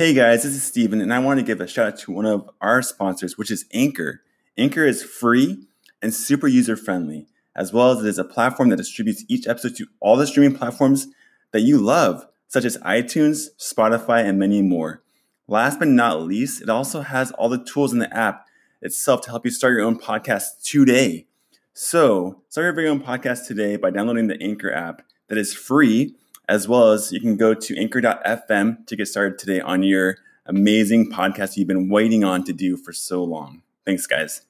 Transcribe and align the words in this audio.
Hey 0.00 0.14
guys, 0.14 0.44
this 0.44 0.54
is 0.54 0.62
Stephen, 0.62 1.02
and 1.02 1.12
I 1.12 1.18
want 1.18 1.40
to 1.40 1.44
give 1.44 1.60
a 1.60 1.66
shout 1.66 1.86
out 1.88 1.98
to 1.98 2.10
one 2.10 2.24
of 2.24 2.48
our 2.62 2.80
sponsors, 2.80 3.36
which 3.36 3.50
is 3.50 3.66
Anchor. 3.74 4.22
Anchor 4.56 4.86
is 4.86 5.02
free 5.02 5.66
and 6.00 6.14
super 6.14 6.48
user 6.48 6.74
friendly, 6.74 7.26
as 7.54 7.70
well 7.70 7.90
as 7.90 8.02
it 8.02 8.08
is 8.08 8.18
a 8.18 8.24
platform 8.24 8.70
that 8.70 8.78
distributes 8.78 9.26
each 9.28 9.46
episode 9.46 9.76
to 9.76 9.88
all 10.00 10.16
the 10.16 10.26
streaming 10.26 10.56
platforms 10.56 11.08
that 11.52 11.60
you 11.60 11.76
love, 11.76 12.26
such 12.48 12.64
as 12.64 12.78
iTunes, 12.78 13.48
Spotify, 13.58 14.24
and 14.24 14.38
many 14.38 14.62
more. 14.62 15.02
Last 15.46 15.78
but 15.78 15.88
not 15.88 16.22
least, 16.22 16.62
it 16.62 16.70
also 16.70 17.02
has 17.02 17.30
all 17.32 17.50
the 17.50 17.62
tools 17.62 17.92
in 17.92 17.98
the 17.98 18.16
app 18.16 18.46
itself 18.80 19.20
to 19.24 19.28
help 19.28 19.44
you 19.44 19.50
start 19.50 19.74
your 19.74 19.82
own 19.82 19.98
podcast 19.98 20.62
today. 20.64 21.26
So, 21.74 22.40
start 22.48 22.64
your 22.64 22.72
very 22.72 22.88
own 22.88 23.02
podcast 23.02 23.46
today 23.46 23.76
by 23.76 23.90
downloading 23.90 24.28
the 24.28 24.42
Anchor 24.42 24.72
app 24.72 25.02
that 25.28 25.36
is 25.36 25.52
free 25.52 26.16
as 26.50 26.66
well 26.66 26.90
as 26.90 27.12
you 27.12 27.20
can 27.20 27.36
go 27.36 27.54
to 27.54 27.78
anchor.fm 27.78 28.84
to 28.84 28.96
get 28.96 29.06
started 29.06 29.38
today 29.38 29.60
on 29.60 29.84
your 29.84 30.18
amazing 30.46 31.08
podcast 31.08 31.56
you've 31.56 31.68
been 31.68 31.88
waiting 31.88 32.24
on 32.24 32.42
to 32.42 32.52
do 32.52 32.76
for 32.76 32.92
so 32.92 33.22
long. 33.22 33.62
Thanks, 33.86 34.04
guys. 34.04 34.42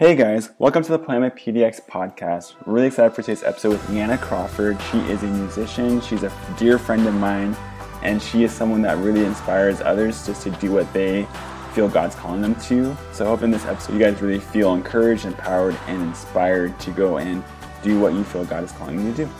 Hey 0.00 0.16
guys, 0.16 0.50
welcome 0.58 0.82
to 0.82 0.90
the 0.90 0.98
Planet 0.98 1.36
PDX 1.36 1.86
podcast. 1.86 2.54
Really 2.66 2.88
excited 2.88 3.14
for 3.14 3.22
today's 3.22 3.44
episode 3.44 3.70
with 3.70 3.88
Leanna 3.88 4.18
Crawford. 4.18 4.82
She 4.90 4.98
is 5.02 5.22
a 5.22 5.26
musician, 5.26 6.00
she's 6.00 6.24
a 6.24 6.32
dear 6.58 6.76
friend 6.76 7.06
of 7.06 7.14
mine, 7.14 7.56
and 8.02 8.20
she 8.20 8.42
is 8.42 8.50
someone 8.52 8.82
that 8.82 8.98
really 8.98 9.24
inspires 9.24 9.80
others 9.82 10.26
just 10.26 10.42
to 10.42 10.50
do 10.52 10.72
what 10.72 10.92
they 10.92 11.24
feel 11.72 11.88
God's 11.88 12.16
calling 12.16 12.40
them 12.40 12.56
to. 12.62 12.96
So 13.12 13.26
I 13.26 13.28
hope 13.28 13.42
in 13.42 13.52
this 13.52 13.64
episode 13.64 13.92
you 13.92 14.00
guys 14.00 14.20
really 14.20 14.40
feel 14.40 14.74
encouraged, 14.74 15.24
empowered, 15.24 15.76
and 15.86 16.02
inspired 16.02 16.80
to 16.80 16.90
go 16.90 17.18
and 17.18 17.44
do 17.80 18.00
what 18.00 18.12
you 18.12 18.24
feel 18.24 18.44
God 18.44 18.64
is 18.64 18.72
calling 18.72 18.98
you 19.06 19.12
to 19.12 19.26
do. 19.26 19.30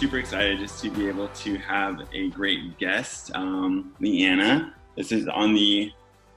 Super 0.00 0.16
excited 0.16 0.58
just 0.60 0.82
to 0.82 0.90
be 0.90 1.08
able 1.08 1.28
to 1.28 1.58
have 1.58 2.08
a 2.14 2.30
great 2.30 2.78
guest, 2.78 3.30
um, 3.34 3.94
Leanna. 4.00 4.74
This 4.96 5.12
is 5.12 5.28
on 5.28 5.52
the 5.52 5.92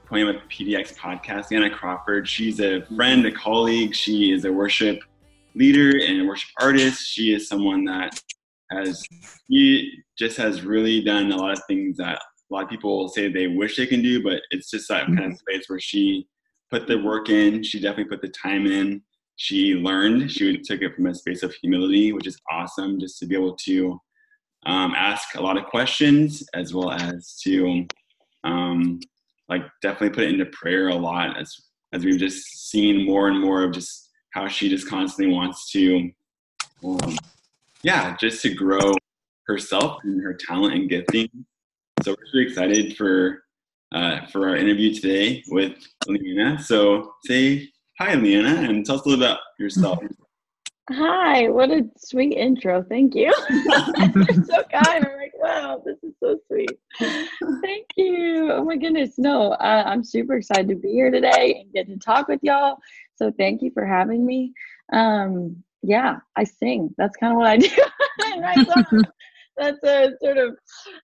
Poiema 0.06 0.38
PDX 0.50 0.94
podcast. 0.98 1.50
Leanna 1.50 1.70
Crawford, 1.70 2.28
she's 2.28 2.60
a 2.60 2.82
friend, 2.94 3.24
a 3.24 3.32
colleague. 3.32 3.94
She 3.94 4.32
is 4.32 4.44
a 4.44 4.52
worship 4.52 5.00
leader 5.54 5.98
and 5.98 6.20
a 6.20 6.24
worship 6.26 6.50
artist. 6.60 7.06
She 7.06 7.32
is 7.32 7.48
someone 7.48 7.86
that 7.86 8.20
has, 8.70 9.02
she 9.50 9.90
just 10.18 10.36
has 10.36 10.60
really 10.60 11.02
done 11.02 11.32
a 11.32 11.36
lot 11.36 11.52
of 11.52 11.62
things 11.66 11.96
that 11.96 12.18
a 12.18 12.54
lot 12.54 12.64
of 12.64 12.68
people 12.68 13.08
say 13.08 13.32
they 13.32 13.46
wish 13.46 13.78
they 13.78 13.86
can 13.86 14.02
do, 14.02 14.22
but 14.22 14.42
it's 14.50 14.70
just 14.70 14.88
that 14.88 15.04
mm-hmm. 15.04 15.16
kind 15.16 15.32
of 15.32 15.38
space 15.38 15.70
where 15.70 15.80
she 15.80 16.28
put 16.70 16.86
the 16.86 16.98
work 16.98 17.30
in. 17.30 17.62
She 17.62 17.80
definitely 17.80 18.14
put 18.14 18.20
the 18.20 18.28
time 18.28 18.66
in 18.66 19.00
she 19.36 19.74
learned. 19.74 20.30
She 20.30 20.58
took 20.58 20.82
it 20.82 20.94
from 20.94 21.06
a 21.06 21.14
space 21.14 21.42
of 21.42 21.54
humility, 21.54 22.12
which 22.12 22.26
is 22.26 22.38
awesome, 22.50 23.00
just 23.00 23.18
to 23.18 23.26
be 23.26 23.34
able 23.34 23.56
to 23.64 23.98
um, 24.66 24.94
ask 24.96 25.34
a 25.34 25.42
lot 25.42 25.56
of 25.56 25.66
questions 25.66 26.44
as 26.54 26.72
well 26.72 26.90
as 26.90 27.38
to 27.44 27.86
um, 28.44 29.00
like 29.48 29.62
definitely 29.82 30.10
put 30.10 30.24
it 30.24 30.30
into 30.30 30.46
prayer 30.46 30.88
a 30.88 30.94
lot 30.94 31.38
as 31.38 31.54
as 31.92 32.04
we've 32.04 32.18
just 32.18 32.70
seen 32.70 33.04
more 33.04 33.28
and 33.28 33.40
more 33.40 33.62
of 33.62 33.72
just 33.72 34.10
how 34.32 34.48
she 34.48 34.68
just 34.68 34.88
constantly 34.88 35.32
wants 35.32 35.70
to 35.70 36.10
um, 36.82 37.16
yeah 37.82 38.16
just 38.18 38.42
to 38.42 38.52
grow 38.54 38.92
herself 39.46 39.98
and 40.04 40.22
her 40.22 40.34
talent 40.34 40.74
and 40.74 40.88
gifting 40.88 41.28
so 42.02 42.12
we're 42.12 42.26
really 42.32 42.46
excited 42.46 42.96
for 42.96 43.44
uh, 43.94 44.26
for 44.26 44.48
our 44.48 44.56
interview 44.56 44.92
today 44.92 45.42
with 45.48 45.78
Leanna. 46.08 46.58
So 46.60 47.14
say 47.24 47.68
Hi, 48.06 48.16
Leanna, 48.16 48.68
and 48.68 48.84
tell 48.84 48.96
us 48.96 49.06
a 49.06 49.08
little 49.08 49.24
about 49.24 49.40
yourself. 49.58 49.98
Hi, 50.90 51.48
what 51.48 51.70
a 51.70 51.88
sweet 51.96 52.36
intro. 52.36 52.82
Thank 52.82 53.14
you. 53.14 53.32
so 54.44 54.62
kind. 54.70 55.06
I'm 55.06 55.16
like, 55.16 55.32
wow, 55.36 55.80
this 55.86 55.96
is 56.02 56.12
so 56.20 56.38
sweet. 56.46 56.68
Thank 56.98 57.86
you. 57.96 58.52
Oh 58.52 58.62
my 58.62 58.76
goodness. 58.76 59.14
No, 59.16 59.52
uh, 59.52 59.84
I'm 59.86 60.04
super 60.04 60.34
excited 60.34 60.68
to 60.68 60.74
be 60.74 60.90
here 60.90 61.10
today 61.10 61.62
and 61.62 61.72
get 61.72 61.86
to 61.86 61.96
talk 61.96 62.28
with 62.28 62.40
y'all. 62.42 62.76
So 63.16 63.32
thank 63.38 63.62
you 63.62 63.70
for 63.72 63.86
having 63.86 64.26
me. 64.26 64.52
Um, 64.92 65.64
yeah, 65.82 66.16
I 66.36 66.44
sing. 66.44 66.94
That's 66.98 67.16
kind 67.16 67.32
of 67.32 67.38
what 67.38 67.46
I 67.46 67.56
do. 67.56 69.02
That's 69.56 69.82
a 69.82 70.10
sort 70.22 70.36
of 70.36 70.58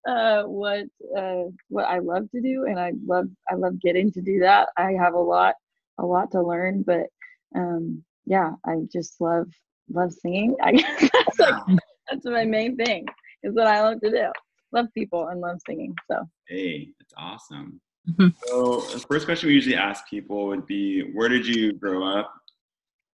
uh, 0.06 0.42
what 0.42 0.84
uh, 1.16 1.44
what 1.68 1.86
I 1.86 2.00
love 2.00 2.30
to 2.32 2.42
do, 2.42 2.66
and 2.66 2.78
I 2.78 2.92
love 3.06 3.28
I 3.50 3.54
love 3.54 3.80
getting 3.80 4.12
to 4.12 4.20
do 4.20 4.40
that. 4.40 4.68
I 4.76 4.92
have 5.00 5.14
a 5.14 5.18
lot 5.18 5.54
a 6.00 6.06
lot 6.06 6.30
to 6.32 6.42
learn, 6.42 6.82
but 6.82 7.06
um, 7.54 8.02
yeah, 8.26 8.52
I 8.66 8.76
just 8.92 9.20
love 9.20 9.48
love 9.92 10.12
singing. 10.12 10.56
I 10.62 10.72
guess 10.72 11.10
that's 11.12 11.38
like 11.38 11.78
that's 12.08 12.24
my 12.24 12.44
main 12.44 12.76
thing 12.76 13.06
is 13.42 13.54
what 13.54 13.66
I 13.66 13.82
love 13.82 14.00
to 14.00 14.10
do. 14.10 14.26
Love 14.72 14.86
people 14.94 15.28
and 15.28 15.40
love 15.40 15.58
singing. 15.66 15.94
So 16.10 16.28
hey, 16.48 16.88
that's 16.98 17.14
awesome. 17.16 17.80
Mm-hmm. 18.08 18.28
So 18.46 18.80
the 18.80 18.98
first 18.98 19.26
question 19.26 19.48
we 19.48 19.54
usually 19.54 19.76
ask 19.76 20.08
people 20.08 20.46
would 20.46 20.66
be, 20.66 21.12
where 21.12 21.28
did 21.28 21.46
you 21.46 21.72
grow 21.72 22.04
up, 22.04 22.32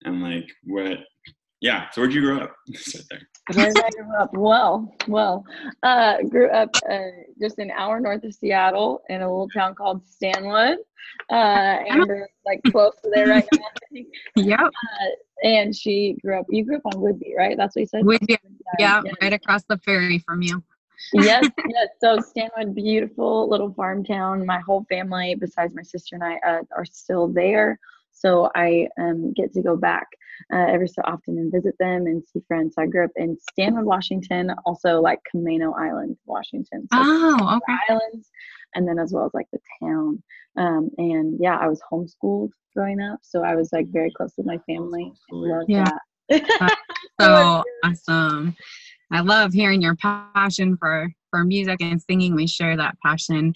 and 0.05 0.23
like 0.23 0.51
what 0.65 0.99
yeah. 1.63 1.89
So 1.93 2.03
where'd 2.03 2.13
you 2.13 2.21
grow 2.21 2.39
up? 2.39 2.57
Where 3.55 3.73
did 3.73 3.85
I 3.85 3.91
grow 3.91 4.21
up? 4.21 4.35
Well, 4.35 4.95
well, 5.09 5.45
uh, 5.83 6.23
grew 6.23 6.49
up 6.51 6.71
uh, 6.91 6.99
just 7.41 7.59
an 7.59 7.71
hour 7.71 8.01
north 8.01 8.25
of 8.25 8.35
Seattle 8.35 9.03
in 9.09 9.23
a 9.23 9.29
little 9.29 9.49
town 9.49 9.75
called 9.75 10.07
Stanwood, 10.07 10.79
uh, 11.31 11.35
and 11.35 12.07
like 12.45 12.61
close 12.71 12.93
to 13.03 13.11
there 13.11 13.29
right 13.29 13.47
now. 13.55 14.03
yep. 14.37 14.61
Uh, 14.61 15.47
and 15.47 15.75
she 15.75 16.17
grew 16.23 16.39
up. 16.39 16.47
You 16.51 16.65
grew 16.65 16.77
up 16.77 16.87
on 16.87 16.95
Whidbey, 16.95 17.37
right? 17.37 17.57
That's 17.57 17.77
what 17.77 17.81
you 17.81 17.87
said. 17.87 18.03
Whidbey, 18.03 18.39
yeah, 18.79 19.01
yeah, 19.05 19.13
right 19.21 19.33
across 19.33 19.63
the 19.65 19.79
ferry 19.79 20.19
from 20.19 20.43
you. 20.43 20.63
yes, 21.13 21.49
yes. 21.69 21.89
So 22.01 22.19
Stanwood, 22.21 22.75
beautiful 22.75 23.49
little 23.49 23.73
farm 23.75 24.05
town. 24.05 24.45
My 24.47 24.59
whole 24.61 24.85
family, 24.89 25.37
besides 25.37 25.75
my 25.75 25.83
sister 25.83 26.17
and 26.17 26.25
I, 26.25 26.37
uh, 26.47 26.63
are 26.77 26.85
still 26.85 27.29
there. 27.29 27.79
So 28.25 28.51
I 28.55 28.87
um, 29.01 29.33
get 29.33 29.53
to 29.55 29.63
go 29.63 29.77
back 29.77 30.07
uh, 30.53 30.67
every 30.69 30.89
so 30.89 31.03
often 31.05 31.39
and 31.39 31.53
visit 31.53 31.75
them 31.79 32.07
and 32.07 32.23
see 32.25 32.41
friends. 32.47 32.75
So 32.77 32.83
I 32.83 32.87
grew 32.87 33.05
up 33.05 33.11
in 33.17 33.37
Stanwood, 33.51 33.85
Washington, 33.85 34.53
also 34.65 35.01
like 35.01 35.19
Camano 35.35 35.73
Island, 35.77 36.17
Washington. 36.27 36.83
So 36.93 36.99
oh, 37.01 37.57
okay. 37.57 37.79
Islands, 37.91 38.31
and 38.75 38.87
then 38.87 38.99
as 38.99 39.13
well 39.13 39.27
as 39.27 39.35
like 39.35 39.49
the 39.53 39.59
town. 39.83 40.23
Um, 40.57 40.91
and 40.99 41.39
yeah, 41.41 41.57
I 41.57 41.67
was 41.67 41.81
homeschooled 41.91 42.51
growing 42.77 43.01
up, 43.01 43.19
so 43.23 43.43
I 43.43 43.55
was 43.57 43.71
like 43.73 43.87
very 43.89 44.13
close 44.17 44.33
with 44.37 44.47
my 44.47 44.59
family. 44.67 45.13
Love 45.31 45.65
yeah. 45.69 45.91
that. 46.29 46.79
so 47.21 47.65
awesome. 47.85 48.55
I 49.11 49.21
love 49.21 49.53
hearing 49.53 49.83
your 49.83 49.97
passion 49.97 50.77
for 50.79 51.09
for 51.31 51.45
music 51.45 51.81
and 51.81 52.01
singing. 52.01 52.35
We 52.35 52.47
share 52.47 52.77
that 52.77 52.97
passion 53.05 53.53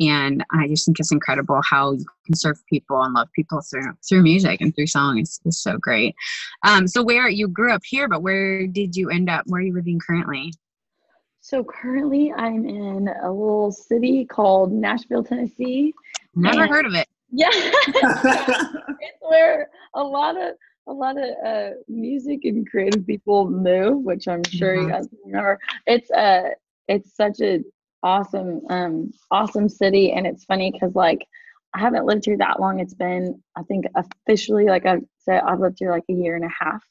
and 0.00 0.44
I 0.52 0.68
just 0.68 0.84
think 0.84 0.98
it's 0.98 1.12
incredible 1.12 1.60
how 1.62 1.92
you 1.92 2.04
can 2.26 2.34
serve 2.34 2.62
people 2.66 3.02
and 3.02 3.14
love 3.14 3.28
people 3.34 3.60
through 3.60 3.92
through 4.08 4.22
music 4.22 4.60
and 4.60 4.74
through 4.74 4.86
song. 4.88 5.18
It's, 5.18 5.40
it's 5.44 5.62
so 5.62 5.78
great. 5.78 6.14
Um, 6.64 6.86
so 6.86 7.02
where 7.02 7.28
you 7.28 7.48
grew 7.48 7.72
up 7.72 7.82
here, 7.84 8.08
but 8.08 8.22
where 8.22 8.66
did 8.66 8.96
you 8.96 9.10
end 9.10 9.30
up? 9.30 9.44
Where 9.46 9.60
are 9.60 9.64
you 9.64 9.74
living 9.74 10.00
currently? 10.04 10.52
So 11.40 11.62
currently, 11.62 12.32
I'm 12.32 12.66
in 12.66 13.08
a 13.22 13.30
little 13.30 13.70
city 13.70 14.24
called 14.24 14.72
Nashville, 14.72 15.22
Tennessee. 15.22 15.92
Never 16.34 16.66
heard 16.66 16.86
of 16.86 16.94
it. 16.94 17.08
Yeah, 17.36 17.48
it's 17.50 19.18
where 19.22 19.68
a 19.94 20.02
lot 20.04 20.40
of 20.40 20.54
a 20.86 20.92
lot 20.92 21.16
of 21.18 21.30
uh, 21.44 21.70
music 21.88 22.44
and 22.44 22.68
creative 22.70 23.04
people 23.04 23.50
move, 23.50 24.04
which 24.04 24.28
I'm 24.28 24.44
sure 24.44 24.76
mm-hmm. 24.76 24.86
you 24.86 24.92
guys 24.92 25.08
remember. 25.24 25.58
It's 25.86 26.08
a 26.10 26.18
uh, 26.18 26.48
it's 26.86 27.16
such 27.16 27.40
a 27.40 27.60
awesome 28.04 28.60
um 28.70 29.10
awesome 29.32 29.68
city. 29.68 30.12
And 30.12 30.26
it's 30.26 30.44
funny 30.44 30.70
because 30.70 30.94
like 30.94 31.26
i 31.74 31.80
haven't 31.80 32.06
lived 32.06 32.26
here 32.26 32.38
that 32.38 32.60
long. 32.60 32.78
It's 32.78 32.94
been 32.94 33.42
i 33.56 33.62
think 33.64 33.86
officially 33.96 34.66
like 34.66 34.86
i 34.86 34.98
said 35.18 35.42
i've 35.42 35.58
lived 35.60 35.78
here 35.80 35.90
like 35.90 36.04
a 36.08 36.12
year 36.12 36.36
and 36.36 36.44
a 36.44 36.64
half. 36.64 36.84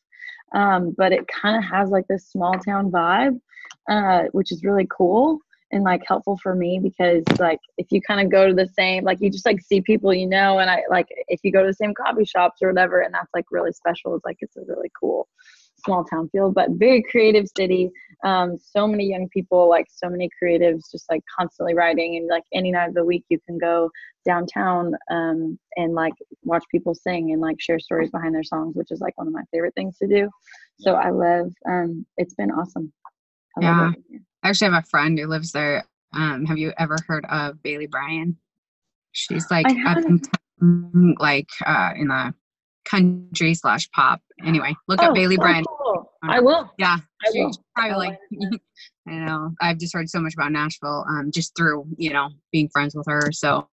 Um 0.54 0.94
but 0.98 1.14
it 1.14 1.26
kind 1.28 1.56
of 1.58 1.64
has 1.64 1.90
like 1.90 2.08
this 2.08 2.28
small 2.28 2.56
town 2.56 2.92
vibe 2.92 3.40
uh 3.90 4.24
which 4.34 4.52
is 4.52 4.64
really 4.64 4.88
cool 4.90 5.40
and 5.72 5.84
like 5.84 6.04
helpful 6.08 6.38
for 6.38 6.54
me 6.56 6.80
because 6.80 7.24
like 7.40 7.60
if 7.78 7.88
you 7.92 8.00
kind 8.02 8.22
of 8.22 8.32
go 8.32 8.48
to 8.48 8.54
the 8.54 8.70
same 8.78 9.04
like 9.04 9.20
you 9.22 9.30
just 9.30 9.46
like 9.46 9.60
see 9.62 9.82
people 9.82 10.14
you 10.14 10.28
know. 10.28 10.60
And 10.60 10.70
i 10.70 10.84
like 10.90 11.08
if 11.28 11.40
you 11.44 11.52
go 11.52 11.62
to 11.62 11.68
the 11.68 11.74
same 11.74 11.94
coffee 11.94 12.26
shops 12.26 12.62
or 12.62 12.70
whatever 12.70 13.02
and 13.02 13.14
that's 13.14 13.34
like 13.34 13.46
really 13.52 13.72
special 13.72 14.16
it's 14.16 14.26
like 14.26 14.38
it's 14.42 14.58
a 14.58 14.62
really 14.68 14.92
cool 15.00 15.28
small 15.86 16.04
town 16.06 16.30
feel 16.30 16.52
but 16.52 16.70
very 16.72 17.04
creative 17.12 17.46
city 17.58 17.92
um, 18.24 18.58
so 18.58 18.88
many 18.88 19.06
young 19.06 19.28
people, 19.30 19.70
like 19.70 19.88
so 19.90 20.10
many 20.10 20.30
creatives, 20.42 20.90
just 20.92 21.10
like 21.10 21.22
constantly 21.38 21.74
writing. 21.74 22.16
And 22.16 22.28
like 22.28 22.44
any 22.54 22.72
night 22.72 22.88
of 22.88 22.94
the 22.94 23.04
week, 23.04 23.26
you 23.30 23.38
can 23.46 23.58
go 23.58 23.90
downtown 24.26 24.94
um, 25.12 25.60
and 25.76 25.94
like 25.94 26.14
watch 26.44 26.64
people 26.72 26.96
sing 26.96 27.32
and 27.32 27.42
like 27.42 27.60
share 27.60 27.80
stories 27.80 28.12
behind 28.12 28.34
their 28.34 28.44
songs, 28.44 28.76
which 28.76 28.92
is 28.92 29.02
like 29.02 29.18
one 29.18 29.28
of 29.28 29.34
my 29.34 29.44
favorite 29.52 29.76
things 29.76 29.98
to 29.98 30.08
do. 30.08 30.30
So 30.80 30.94
I 30.94 31.10
love. 31.10 31.52
Um, 31.68 32.06
it's 32.18 32.34
been 32.34 32.52
awesome. 32.52 32.94
I 33.58 33.62
yeah, 33.62 33.92
I 34.44 34.50
actually 34.50 34.72
have 34.72 34.84
a 34.84 34.88
friend 34.88 35.20
who 35.20 35.28
lives 35.28 35.52
there. 35.52 35.84
Um, 36.14 36.46
have 36.46 36.58
you 36.58 36.72
ever 36.78 36.98
heard 37.08 37.26
of 37.26 37.62
Bailey 37.62 37.88
Bryan? 37.88 38.38
She's 39.12 39.52
like 39.52 39.68
up 39.86 39.98
in, 39.98 41.16
like 41.20 41.50
uh, 41.66 41.92
in 41.96 42.08
the 42.08 42.34
country 42.86 43.54
slash 43.54 43.90
pop. 43.92 44.22
Anyway, 44.46 44.76
look 44.88 45.00
oh, 45.02 45.14
Bailey 45.14 45.38
Bryan. 45.38 45.64
Cool. 45.66 46.12
I 46.24 46.40
will. 46.40 46.72
Yeah, 46.78 46.98
I 47.26 47.32
will. 47.34 47.52
probably 47.76 48.08
like. 48.08 48.20
I 49.08 49.12
know. 49.12 49.52
I've 49.62 49.80
just 49.80 49.94
heard 49.94 50.10
so 50.10 50.22
much 50.22 50.34
about 50.34 50.52
Nashville, 50.52 51.06
um, 51.10 51.32
just 51.32 51.56
through 51.58 51.86
you 51.98 52.14
know 52.14 52.30
being 52.52 52.70
friends 52.70 52.96
with 52.96 53.06
her. 53.08 53.32
So 53.32 53.68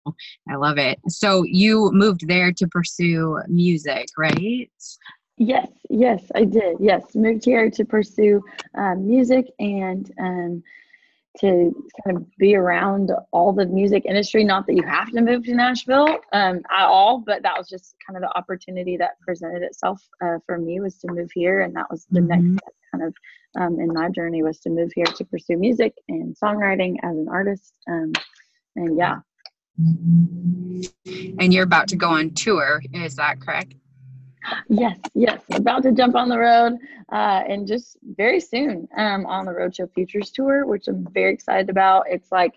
I 0.48 0.56
love 0.56 0.78
it. 0.78 0.98
So 1.08 1.44
you 1.44 1.90
moved 1.92 2.26
there 2.26 2.52
to 2.52 2.66
pursue 2.68 3.38
music, 3.48 4.06
right? 4.18 4.70
Yes, 5.36 5.68
yes, 5.88 6.22
I 6.34 6.44
did. 6.44 6.76
Yes, 6.80 7.14
moved 7.14 7.46
here 7.46 7.70
to 7.70 7.84
pursue 7.84 8.42
um, 8.76 9.08
music 9.08 9.46
and 9.58 10.12
um, 10.20 10.62
to 11.40 11.88
kind 12.04 12.16
of 12.16 12.36
be 12.36 12.54
around 12.54 13.10
all 13.32 13.52
the 13.52 13.66
music 13.66 14.04
industry. 14.04 14.44
Not 14.44 14.66
that 14.66 14.74
you 14.74 14.82
have 14.82 15.10
to 15.12 15.20
move 15.20 15.44
to 15.44 15.54
Nashville 15.54 16.18
um, 16.32 16.60
at 16.70 16.86
all, 16.86 17.18
but 17.18 17.42
that 17.42 17.56
was 17.56 17.68
just 17.68 17.94
kind 18.06 18.16
of 18.16 18.22
the 18.22 18.36
opportunity 18.36 18.96
that 18.96 19.20
presented 19.20 19.62
itself 19.62 20.02
uh, 20.22 20.38
for 20.46 20.58
me 20.58 20.80
was 20.80 20.96
to 20.98 21.12
move 21.12 21.30
here, 21.34 21.60
and 21.60 21.74
that 21.76 21.86
was 21.90 22.06
the 22.10 22.20
mm-hmm. 22.20 22.54
next 22.54 22.64
kind 22.92 23.04
of 23.04 23.14
um, 23.58 23.80
in 23.80 23.92
my 23.92 24.08
journey 24.10 24.42
was 24.42 24.60
to 24.60 24.70
move 24.70 24.92
here 24.94 25.06
to 25.06 25.24
pursue 25.24 25.56
music 25.56 25.94
and 26.08 26.36
songwriting 26.36 26.96
as 27.02 27.16
an 27.16 27.28
artist. 27.28 27.74
Um, 27.88 28.12
and 28.76 28.96
yeah. 28.96 29.18
And 31.38 31.54
you're 31.54 31.64
about 31.64 31.88
to 31.88 31.96
go 31.96 32.10
on 32.10 32.30
tour, 32.30 32.82
is 32.92 33.16
that 33.16 33.40
correct? 33.40 33.74
Yes, 34.68 34.98
yes. 35.14 35.42
About 35.52 35.82
to 35.82 35.92
jump 35.92 36.14
on 36.14 36.28
the 36.28 36.38
road 36.38 36.74
uh, 37.12 37.42
and 37.48 37.66
just 37.66 37.96
very 38.02 38.40
soon 38.40 38.88
um, 38.96 39.26
on 39.26 39.44
the 39.44 39.52
Roadshow 39.52 39.92
Futures 39.92 40.30
Tour, 40.30 40.66
which 40.66 40.88
I'm 40.88 41.06
very 41.12 41.32
excited 41.32 41.68
about. 41.68 42.04
It's 42.08 42.32
like 42.32 42.54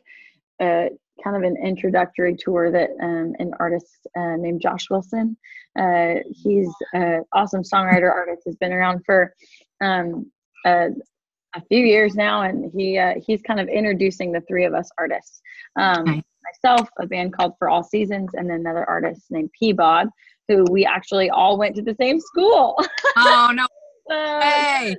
a, 0.62 0.90
kind 1.24 1.36
of 1.36 1.44
an 1.44 1.58
introductory 1.64 2.36
tour 2.36 2.72
that 2.72 2.90
um, 3.02 3.34
an 3.40 3.52
artist 3.60 4.08
uh, 4.18 4.36
named 4.38 4.62
Josh 4.62 4.90
Wilson, 4.90 5.38
uh, 5.78 6.16
he's 6.30 6.70
an 6.94 7.24
awesome 7.34 7.64
songwriter 7.64 8.12
artist, 8.12 8.44
has 8.46 8.56
been 8.56 8.72
around 8.72 9.04
for 9.06 9.34
um, 9.82 10.32
a, 10.66 10.90
a, 11.56 11.62
few 11.70 11.84
years 11.86 12.16
now, 12.16 12.44
and 12.44 12.72
he 12.76 12.98
uh, 12.98 13.14
he's 13.26 13.42
kind 13.42 13.60
of 13.60 13.68
introducing 13.68 14.32
the 14.32 14.42
three 14.42 14.66
of 14.66 14.74
us 14.74 14.90
artists. 14.98 15.42
Um, 15.80 16.24
myself, 16.64 16.90
a 17.00 17.08
band 17.08 17.34
called 17.34 17.54
For 17.58 17.70
All 17.70 17.84
Seasons, 17.84 18.32
and 18.34 18.50
then 18.50 18.60
another 18.60 18.88
artist 18.90 19.24
named 19.30 19.50
Peabod 19.62 20.08
who 20.48 20.66
we 20.70 20.86
actually 20.86 21.30
all 21.30 21.58
went 21.58 21.76
to 21.76 21.82
the 21.82 21.96
same 22.00 22.20
school. 22.20 22.78
Oh 23.18 23.52
no. 23.54 23.66
hey. 24.42 24.96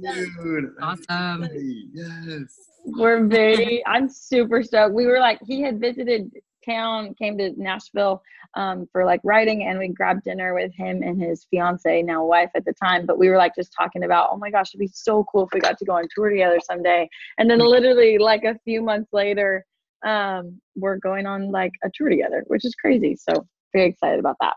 Dude, 0.00 0.70
awesome. 0.80 1.48
Yes. 1.92 2.58
We're 2.84 3.24
very 3.26 3.82
I'm 3.86 4.08
super 4.08 4.62
stoked. 4.62 4.94
We 4.94 5.06
were 5.06 5.18
like 5.18 5.38
he 5.46 5.60
had 5.60 5.80
visited 5.80 6.30
town, 6.64 7.14
came 7.14 7.36
to 7.38 7.52
Nashville 7.60 8.22
um, 8.54 8.86
for 8.92 9.04
like 9.04 9.20
writing, 9.24 9.64
and 9.64 9.78
we 9.78 9.88
grabbed 9.88 10.24
dinner 10.24 10.54
with 10.54 10.72
him 10.74 11.02
and 11.02 11.20
his 11.20 11.46
fiance, 11.50 12.02
now 12.02 12.24
wife 12.24 12.50
at 12.54 12.64
the 12.64 12.72
time. 12.82 13.06
But 13.06 13.18
we 13.18 13.28
were 13.28 13.36
like 13.36 13.54
just 13.54 13.72
talking 13.76 14.04
about, 14.04 14.28
oh 14.32 14.36
my 14.36 14.50
gosh, 14.50 14.70
it'd 14.70 14.80
be 14.80 14.90
so 14.92 15.24
cool 15.30 15.44
if 15.44 15.50
we 15.52 15.60
got 15.60 15.78
to 15.78 15.84
go 15.84 15.92
on 15.92 16.04
tour 16.14 16.30
together 16.30 16.58
someday. 16.64 17.08
And 17.38 17.50
then 17.50 17.58
literally 17.58 18.18
like 18.18 18.44
a 18.44 18.58
few 18.64 18.82
months 18.82 19.10
later, 19.12 19.64
um, 20.06 20.60
we're 20.76 20.98
going 20.98 21.26
on 21.26 21.50
like 21.50 21.72
a 21.84 21.90
tour 21.94 22.08
together, 22.08 22.44
which 22.46 22.64
is 22.64 22.74
crazy. 22.74 23.16
So 23.16 23.46
very 23.74 23.90
excited 23.90 24.20
about 24.20 24.36
that. 24.40 24.54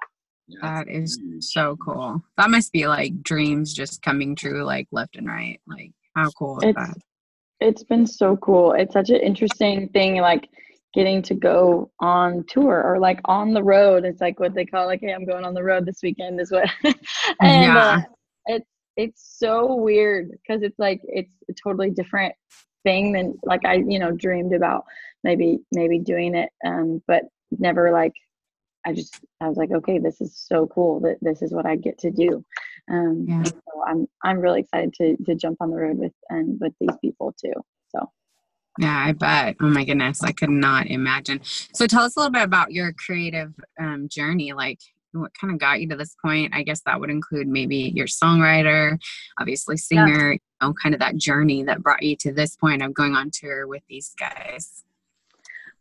That 0.61 0.87
is 0.87 1.19
so 1.39 1.75
cool. 1.77 2.23
That 2.37 2.49
must 2.49 2.71
be 2.71 2.87
like 2.87 3.21
dreams 3.21 3.73
just 3.73 4.01
coming 4.01 4.35
true, 4.35 4.63
like 4.63 4.87
left 4.91 5.17
and 5.17 5.27
right. 5.27 5.59
Like, 5.67 5.91
how 6.15 6.29
cool 6.31 6.59
is 6.59 6.69
it's, 6.69 6.77
that? 6.77 6.97
It's 7.59 7.83
been 7.83 8.07
so 8.07 8.37
cool. 8.37 8.71
It's 8.71 8.93
such 8.93 9.09
an 9.09 9.17
interesting 9.17 9.89
thing, 9.89 10.17
like 10.17 10.47
getting 10.93 11.21
to 11.23 11.33
go 11.33 11.91
on 11.99 12.45
tour 12.47 12.81
or 12.81 12.97
like 12.97 13.19
on 13.25 13.53
the 13.53 13.63
road. 13.63 14.05
It's 14.05 14.21
like 14.21 14.39
what 14.39 14.53
they 14.53 14.65
call 14.65 14.85
like, 14.85 15.01
hey, 15.01 15.13
I'm 15.13 15.25
going 15.25 15.43
on 15.43 15.53
the 15.53 15.63
road 15.63 15.85
this 15.85 15.99
weekend. 16.01 16.39
Is 16.39 16.51
what. 16.51 16.69
and 16.83 16.95
yeah. 17.41 17.77
uh, 17.77 18.01
it's 18.45 18.69
it's 18.95 19.37
so 19.37 19.75
weird 19.75 20.31
because 20.31 20.63
it's 20.63 20.79
like 20.79 21.01
it's 21.03 21.33
a 21.49 21.53
totally 21.61 21.91
different 21.91 22.33
thing 22.83 23.11
than 23.11 23.37
like 23.43 23.65
I 23.65 23.75
you 23.75 23.99
know 23.99 24.11
dreamed 24.11 24.53
about 24.53 24.85
maybe 25.25 25.59
maybe 25.73 25.99
doing 25.99 26.35
it, 26.35 26.49
um, 26.65 27.03
but 27.05 27.23
never 27.51 27.91
like 27.91 28.13
I 28.85 28.93
just 28.93 29.19
I 29.41 29.47
was 29.47 29.57
like, 29.57 29.71
okay, 29.71 29.99
this 29.99 30.21
is 30.21 30.35
so 30.35 30.67
cool 30.67 30.99
that 31.01 31.17
this 31.21 31.41
is 31.41 31.51
what 31.53 31.65
I 31.65 31.75
get 31.75 31.97
to 31.99 32.11
do. 32.11 32.43
Um, 32.89 33.25
yeah. 33.27 33.43
So 33.43 33.83
I'm 33.85 34.07
I'm 34.23 34.39
really 34.39 34.61
excited 34.61 34.93
to 34.95 35.17
to 35.25 35.35
jump 35.35 35.57
on 35.59 35.71
the 35.71 35.77
road 35.77 35.97
with 35.97 36.13
and 36.29 36.59
with 36.59 36.73
these 36.79 36.95
people 37.01 37.33
too. 37.43 37.53
So. 37.89 38.09
Yeah, 38.79 39.05
I 39.07 39.11
bet. 39.11 39.55
Oh 39.59 39.69
my 39.69 39.83
goodness, 39.83 40.23
I 40.23 40.31
could 40.31 40.51
not 40.51 40.87
imagine. 40.87 41.41
So 41.73 41.87
tell 41.87 42.03
us 42.03 42.15
a 42.15 42.19
little 42.19 42.31
bit 42.31 42.43
about 42.43 42.71
your 42.71 42.93
creative 42.93 43.51
um, 43.79 44.07
journey. 44.07 44.53
Like, 44.53 44.79
what 45.13 45.31
kind 45.39 45.51
of 45.51 45.59
got 45.59 45.81
you 45.81 45.89
to 45.89 45.95
this 45.95 46.15
point? 46.23 46.53
I 46.53 46.61
guess 46.61 46.81
that 46.85 46.99
would 46.99 47.09
include 47.09 47.47
maybe 47.47 47.91
your 47.95 48.05
songwriter, 48.05 48.99
obviously 49.39 49.77
singer. 49.77 50.33
Yeah. 50.33 50.37
You 50.61 50.67
know, 50.67 50.73
kind 50.73 50.93
of 50.93 50.99
that 51.01 51.17
journey 51.17 51.63
that 51.63 51.81
brought 51.81 52.03
you 52.03 52.15
to 52.17 52.31
this 52.31 52.55
point 52.55 52.83
of 52.83 52.93
going 52.93 53.15
on 53.15 53.31
tour 53.31 53.67
with 53.67 53.83
these 53.89 54.13
guys. 54.17 54.83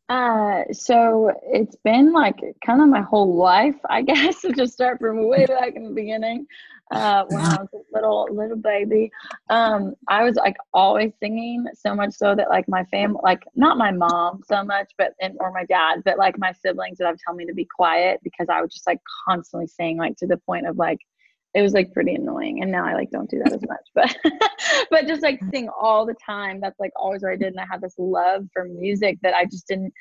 Uh, 0.08 0.62
so 0.73 1.32
it's 1.43 1.76
been 1.76 2.12
like 2.12 2.41
kind 2.64 2.81
of 2.81 2.88
my 2.88 3.00
whole 3.00 3.35
life, 3.35 3.76
I 3.91 4.03
guess, 4.11 4.41
to 4.43 4.53
just 4.53 4.73
start 4.73 5.00
from 5.00 5.29
way 5.29 5.47
back 5.47 5.75
in 5.75 5.85
the 5.85 5.94
beginning. 5.94 6.47
Uh, 6.93 7.25
when 7.29 7.41
I 7.41 7.56
was 7.56 7.69
a 7.75 7.79
little 7.93 8.29
little 8.31 8.56
baby, 8.56 9.11
um, 9.50 9.97
I 10.06 10.23
was 10.23 10.37
like 10.37 10.56
always 10.73 11.12
singing 11.19 11.67
so 11.75 11.97
much 11.97 12.14
so 12.14 12.37
that 12.37 12.49
like 12.49 12.69
my 12.69 12.85
family, 12.85 13.19
like 13.25 13.43
not 13.56 13.76
my 13.76 13.91
mom 13.91 14.43
so 14.47 14.62
much, 14.62 14.93
but 14.97 15.12
and 15.20 15.37
or 15.41 15.50
my 15.50 15.64
dad, 15.64 16.03
but 16.05 16.17
like 16.17 16.38
my 16.38 16.53
siblings 16.53 16.99
would 17.00 17.06
have 17.06 17.19
tell 17.26 17.35
me 17.35 17.44
to 17.44 17.55
be 17.55 17.64
quiet 17.64 18.20
because 18.23 18.47
I 18.49 18.61
would 18.61 18.70
just 18.70 18.87
like 18.87 19.00
constantly 19.29 19.67
sing, 19.67 19.97
like 19.97 20.17
to 20.19 20.29
the 20.29 20.37
point 20.37 20.69
of 20.69 20.76
like 20.76 21.00
it 21.56 21.62
was 21.62 21.73
like 21.73 21.93
pretty 21.93 22.14
annoying 22.14 22.62
and 22.62 22.70
now 22.70 22.85
i 22.85 22.94
like 22.94 23.11
don't 23.11 23.31
do 23.31 23.38
that 23.43 23.53
as 23.53 23.62
much 23.62 23.87
but 23.94 24.14
but 24.91 25.06
just 25.06 25.23
like 25.23 25.41
sing 25.50 25.69
all 25.81 26.05
the 26.05 26.14
time 26.25 26.61
that's 26.61 26.79
like 26.79 26.93
always 26.97 27.23
what 27.23 27.32
i 27.32 27.37
did 27.37 27.49
and 27.49 27.61
i 27.61 27.67
had 27.69 27.81
this 27.81 27.94
love 27.99 28.47
for 28.53 28.67
music 28.67 29.19
that 29.23 29.35
i 29.35 29.44
just 29.44 29.67
didn't 29.67 29.93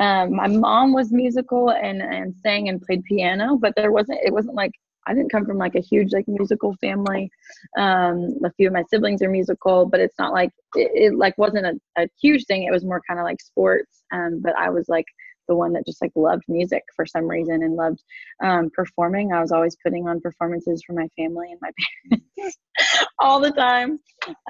um, 0.00 0.34
my 0.34 0.48
mom 0.48 0.92
was 0.92 1.12
musical 1.12 1.70
and 1.70 2.02
and 2.02 2.34
sang 2.42 2.68
and 2.68 2.82
played 2.82 3.04
piano 3.04 3.56
but 3.56 3.72
there 3.76 3.92
wasn't 3.92 4.18
it 4.24 4.32
wasn't 4.32 4.54
like 4.54 4.72
I 5.08 5.14
didn't 5.14 5.30
come 5.30 5.46
from 5.46 5.56
like 5.56 5.76
a 5.76 5.80
huge 5.80 6.12
like 6.12 6.26
musical 6.26 6.74
family. 6.80 7.30
Um, 7.78 8.34
a 8.44 8.50
few 8.56 8.66
of 8.66 8.72
my 8.72 8.82
siblings 8.90 9.22
are 9.22 9.30
musical, 9.30 9.86
but 9.86 10.00
it's 10.00 10.18
not 10.18 10.32
like 10.32 10.50
it, 10.74 10.90
it 10.94 11.16
like 11.16 11.38
wasn't 11.38 11.64
a, 11.64 11.74
a 11.96 12.08
huge 12.20 12.44
thing. 12.46 12.64
It 12.64 12.72
was 12.72 12.84
more 12.84 13.00
kind 13.08 13.20
of 13.20 13.24
like 13.24 13.40
sports. 13.40 14.02
Um, 14.12 14.40
but 14.42 14.56
I 14.58 14.70
was 14.70 14.88
like 14.88 15.06
the 15.48 15.56
one 15.56 15.72
that 15.72 15.86
just 15.86 16.02
like 16.02 16.12
loved 16.14 16.44
music 16.48 16.82
for 16.94 17.06
some 17.06 17.28
reason 17.28 17.62
and 17.62 17.74
loved 17.74 18.02
um, 18.42 18.70
performing. 18.74 19.32
I 19.32 19.40
was 19.40 19.52
always 19.52 19.76
putting 19.82 20.08
on 20.08 20.20
performances 20.20 20.82
for 20.86 20.92
my 20.92 21.08
family 21.16 21.52
and 21.52 21.60
my 21.60 21.70
parents 22.10 22.58
all 23.18 23.40
the 23.40 23.52
time. 23.52 23.98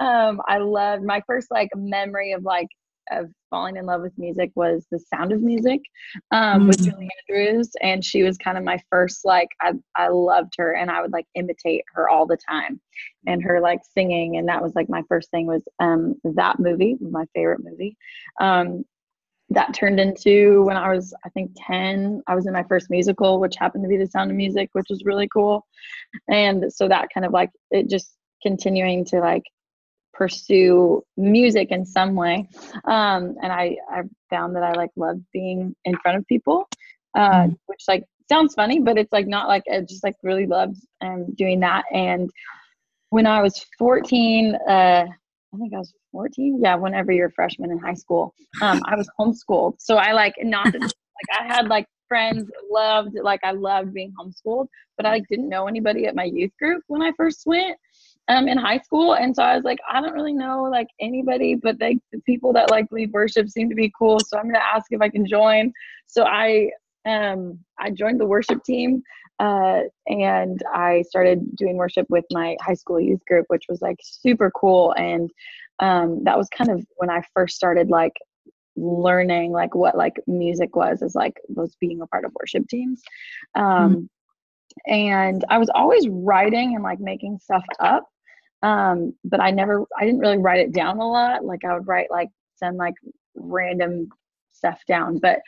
Um, 0.01 0.41
I 0.47 0.59
loved 0.59 1.05
my 1.05 1.23
first 1.27 1.51
like 1.51 1.71
memory 1.75 2.33
of 2.33 2.43
like 2.45 2.69
of 3.11 3.31
falling 3.51 3.77
in 3.77 3.87
love 3.87 4.03
with 4.03 4.17
music 4.19 4.51
was 4.55 4.87
the 4.91 4.99
sound 4.99 5.33
of 5.33 5.41
music 5.41 5.81
um, 6.31 6.63
mm. 6.63 6.67
with 6.69 6.83
Julie 6.83 7.09
Andrews. 7.29 7.71
And 7.81 8.05
she 8.05 8.23
was 8.23 8.37
kind 8.37 8.59
of 8.59 8.65
my 8.65 8.79
first, 8.91 9.25
like, 9.25 9.49
I, 9.61 9.73
I 9.95 10.09
loved 10.09 10.55
her 10.59 10.73
and 10.73 10.91
I 10.91 11.01
would 11.01 11.13
like 11.13 11.27
imitate 11.35 11.85
her 11.95 12.09
all 12.09 12.27
the 12.27 12.39
time 12.49 12.81
and 13.27 13.43
her 13.43 13.61
like 13.61 13.81
singing. 13.95 14.37
And 14.37 14.49
that 14.49 14.63
was 14.63 14.75
like 14.75 14.89
my 14.89 15.03
first 15.09 15.31
thing 15.31 15.47
was 15.47 15.63
um, 15.79 16.15
that 16.25 16.59
movie, 16.59 16.97
my 17.01 17.25
favorite 17.35 17.61
movie. 17.63 17.97
Um, 18.41 18.85
that 19.51 19.75
turned 19.75 20.01
into 20.01 20.65
when 20.65 20.77
I 20.77 20.93
was, 20.93 21.15
I 21.25 21.29
think, 21.31 21.53
10, 21.67 22.23
I 22.27 22.35
was 22.35 22.47
in 22.47 22.53
my 22.53 22.65
first 22.65 22.91
musical, 22.91 23.39
which 23.39 23.57
happened 23.57 23.85
to 23.85 23.89
be 23.89 23.97
The 23.97 24.07
Sound 24.07 24.31
of 24.31 24.37
Music, 24.37 24.71
which 24.73 24.87
was 24.91 25.05
really 25.05 25.29
cool. 25.29 25.65
And 26.29 26.73
so 26.73 26.89
that 26.89 27.09
kind 27.15 27.25
of 27.25 27.33
like, 27.33 27.51
it 27.71 27.89
just 27.89 28.17
continuing 28.43 29.05
to 29.07 29.21
like 29.21 29.45
pursue 30.13 31.03
music 31.17 31.69
in 31.71 31.87
some 31.87 32.15
way. 32.17 32.49
Um, 32.85 33.37
and 33.43 33.53
I, 33.53 33.77
I 33.89 34.03
found 34.31 34.57
that 34.57 34.63
I 34.63 34.73
like 34.73 34.91
loved 34.97 35.23
being 35.33 35.77
in 35.85 35.97
front 35.99 36.19
of 36.19 36.27
people, 36.27 36.69
uh, 37.17 37.31
mm-hmm. 37.31 37.53
which 37.67 37.85
like 37.87 38.05
sounds 38.29 38.55
funny, 38.55 38.81
but 38.81 38.99
it's 38.99 39.13
like 39.13 39.27
not 39.27 39.49
like 39.49 39.63
I 39.73 39.81
just 39.83 40.03
like 40.03 40.17
really 40.23 40.47
loved 40.47 40.79
um, 41.01 41.33
doing 41.35 41.61
that. 41.61 41.85
And 41.93 42.31
when 43.11 43.27
I 43.27 43.43
was 43.43 43.65
14, 43.79 44.57
uh, 44.69 45.07
I 45.57 45.59
think 45.59 45.75
I 45.75 45.79
was 45.79 45.95
14. 46.13 46.61
Yeah, 46.63 46.77
whenever 46.77 47.13
you're 47.13 47.29
a 47.29 47.33
freshman 47.33 47.71
in 47.73 47.79
high 47.79 47.95
school, 47.95 48.35
um, 48.63 48.83
I 48.87 48.97
was 48.97 49.09
homeschooled. 49.19 49.77
So 49.81 49.97
I 49.97 50.13
like 50.13 50.35
not 50.43 50.67
like 50.75 51.41
I 51.41 51.45
had 51.53 51.69
like 51.69 51.87
friends 52.09 52.51
loved 52.71 53.17
like 53.23 53.41
I 53.43 53.53
loved 53.53 53.95
being 53.95 54.13
homeschooled, 54.21 54.69
but 54.97 55.07
I 55.07 55.11
like, 55.11 55.25
didn't 55.31 55.49
know 55.49 55.67
anybody 55.67 56.07
at 56.07 56.15
my 56.15 56.25
youth 56.25 56.53
group 56.61 56.83
when 56.89 57.03
I 57.03 57.13
first 57.17 57.43
went. 57.47 57.79
um, 58.29 58.49
in 58.49 58.59
high 58.59 58.79
school. 58.79 59.15
And 59.15 59.35
so 59.35 59.43
I 59.43 59.55
was 59.55 59.65
like, 59.65 59.79
I 59.91 60.01
don't 60.01 60.15
really 60.15 60.33
know 60.33 60.65
like 60.65 60.89
anybody, 61.01 61.55
but 61.55 61.81
like 61.81 61.99
the 62.13 62.21
people 62.23 62.53
that 62.55 62.71
like 62.71 62.87
lead 62.91 63.13
worship 63.13 63.49
seem 63.49 63.69
to 63.69 63.75
be 63.75 63.93
cool. 63.99 64.19
So 64.21 64.39
I'm 64.39 64.53
to 64.53 64.65
ask 64.65 64.87
if 64.91 65.01
I 65.01 65.09
can 65.09 65.27
join. 65.27 65.73
So 66.07 66.25
I, 66.25 66.71
um, 67.07 67.59
I 67.79 67.91
joined 67.91 68.21
the 68.21 68.27
worship 68.27 68.63
team 68.65 69.03
uh, 69.39 69.83
and 70.07 70.63
I 70.73 71.03
started 71.09 71.57
doing 71.57 71.77
worship 71.77 72.07
with 72.09 72.25
my 72.31 72.57
high 72.61 72.75
school 72.75 73.01
youth 73.01 73.25
group, 73.27 73.47
which 73.49 73.65
was 73.69 73.81
like 73.83 73.99
super 74.03 74.51
cool. 74.51 74.93
And 74.97 75.31
um, 75.79 76.25
that 76.25 76.39
was 76.39 76.49
kind 76.49 76.71
of 76.71 76.85
when 76.97 77.11
I 77.11 77.23
first 77.35 77.57
started 77.57 77.89
like 77.89 78.15
learning 78.77 79.53
like 79.53 79.75
what 79.75 79.97
like 79.97 80.17
music 80.27 80.77
was 80.77 81.03
as 81.03 81.15
like 81.15 81.35
was 81.49 81.75
being 81.81 82.03
a 82.03 82.07
part 82.07 82.25
of 82.25 82.33
worship 82.39 82.69
teams. 82.69 83.03
Um, 83.55 83.65
mm-hmm 83.65 84.05
and 84.87 85.45
I 85.49 85.59
was 85.59 85.71
always 85.75 86.07
writing 86.09 86.75
and 86.75 86.85
like 86.85 87.01
making 87.01 87.39
stuff 87.39 87.65
up. 87.81 88.07
Um, 88.63 89.15
but 89.25 89.41
I 89.41 89.51
never, 89.51 89.85
I 89.99 90.05
didn't 90.05 90.21
really 90.21 90.39
write 90.39 90.61
it 90.61 90.73
down 90.73 90.99
a 90.99 91.09
lot. 91.09 91.45
Like 91.45 91.65
I 91.65 91.75
would 91.75 91.87
write 91.87 92.11
like 92.11 92.29
some 92.57 92.77
like 92.77 92.95
random 93.35 94.09
stuff 94.53 94.81
down. 94.87 95.19
But 95.19 95.41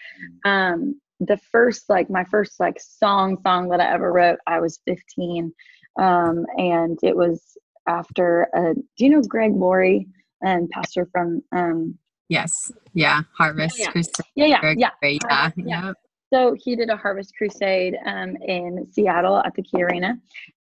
um, 0.45 1.01
the 1.21 1.39
first, 1.51 1.89
like 1.89 2.11
my 2.11 2.25
first 2.25 2.61
like 2.61 2.79
song 2.81 3.39
song 3.43 3.69
that 3.71 3.81
I 3.81 3.93
ever 3.93 4.13
wrote, 4.13 4.39
I 4.47 4.61
was 4.61 4.81
15, 4.87 5.53
um, 5.99 6.47
and 6.57 6.99
it 7.03 7.17
was 7.17 7.43
after. 7.89 8.49
a, 8.55 8.75
do 8.75 9.05
you 9.05 9.11
know 9.11 9.23
Greg 9.23 9.53
Laurie 9.55 10.07
and 10.43 10.69
pastor 10.71 11.09
from? 11.13 11.43
Um, 11.53 11.99
yes. 12.29 12.73
Yeah. 12.95 13.23
Harvest. 13.37 13.79
Yeah. 13.79 13.91
yeah. 14.35 14.47
Yeah. 14.47 14.61
Greg, 14.61 14.79
yeah. 14.79 14.91
Yeah. 15.03 15.51
yeah. 15.57 15.93
So 16.33 16.55
he 16.59 16.77
did 16.77 16.91
a 16.91 16.97
harvest 16.97 17.35
crusade 17.37 17.97
um, 18.05 18.37
in 18.37 18.87
Seattle 18.93 19.39
at 19.39 19.55
the 19.55 19.63
Key 19.63 19.83
Arena. 19.83 20.19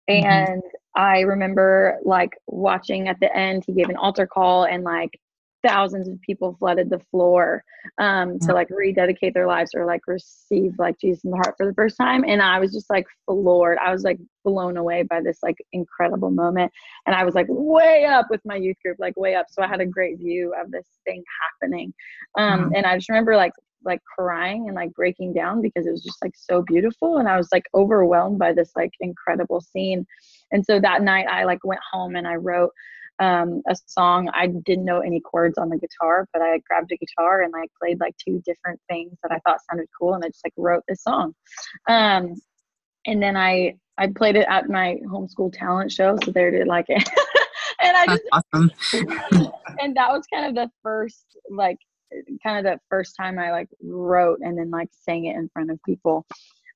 Mm-hmm. 0.09 0.27
And 0.27 0.62
mm-hmm. 0.62 1.00
I 1.00 1.21
remember 1.21 1.99
like 2.05 2.37
watching 2.47 3.09
at 3.09 3.21
the 3.21 3.35
end, 3.37 3.65
he 3.67 3.75
gave 3.75 3.88
an 3.88 3.97
altar 3.97 4.27
call 4.27 4.65
and 4.65 4.83
like 4.83 5.21
thousands 5.67 6.09
of 6.09 6.21
people 6.23 6.57
flooded 6.59 6.91
the 6.91 7.00
floor 7.11 7.65
um, 7.99 8.38
to 8.41 8.53
like 8.53 8.69
rededicate 8.71 9.35
their 9.35 9.47
lives 9.47 9.73
or 9.75 9.85
like 9.85 10.03
receive 10.07 10.73
like 10.79 10.99
Jesus 11.00 11.25
in 11.25 11.31
the 11.31 11.37
heart 11.37 11.55
for 11.57 11.67
the 11.67 11.75
first 11.75 11.97
time. 11.97 12.25
And 12.27 12.41
I 12.43 12.61
was 12.61 12.73
just 12.73 12.88
like 12.91 13.07
floored. 13.27 13.79
I 13.79 13.93
was 13.93 14.03
like 14.03 14.19
blown 14.45 14.77
away 14.77 15.03
by 15.03 15.21
this 15.21 15.38
like 15.43 15.57
incredible 15.73 16.31
moment. 16.31 16.73
And 17.07 17.15
I 17.15 17.25
was 17.25 17.35
like 17.35 17.47
way 17.49 18.05
up 18.05 18.27
with 18.31 18.41
my 18.45 18.57
youth 18.57 18.77
group, 18.85 18.99
like 18.99 19.17
way 19.17 19.35
up. 19.35 19.47
So 19.50 19.62
I 19.62 19.67
had 19.67 19.81
a 19.81 19.87
great 19.87 20.19
view 20.19 20.55
of 20.61 20.71
this 20.71 20.87
thing 21.05 21.23
happening. 21.61 21.93
Um, 22.38 22.61
mm-hmm. 22.61 22.75
And 22.77 22.87
I 22.87 22.97
just 22.97 23.09
remember 23.09 23.37
like 23.37 23.53
like 23.85 24.00
crying 24.03 24.65
and 24.67 24.75
like 24.75 24.93
breaking 24.93 25.33
down 25.33 25.62
because 25.62 25.87
it 25.87 25.91
was 25.91 26.03
just 26.03 26.23
like 26.23 26.35
so 26.35 26.62
beautiful 26.62 27.19
and 27.19 27.29
i 27.29 27.37
was 27.37 27.49
like 27.53 27.62
overwhelmed 27.75 28.37
by 28.37 28.53
this 28.53 28.73
like 28.75 28.91
incredible 28.99 29.61
scene 29.61 30.05
and 30.50 30.65
so 30.65 30.81
that 30.81 31.03
night 31.03 31.27
i 31.31 31.45
like 31.45 31.61
went 31.62 31.81
home 31.93 32.17
and 32.17 32.27
i 32.27 32.35
wrote 32.35 32.71
um, 33.21 33.63
a 33.69 33.77
song 33.87 34.29
i 34.35 34.47
didn't 34.47 34.85
know 34.85 35.01
any 35.01 35.21
chords 35.21 35.59
on 35.59 35.69
the 35.69 35.79
guitar 35.79 36.27
but 36.33 36.43
i 36.43 36.59
grabbed 36.69 36.93
a 36.93 36.97
guitar 36.97 37.43
and 37.43 37.53
like 37.53 37.71
played 37.81 37.99
like 38.01 38.15
two 38.17 38.43
different 38.45 38.81
things 38.89 39.13
that 39.23 39.33
i 39.33 39.39
thought 39.41 39.61
sounded 39.71 39.89
cool 39.99 40.15
and 40.15 40.25
i 40.25 40.29
just 40.29 40.45
like 40.45 40.55
wrote 40.57 40.83
this 40.89 41.03
song 41.03 41.35
um, 41.89 42.35
and 43.07 43.23
then 43.23 43.37
i 43.37 43.75
i 43.99 44.07
played 44.07 44.37
it 44.37 44.47
at 44.49 44.69
my 44.69 44.97
homeschool 45.07 45.53
talent 45.53 45.91
show 45.91 46.17
so 46.25 46.31
they 46.31 46.51
did 46.51 46.67
like 46.67 46.87
it 46.89 47.09
and 47.83 47.97
i 47.97 48.07
just 48.07 48.23
awesome. 48.33 48.71
and 49.81 49.97
that 49.97 50.11
was 50.11 50.25
kind 50.33 50.47
of 50.47 50.55
the 50.55 50.71
first 50.83 51.25
like 51.51 51.79
kind 52.43 52.59
of 52.59 52.73
the 52.73 52.81
first 52.89 53.15
time 53.17 53.39
I 53.39 53.51
like 53.51 53.69
wrote 53.83 54.41
and 54.43 54.59
then 54.59 54.71
like 54.71 54.89
sang 54.93 55.27
it 55.27 55.37
in 55.37 55.49
front 55.53 55.71
of 55.71 55.79
people. 55.85 56.27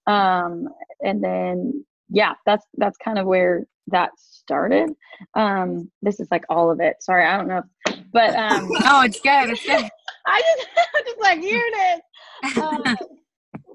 Um, 0.07 0.69
and 1.01 1.23
then 1.23 1.85
yeah, 2.09 2.35
that's 2.45 2.67
that's 2.77 2.99
kind 2.99 3.19
of 3.19 3.27
where 3.27 3.65
that 3.89 4.11
started. 4.17 4.91
Um, 5.35 5.91
this 6.03 6.21
is 6.21 6.29
like 6.31 6.45
all 6.49 6.71
of 6.71 6.81
it. 6.81 6.97
Sorry, 7.01 7.27
I 7.27 7.37
don't 7.37 7.49
know, 7.49 7.63
if, 7.87 7.99
but 8.13 8.35
um, 8.35 8.69
no, 8.69 9.01
it's 9.05 9.21
good. 9.21 9.51
It's 9.51 9.65
good. 9.65 9.89
I 10.27 10.41
just 10.41 10.69
I'm 10.97 11.05
just 11.05 11.21
like 11.21 11.41
here 11.41 11.63
it 11.65 12.01
is. 12.45 12.59
Uh, 12.59 12.97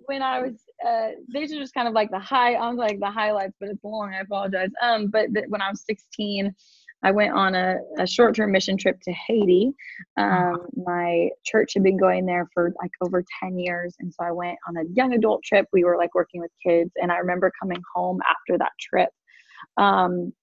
when 0.06 0.22
I 0.22 0.40
was, 0.42 0.54
uh, 0.88 1.10
these 1.28 1.52
are 1.52 1.60
just 1.60 1.74
kind 1.74 1.88
of 1.88 1.94
like 1.94 2.10
the 2.12 2.20
high. 2.20 2.54
I 2.54 2.70
was 2.70 2.78
like 2.78 3.00
the 3.00 3.12
highlights, 3.12 3.56
but 3.60 3.70
it's 3.70 3.84
long. 3.84 4.14
I 4.14 4.22
apologize. 4.22 4.70
Um, 4.82 5.08
but 5.08 5.34
th- 5.34 5.46
when 5.50 5.62
I 5.62 5.70
was 5.70 5.84
16, 5.86 6.54
I 7.04 7.12
went 7.12 7.34
on 7.34 7.56
a, 7.56 7.78
a 8.00 8.08
short 8.08 8.36
term 8.36 8.52
mission 8.52 8.78
trip 8.78 9.00
to 9.04 9.12
Haiti. 9.12 9.72
Um, 10.18 10.66
my 10.76 11.30
church 11.46 11.74
had 11.76 11.84
been 11.84 11.98
going 11.98 12.26
there 12.26 12.50
for 12.54 12.74
like 12.82 12.92
over 13.02 13.24
10 13.44 13.60
years. 13.60 13.96
And 14.00 14.12
so 14.14 14.26
I 14.26 14.32
went 14.32 14.58
on 14.68 14.78
a 14.78 14.90
young 14.94 15.14
adult 15.14 15.44
trip. 15.44 15.68
We 15.72 15.84
were 15.84 15.98
like 15.98 16.16
working 16.16 16.42
with 16.42 16.52
kids. 16.66 16.92
And 16.96 17.12
I 17.12 17.18
remember 17.18 17.52
coming 17.62 17.82
home 17.94 18.20
after 18.28 18.58
that 18.58 18.72
trip. 18.80 19.10
Um, 19.78 20.34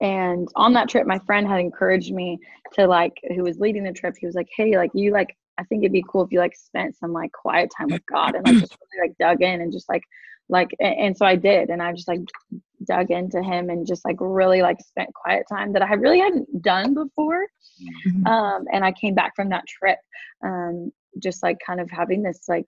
and 0.00 0.48
on 0.56 0.72
that 0.74 0.88
trip, 0.88 1.06
my 1.06 1.18
friend 1.20 1.46
had 1.46 1.60
encouraged 1.60 2.12
me 2.12 2.38
to 2.74 2.86
like, 2.86 3.12
who 3.34 3.42
was 3.42 3.58
leading 3.58 3.84
the 3.84 3.92
trip, 3.92 4.14
he 4.18 4.26
was 4.26 4.34
like, 4.34 4.48
hey, 4.56 4.76
like, 4.76 4.90
you 4.94 5.12
like, 5.12 5.36
I 5.58 5.64
think 5.64 5.82
it'd 5.82 5.92
be 5.92 6.04
cool 6.08 6.22
if 6.24 6.32
you 6.32 6.40
like 6.40 6.56
spent 6.56 6.96
some 6.96 7.12
like 7.12 7.32
quiet 7.32 7.70
time 7.76 7.88
with 7.88 8.02
God 8.06 8.34
and 8.34 8.44
like 8.44 8.58
just 8.58 8.76
really 8.92 9.08
like 9.08 9.18
dug 9.18 9.42
in 9.42 9.60
and 9.60 9.72
just 9.72 9.88
like 9.88 10.02
like 10.48 10.70
and, 10.80 10.94
and 10.98 11.16
so 11.16 11.24
I 11.24 11.36
did 11.36 11.70
and 11.70 11.82
I 11.82 11.92
just 11.92 12.08
like 12.08 12.20
dug 12.84 13.10
into 13.10 13.42
him 13.42 13.70
and 13.70 13.86
just 13.86 14.04
like 14.04 14.16
really 14.20 14.62
like 14.62 14.80
spent 14.80 15.14
quiet 15.14 15.46
time 15.48 15.72
that 15.72 15.82
I 15.82 15.94
really 15.94 16.18
hadn't 16.18 16.62
done 16.62 16.94
before. 16.94 17.46
Mm-hmm. 18.08 18.26
Um, 18.26 18.64
and 18.72 18.84
I 18.84 18.92
came 18.92 19.14
back 19.14 19.34
from 19.34 19.48
that 19.50 19.66
trip, 19.66 19.98
um, 20.44 20.92
just 21.18 21.42
like 21.42 21.58
kind 21.64 21.80
of 21.80 21.90
having 21.90 22.22
this 22.22 22.42
like 22.48 22.66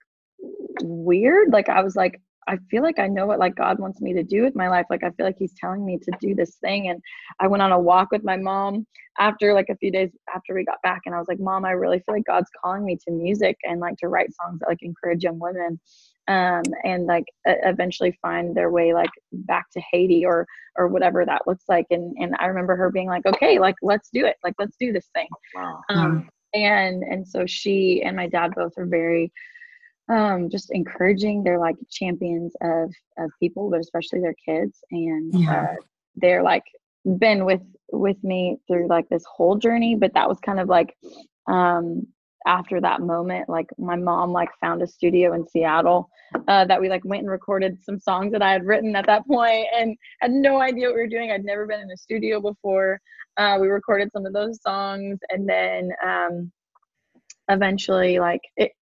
weird, 0.81 1.51
like 1.51 1.69
I 1.69 1.83
was 1.83 1.95
like, 1.95 2.19
I 2.47 2.57
feel 2.69 2.83
like 2.83 2.99
I 2.99 3.07
know 3.07 3.25
what 3.25 3.39
like 3.39 3.55
God 3.55 3.79
wants 3.79 4.01
me 4.01 4.13
to 4.13 4.23
do 4.23 4.43
with 4.43 4.55
my 4.55 4.69
life. 4.69 4.85
Like 4.89 5.03
I 5.03 5.11
feel 5.11 5.25
like 5.25 5.37
He's 5.37 5.53
telling 5.59 5.85
me 5.85 5.97
to 5.97 6.11
do 6.19 6.33
this 6.33 6.55
thing. 6.55 6.89
And 6.89 7.01
I 7.39 7.47
went 7.47 7.63
on 7.63 7.71
a 7.71 7.79
walk 7.79 8.09
with 8.11 8.23
my 8.23 8.37
mom 8.37 8.87
after 9.19 9.53
like 9.53 9.69
a 9.69 9.75
few 9.77 9.91
days 9.91 10.11
after 10.33 10.53
we 10.53 10.63
got 10.63 10.81
back, 10.83 11.01
and 11.05 11.15
I 11.15 11.19
was 11.19 11.27
like, 11.27 11.39
Mom, 11.39 11.65
I 11.65 11.71
really 11.71 11.99
feel 11.99 12.15
like 12.15 12.25
God's 12.25 12.49
calling 12.63 12.85
me 12.85 12.97
to 13.07 13.11
music 13.11 13.57
and 13.63 13.79
like 13.79 13.97
to 13.97 14.07
write 14.07 14.29
songs 14.41 14.59
that 14.59 14.69
like 14.69 14.81
encourage 14.81 15.23
young 15.23 15.39
women 15.39 15.79
um, 16.27 16.63
and 16.83 17.05
like 17.05 17.25
eventually 17.45 18.17
find 18.21 18.55
their 18.55 18.71
way 18.71 18.93
like 18.93 19.09
back 19.31 19.69
to 19.71 19.81
Haiti 19.91 20.25
or 20.25 20.45
or 20.77 20.87
whatever 20.87 21.25
that 21.25 21.47
looks 21.47 21.65
like. 21.67 21.87
And 21.89 22.15
and 22.19 22.35
I 22.39 22.45
remember 22.45 22.75
her 22.75 22.91
being 22.91 23.07
like, 23.07 23.25
okay, 23.25 23.59
like 23.59 23.75
let's 23.81 24.09
do 24.13 24.25
it, 24.25 24.35
like 24.43 24.55
let's 24.59 24.75
do 24.79 24.91
this 24.91 25.09
thing. 25.13 25.27
Wow. 25.55 25.81
Um, 25.89 26.29
and 26.53 27.03
and 27.03 27.27
so 27.27 27.45
she 27.45 28.01
and 28.03 28.15
my 28.15 28.27
dad 28.27 28.53
both 28.55 28.73
are 28.77 28.85
very 28.85 29.31
um, 30.09 30.49
just 30.49 30.71
encouraging. 30.71 31.43
They're 31.43 31.59
like 31.59 31.75
champions 31.89 32.53
of 32.61 32.93
of 33.17 33.31
people, 33.39 33.69
but 33.69 33.79
especially 33.79 34.21
their 34.21 34.35
kids, 34.45 34.79
and 34.91 35.33
yeah. 35.33 35.61
uh, 35.61 35.75
they're 36.15 36.43
like 36.43 36.63
been 37.17 37.45
with 37.45 37.61
with 37.91 38.21
me 38.23 38.57
through 38.67 38.87
like 38.87 39.07
this 39.09 39.23
whole 39.25 39.57
journey. 39.57 39.95
But 39.95 40.13
that 40.13 40.29
was 40.29 40.39
kind 40.39 40.59
of 40.59 40.67
like 40.67 40.95
um 41.47 42.07
after 42.47 42.79
that 42.79 43.01
moment 43.01 43.49
like 43.49 43.67
my 43.77 43.95
mom 43.95 44.31
like 44.31 44.49
found 44.61 44.81
a 44.81 44.87
studio 44.87 45.33
in 45.33 45.47
seattle 45.47 46.09
uh, 46.47 46.63
that 46.65 46.79
we 46.79 46.89
like 46.89 47.03
went 47.03 47.21
and 47.21 47.29
recorded 47.29 47.77
some 47.83 47.99
songs 47.99 48.31
that 48.31 48.41
i 48.41 48.51
had 48.51 48.65
written 48.65 48.95
at 48.95 49.05
that 49.05 49.27
point 49.27 49.65
and 49.75 49.95
had 50.21 50.31
no 50.31 50.61
idea 50.61 50.87
what 50.87 50.95
we 50.95 51.01
were 51.01 51.07
doing 51.07 51.29
i'd 51.29 51.43
never 51.43 51.65
been 51.65 51.81
in 51.81 51.91
a 51.91 51.97
studio 51.97 52.39
before 52.39 52.99
uh, 53.37 53.57
we 53.59 53.67
recorded 53.67 54.09
some 54.11 54.25
of 54.25 54.33
those 54.33 54.59
songs 54.61 55.19
and 55.29 55.47
then 55.47 55.91
um, 56.03 56.51
eventually 57.49 58.17
like 58.17 58.41
it, 58.55 58.71
it 58.71 58.76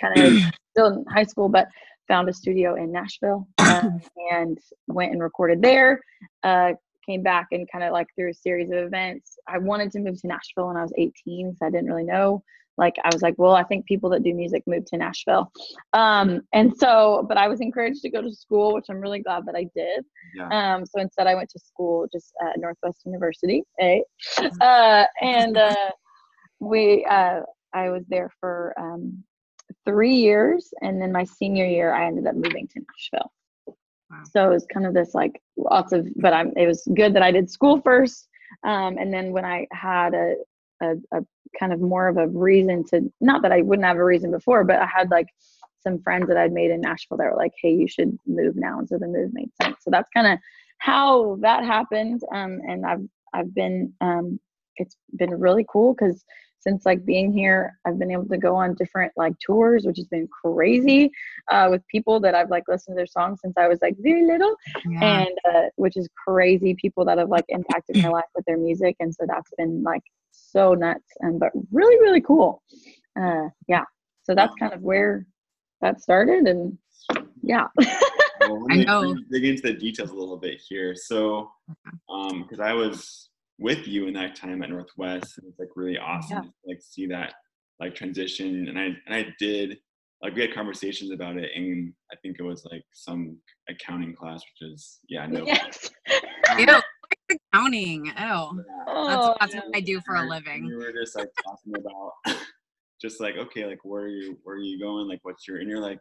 kind 0.00 0.18
of 0.18 0.42
still 0.70 0.86
in 0.86 1.04
high 1.12 1.24
school 1.24 1.48
but 1.48 1.68
found 2.08 2.28
a 2.28 2.32
studio 2.32 2.74
in 2.74 2.90
nashville 2.92 3.46
uh, 3.58 3.88
and 4.32 4.58
went 4.88 5.12
and 5.12 5.22
recorded 5.22 5.62
there 5.62 6.00
uh, 6.42 6.72
came 7.06 7.22
back 7.22 7.46
and 7.52 7.70
kind 7.70 7.84
of 7.84 7.92
like 7.92 8.06
through 8.14 8.30
a 8.30 8.34
series 8.34 8.70
of 8.70 8.78
events 8.78 9.36
i 9.48 9.58
wanted 9.58 9.90
to 9.90 10.00
move 10.00 10.20
to 10.20 10.26
nashville 10.26 10.68
when 10.68 10.76
i 10.76 10.82
was 10.82 10.92
18 10.96 11.54
so 11.56 11.66
i 11.66 11.70
didn't 11.70 11.86
really 11.86 12.04
know 12.04 12.42
like 12.80 12.96
I 13.04 13.10
was 13.12 13.20
like, 13.20 13.34
well, 13.36 13.54
I 13.54 13.62
think 13.62 13.86
people 13.86 14.08
that 14.10 14.22
do 14.22 14.34
music 14.34 14.62
move 14.66 14.86
to 14.86 14.96
Nashville. 14.96 15.52
Um, 15.92 16.40
and 16.52 16.74
so, 16.76 17.26
but 17.28 17.36
I 17.36 17.46
was 17.46 17.60
encouraged 17.60 18.00
to 18.02 18.10
go 18.10 18.22
to 18.22 18.32
school, 18.32 18.74
which 18.74 18.86
I'm 18.88 19.00
really 19.00 19.20
glad 19.20 19.44
that 19.46 19.54
I 19.54 19.66
did. 19.76 20.04
Yeah. 20.34 20.48
Um, 20.48 20.86
so 20.86 20.98
instead, 21.00 21.26
I 21.26 21.34
went 21.34 21.50
to 21.50 21.58
school 21.58 22.08
just 22.10 22.32
at 22.42 22.58
Northwest 22.58 23.02
University, 23.04 23.62
eh? 23.78 24.00
Uh, 24.60 25.04
and 25.20 25.58
uh, 25.58 25.90
we, 26.58 27.04
uh, 27.04 27.40
I 27.74 27.90
was 27.90 28.04
there 28.08 28.30
for 28.40 28.74
um, 28.78 29.22
three 29.84 30.14
years, 30.14 30.72
and 30.82 31.00
then 31.00 31.12
my 31.12 31.24
senior 31.24 31.66
year, 31.66 31.92
I 31.92 32.06
ended 32.06 32.26
up 32.26 32.34
moving 32.34 32.68
to 32.68 32.80
Nashville. 32.80 33.32
Wow. 34.10 34.22
So 34.32 34.46
it 34.46 34.52
was 34.54 34.66
kind 34.72 34.86
of 34.86 34.94
this 34.94 35.14
like 35.14 35.40
lots 35.56 35.92
of, 35.92 36.06
but 36.16 36.32
I'm. 36.32 36.52
It 36.56 36.66
was 36.66 36.86
good 36.94 37.14
that 37.14 37.22
I 37.22 37.30
did 37.30 37.50
school 37.50 37.80
first, 37.80 38.28
um, 38.64 38.98
and 38.98 39.12
then 39.12 39.32
when 39.32 39.44
I 39.44 39.66
had 39.72 40.14
a, 40.14 40.34
a, 40.82 40.94
a 41.12 41.20
kind 41.58 41.72
of 41.72 41.80
more 41.80 42.08
of 42.08 42.16
a 42.16 42.28
reason 42.28 42.84
to 42.90 43.12
not 43.20 43.42
that 43.42 43.52
I 43.52 43.62
wouldn't 43.62 43.86
have 43.86 43.96
a 43.96 44.04
reason 44.04 44.30
before, 44.30 44.64
but 44.64 44.80
I 44.80 44.86
had 44.86 45.10
like 45.10 45.28
some 45.82 46.00
friends 46.02 46.28
that 46.28 46.36
I'd 46.36 46.52
made 46.52 46.70
in 46.70 46.80
Nashville 46.80 47.18
that 47.18 47.30
were 47.30 47.36
like, 47.36 47.52
"Hey, 47.60 47.72
you 47.72 47.88
should 47.88 48.18
move 48.26 48.56
now," 48.56 48.78
and 48.78 48.88
so 48.88 48.98
the 48.98 49.06
move 49.06 49.32
made 49.32 49.50
sense. 49.62 49.76
So 49.80 49.90
that's 49.90 50.10
kind 50.10 50.26
of 50.26 50.38
how 50.78 51.36
that 51.40 51.64
happened. 51.64 52.22
Um, 52.34 52.60
and 52.66 52.84
I've 52.84 53.06
I've 53.32 53.54
been 53.54 53.92
um, 54.00 54.40
it's 54.76 54.96
been 55.16 55.38
really 55.38 55.66
cool 55.70 55.94
because 55.94 56.24
since 56.60 56.84
like 56.86 57.04
being 57.04 57.32
here 57.32 57.76
i've 57.86 57.98
been 57.98 58.10
able 58.10 58.26
to 58.26 58.38
go 58.38 58.54
on 58.54 58.74
different 58.74 59.12
like 59.16 59.32
tours 59.44 59.84
which 59.84 59.96
has 59.96 60.06
been 60.06 60.28
crazy 60.44 61.10
uh, 61.50 61.68
with 61.70 61.86
people 61.88 62.20
that 62.20 62.34
i've 62.34 62.50
like 62.50 62.64
listened 62.68 62.94
to 62.94 62.96
their 62.98 63.06
songs 63.06 63.40
since 63.42 63.54
i 63.56 63.66
was 63.66 63.78
like 63.82 63.94
very 63.98 64.24
little 64.26 64.54
Yeah. 64.88 65.24
and 65.24 65.38
uh, 65.52 65.68
which 65.76 65.96
is 65.96 66.08
crazy 66.26 66.74
people 66.80 67.04
that 67.06 67.18
have 67.18 67.28
like 67.28 67.44
impacted 67.48 67.96
my 67.96 68.08
life 68.18 68.24
with 68.34 68.44
their 68.44 68.58
music 68.58 68.96
and 69.00 69.14
so 69.14 69.24
that's 69.26 69.50
been 69.56 69.82
like 69.82 70.02
so 70.30 70.74
nuts 70.74 71.08
and 71.20 71.40
but 71.40 71.50
really 71.72 71.98
really 72.00 72.20
cool 72.20 72.62
uh 73.20 73.48
yeah 73.68 73.84
so 74.22 74.34
that's 74.34 74.54
kind 74.58 74.72
of 74.72 74.82
where 74.82 75.26
that 75.80 76.00
started 76.00 76.46
and 76.46 76.76
yeah 77.42 77.66
Well, 78.42 78.62
let 78.62 78.72
I 78.72 78.76
me 78.78 78.84
know. 78.84 79.14
dig- 79.14 79.30
dig 79.30 79.44
into 79.44 79.62
the 79.62 79.72
details 79.74 80.10
a 80.10 80.14
little 80.14 80.36
bit 80.36 80.60
here. 80.66 80.94
So, 80.96 81.50
um, 82.08 82.42
because 82.42 82.58
I 82.60 82.72
was 82.72 83.29
with 83.60 83.86
you 83.86 84.08
in 84.08 84.14
that 84.14 84.34
time 84.34 84.62
at 84.62 84.70
Northwest, 84.70 85.38
and 85.38 85.46
it's 85.48 85.58
like 85.58 85.68
really 85.76 85.98
awesome 85.98 86.36
Yeah. 86.38 86.42
to 86.42 86.52
like 86.66 86.80
see 86.80 87.06
that 87.06 87.34
like 87.78 87.94
transition. 87.94 88.68
And 88.68 88.78
I 88.78 88.84
and 89.06 89.14
I 89.14 89.26
did 89.38 89.78
like 90.22 90.34
we 90.34 90.40
had 90.40 90.54
conversations 90.54 91.10
about 91.12 91.36
it, 91.36 91.50
and 91.54 91.92
I 92.12 92.16
think 92.16 92.36
it 92.38 92.42
was 92.42 92.64
like 92.70 92.82
some 92.92 93.36
accounting 93.68 94.14
class, 94.14 94.42
which 94.42 94.70
is 94.72 94.98
yeah 95.08 95.26
no. 95.26 95.44
yes 95.44 95.90
Ew, 96.58 96.80
accounting. 97.52 98.06
Ew. 98.06 98.12
oh, 98.18 99.06
That's, 99.06 99.28
that's 99.40 99.54
yeah. 99.54 99.60
what 99.60 99.76
I 99.76 99.80
do 99.80 100.00
for 100.00 100.16
a 100.16 100.26
living. 100.26 100.66
We 100.66 100.74
were 100.74 100.92
just 100.92 101.16
like 101.16 101.28
talking 101.44 101.74
about 101.78 102.36
just 103.00 103.20
like 103.20 103.36
okay, 103.36 103.66
like 103.66 103.84
where 103.84 104.04
are 104.04 104.08
you 104.08 104.38
where 104.42 104.56
are 104.56 104.60
you 104.60 104.80
going? 104.80 105.06
Like 105.06 105.20
what's 105.22 105.46
your 105.46 105.58
and 105.58 105.68
you're 105.68 105.80
like, 105.80 106.00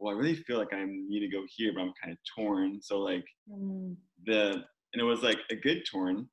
well, 0.00 0.14
I 0.14 0.18
really 0.18 0.34
feel 0.34 0.58
like 0.58 0.74
I 0.74 0.84
need 0.84 1.20
to 1.20 1.28
go 1.28 1.44
here, 1.56 1.72
but 1.72 1.82
I'm 1.82 1.92
kind 2.02 2.12
of 2.12 2.18
torn. 2.36 2.80
So 2.82 2.98
like 2.98 3.24
Mm, 3.48 3.94
the 4.26 4.64
and 4.92 5.00
it 5.00 5.04
was 5.04 5.22
like 5.22 5.38
a 5.50 5.54
good 5.56 5.84
torn 5.90 6.28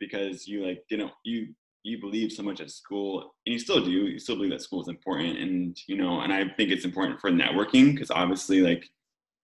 because 0.00 0.46
you 0.46 0.66
like 0.66 0.82
didn't 0.88 1.10
you 1.24 1.48
you 1.82 2.00
believe 2.00 2.32
so 2.32 2.42
much 2.42 2.60
at 2.60 2.70
school 2.70 3.34
and 3.46 3.52
you 3.52 3.58
still 3.58 3.84
do 3.84 3.90
you 3.90 4.18
still 4.18 4.36
believe 4.36 4.50
that 4.50 4.62
school 4.62 4.80
is 4.82 4.88
important 4.88 5.38
and 5.38 5.76
you 5.86 5.96
know 5.96 6.20
and 6.20 6.32
i 6.32 6.44
think 6.56 6.70
it's 6.70 6.84
important 6.84 7.20
for 7.20 7.30
networking 7.30 7.92
because 7.92 8.10
obviously 8.10 8.60
like 8.60 8.88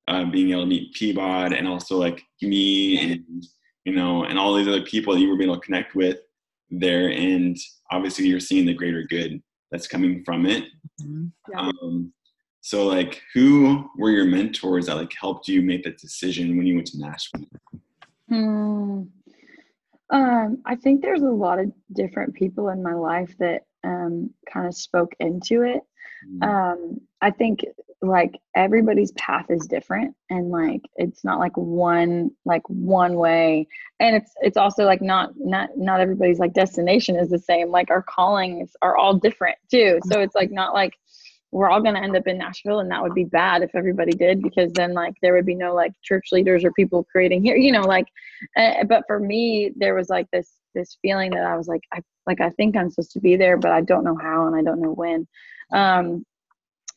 uh, 0.09 0.25
being 0.25 0.51
able 0.51 0.63
to 0.63 0.67
meet 0.67 0.95
peabod 0.95 1.57
and 1.57 1.69
also 1.69 1.97
like 1.97 2.23
me 2.43 2.99
and 2.99 3.45
you 3.85 3.93
know 3.95 4.25
and 4.25 4.39
all 4.39 4.55
these 4.55 4.67
other 4.69 4.83
people 4.83 5.15
that 5.15 5.21
you 5.21 5.29
were 5.29 5.41
able 5.41 5.55
to 5.55 5.61
connect 5.61 5.95
with 5.95 6.19
there 6.71 7.11
and 7.11 7.57
obviously 7.91 8.27
you're 8.27 8.41
seeing 8.41 8.65
the 8.67 8.75
greater 8.75 9.05
good 9.05 9.41
that's 9.71 9.87
coming 9.87 10.23
from 10.25 10.47
it 10.47 10.65
Mhm. 11.03 11.33
Yeah. 11.51 11.61
um, 11.83 12.13
so 12.63 12.87
like 12.87 13.23
who 13.35 13.89
were 13.97 14.11
your 14.11 14.27
mentors 14.27 14.87
that 14.87 14.97
like 14.97 15.13
helped 15.19 15.49
you 15.49 15.63
make 15.63 15.83
that 15.85 15.99
decision 15.99 16.57
when 16.57 16.67
you 16.67 16.75
went 16.75 16.87
to 16.89 16.99
nashville 16.99 17.47
Hmm. 18.29 19.03
Um, 20.11 20.59
I 20.67 20.77
think 20.77 21.03
there's 21.03 21.23
a 21.23 21.27
lot 21.27 21.59
of 21.59 21.73
different 21.93 22.35
people 22.35 22.69
in 22.69 22.83
my 22.83 22.95
life 22.95 23.35
that 23.39 23.63
um, 23.85 24.31
kind 24.53 24.67
of 24.67 24.75
spoke 24.75 25.15
into 25.21 25.63
it. 25.63 25.83
Um, 26.43 27.01
I 27.23 27.31
think 27.31 27.65
like 28.03 28.39
everybody's 28.55 29.13
path 29.13 29.47
is 29.51 29.67
different, 29.67 30.15
and 30.31 30.51
like 30.51 30.83
it's 30.97 31.25
not 31.25 31.39
like 31.39 31.57
one 31.57 32.31
like 32.45 32.63
one 32.69 33.15
way, 33.15 33.69
and 34.01 34.17
it's 34.17 34.33
it's 34.43 34.57
also 34.57 34.85
like 34.85 35.03
not 35.03 35.31
not 35.37 35.71
not 35.77 36.01
everybody's 36.01 36.39
like 36.39 36.53
destination 36.53 37.17
is 37.17 37.31
the 37.31 37.39
same. 37.39 37.71
Like 37.71 37.91
our 37.91 38.03
callings 38.03 38.73
are 38.83 38.97
all 38.97 39.15
different 39.15 39.57
too, 39.71 40.01
so 40.05 40.21
it's 40.21 40.35
like 40.35 40.51
not 40.51 40.75
like 40.75 40.95
we're 41.53 41.69
all 41.69 41.81
going 41.81 41.95
to 41.95 42.03
end 42.03 42.17
up 42.17 42.27
in 42.27 42.39
Nashville 42.39 42.81
and 42.81 42.91
that 42.91 43.03
would 43.03 43.15
be 43.15 43.25
bad 43.25 43.63
if 43.63 43.75
everybody 43.75 44.13
did 44.13 44.43
because 44.43 44.73
then 44.73 44.95
like 44.95 45.15
there 45.21 45.35
would 45.35 45.47
be 45.47 45.55
no 45.55 45.75
like 45.75 45.93
church 46.03 46.29
leaders 46.33 46.65
or 46.65 46.73
people 46.73 47.05
creating 47.11 47.43
here 47.43 47.57
you 47.67 47.73
know 47.73 47.83
like 47.83 48.07
uh, 48.57 48.85
but 48.85 49.05
for 49.07 49.19
me 49.19 49.73
there 49.77 49.95
was 49.95 50.09
like 50.09 50.31
this 50.33 50.57
this 50.75 50.97
feeling 51.03 51.31
that 51.33 51.45
I 51.45 51.57
was 51.57 51.67
like 51.67 51.83
I 51.93 52.01
like 52.27 52.41
I 52.41 52.51
think 52.51 52.77
I'm 52.77 52.91
supposed 52.91 53.13
to 53.13 53.21
be 53.21 53.37
there 53.37 53.57
but 53.57 53.73
I 53.73 53.81
don't 53.81 54.05
know 54.05 54.17
how 54.21 54.47
and 54.47 54.57
I 54.57 54.63
don't 54.63 54.81
know 54.81 54.93
when. 54.93 55.27
Um 55.73 56.25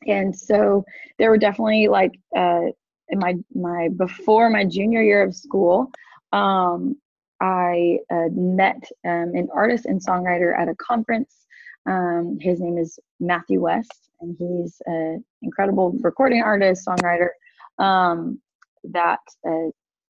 and 0.05 0.35
so 0.37 0.83
there 1.17 1.29
were 1.29 1.37
definitely 1.37 1.87
like 1.87 2.11
uh 2.35 2.65
in 3.09 3.19
my 3.19 3.35
my 3.53 3.89
before 3.89 4.49
my 4.49 4.65
junior 4.65 5.01
year 5.01 5.23
of 5.23 5.35
school 5.35 5.91
um 6.31 6.95
I 7.41 7.99
uh, 8.09 8.29
met 8.31 8.89
um, 9.05 9.33
an 9.35 9.49
artist 9.53 9.85
and 9.85 10.03
songwriter 10.03 10.57
at 10.57 10.69
a 10.69 10.75
conference 10.75 11.45
um, 11.85 12.37
his 12.39 12.59
name 12.59 12.77
is 12.77 12.99
Matthew 13.19 13.61
West, 13.61 14.09
and 14.21 14.35
he's 14.37 14.81
an 14.85 15.23
incredible 15.41 15.95
recording 16.01 16.41
artist, 16.41 16.87
songwriter. 16.87 17.29
Um, 17.79 18.39
that 18.91 19.19
uh, 19.47 19.69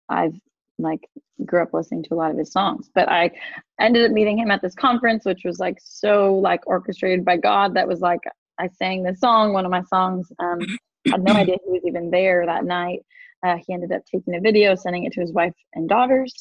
I've 0.09 0.35
like 0.79 1.07
grew 1.45 1.61
up 1.61 1.73
listening 1.73 2.03
to 2.03 2.13
a 2.13 2.15
lot 2.15 2.31
of 2.31 2.37
his 2.37 2.51
songs, 2.51 2.89
but 2.93 3.09
I 3.09 3.31
ended 3.79 4.05
up 4.05 4.11
meeting 4.11 4.37
him 4.37 4.51
at 4.51 4.61
this 4.61 4.75
conference, 4.75 5.25
which 5.25 5.41
was 5.45 5.59
like 5.59 5.77
so 5.81 6.35
like 6.35 6.61
orchestrated 6.67 7.23
by 7.25 7.37
God. 7.37 7.73
That 7.75 7.87
was 7.87 8.01
like 8.01 8.21
I 8.59 8.67
sang 8.67 9.03
this 9.03 9.19
song, 9.19 9.53
one 9.53 9.65
of 9.65 9.71
my 9.71 9.83
songs. 9.83 10.31
Um, 10.39 10.59
I 11.07 11.11
had 11.11 11.23
no 11.23 11.33
idea 11.35 11.57
he 11.63 11.71
was 11.71 11.83
even 11.85 12.09
there 12.11 12.45
that 12.45 12.65
night. 12.65 12.99
Uh, 13.45 13.57
he 13.65 13.73
ended 13.73 13.91
up 13.91 14.01
taking 14.05 14.35
a 14.35 14.39
video, 14.39 14.73
sending 14.73 15.03
it 15.03 15.11
to 15.13 15.21
his 15.21 15.33
wife 15.33 15.53
and 15.73 15.89
daughters, 15.89 16.33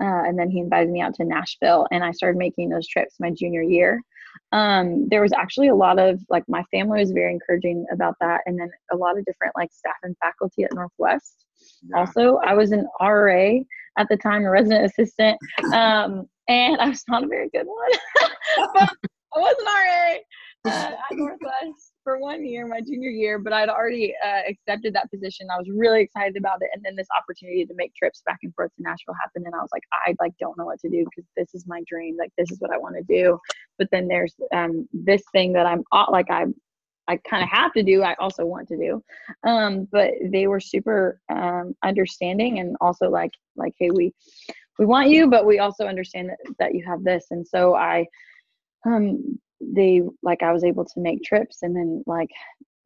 uh, 0.00 0.22
and 0.24 0.38
then 0.38 0.50
he 0.50 0.58
invited 0.58 0.90
me 0.90 1.02
out 1.02 1.14
to 1.14 1.24
Nashville, 1.24 1.86
and 1.90 2.02
I 2.02 2.12
started 2.12 2.38
making 2.38 2.70
those 2.70 2.88
trips 2.88 3.16
my 3.20 3.30
junior 3.30 3.62
year 3.62 4.00
um, 4.52 5.08
there 5.08 5.22
was 5.22 5.32
actually 5.32 5.68
a 5.68 5.74
lot 5.74 5.98
of 5.98 6.20
like 6.28 6.44
my 6.48 6.62
family 6.70 7.00
was 7.00 7.10
very 7.10 7.32
encouraging 7.32 7.84
about 7.92 8.14
that 8.20 8.40
and 8.46 8.58
then 8.58 8.70
a 8.92 8.96
lot 8.96 9.18
of 9.18 9.24
different 9.24 9.54
like 9.56 9.72
staff 9.72 9.96
and 10.02 10.16
faculty 10.18 10.64
at 10.64 10.72
northwest. 10.74 11.44
Yeah. 11.82 12.00
also 12.00 12.36
i 12.44 12.54
was 12.54 12.70
an 12.72 12.86
ra 13.00 13.58
at 13.98 14.08
the 14.08 14.16
time 14.16 14.44
a 14.44 14.50
resident 14.50 14.84
assistant 14.84 15.38
um, 15.74 16.26
and 16.48 16.80
i 16.80 16.88
was 16.88 17.02
not 17.08 17.24
a 17.24 17.28
very 17.28 17.48
good 17.50 17.66
one. 17.66 18.30
But 18.74 18.90
i 19.34 19.38
was 19.38 19.56
an 19.58 19.66
ra 19.66 20.72
uh, 20.72 20.92
at 21.10 21.16
northwest 21.16 21.92
for 22.06 22.18
one 22.18 22.46
year 22.46 22.68
my 22.68 22.80
junior 22.80 23.10
year 23.10 23.36
but 23.36 23.52
i'd 23.52 23.68
already 23.68 24.14
uh, 24.24 24.42
accepted 24.48 24.94
that 24.94 25.10
position. 25.10 25.48
I 25.50 25.58
was 25.58 25.68
really 25.68 26.02
excited 26.02 26.36
about 26.36 26.62
it 26.62 26.70
and 26.72 26.80
then 26.84 26.94
this 26.94 27.08
opportunity 27.18 27.66
to 27.66 27.74
make 27.74 27.92
trips 27.96 28.22
back 28.24 28.38
and 28.44 28.54
forth 28.54 28.70
to 28.76 28.82
nashville 28.82 29.14
happened 29.20 29.46
and 29.46 29.54
i 29.54 29.58
was 29.58 29.70
like 29.72 29.82
i 30.06 30.14
like 30.20 30.32
don't 30.38 30.56
know 30.56 30.66
what 30.66 30.78
to 30.80 30.88
do 30.88 31.04
because 31.04 31.28
this 31.36 31.48
is 31.52 31.66
my 31.66 31.82
dream 31.88 32.16
like 32.16 32.30
this 32.38 32.52
is 32.52 32.60
what 32.60 32.70
i 32.72 32.78
want 32.78 32.94
to 32.94 33.02
do. 33.02 33.38
But 33.78 33.88
then 33.90 34.08
there's 34.08 34.34
um, 34.52 34.88
this 34.92 35.22
thing 35.32 35.52
that 35.54 35.66
I'm 35.66 35.84
like 36.10 36.30
I 36.30 36.46
I 37.08 37.18
kind 37.18 37.42
of 37.42 37.48
have 37.50 37.72
to 37.74 37.82
do. 37.82 38.02
I 38.02 38.14
also 38.14 38.44
want 38.44 38.66
to 38.68 38.76
do, 38.76 39.02
um, 39.48 39.86
but 39.92 40.10
they 40.24 40.48
were 40.48 40.60
super 40.60 41.20
um, 41.32 41.74
understanding 41.84 42.58
and 42.58 42.76
also 42.80 43.08
like 43.08 43.32
like 43.56 43.74
hey 43.78 43.90
we 43.90 44.12
we 44.78 44.86
want 44.86 45.08
you, 45.08 45.28
but 45.28 45.46
we 45.46 45.58
also 45.58 45.86
understand 45.86 46.30
that 46.30 46.38
that 46.58 46.74
you 46.74 46.84
have 46.86 47.04
this, 47.04 47.26
and 47.30 47.46
so 47.46 47.74
I 47.74 48.06
um 48.84 49.38
they 49.60 50.02
like 50.22 50.42
I 50.42 50.52
was 50.52 50.64
able 50.64 50.84
to 50.84 51.00
make 51.00 51.22
trips 51.22 51.62
and 51.62 51.74
then 51.74 52.02
like 52.06 52.30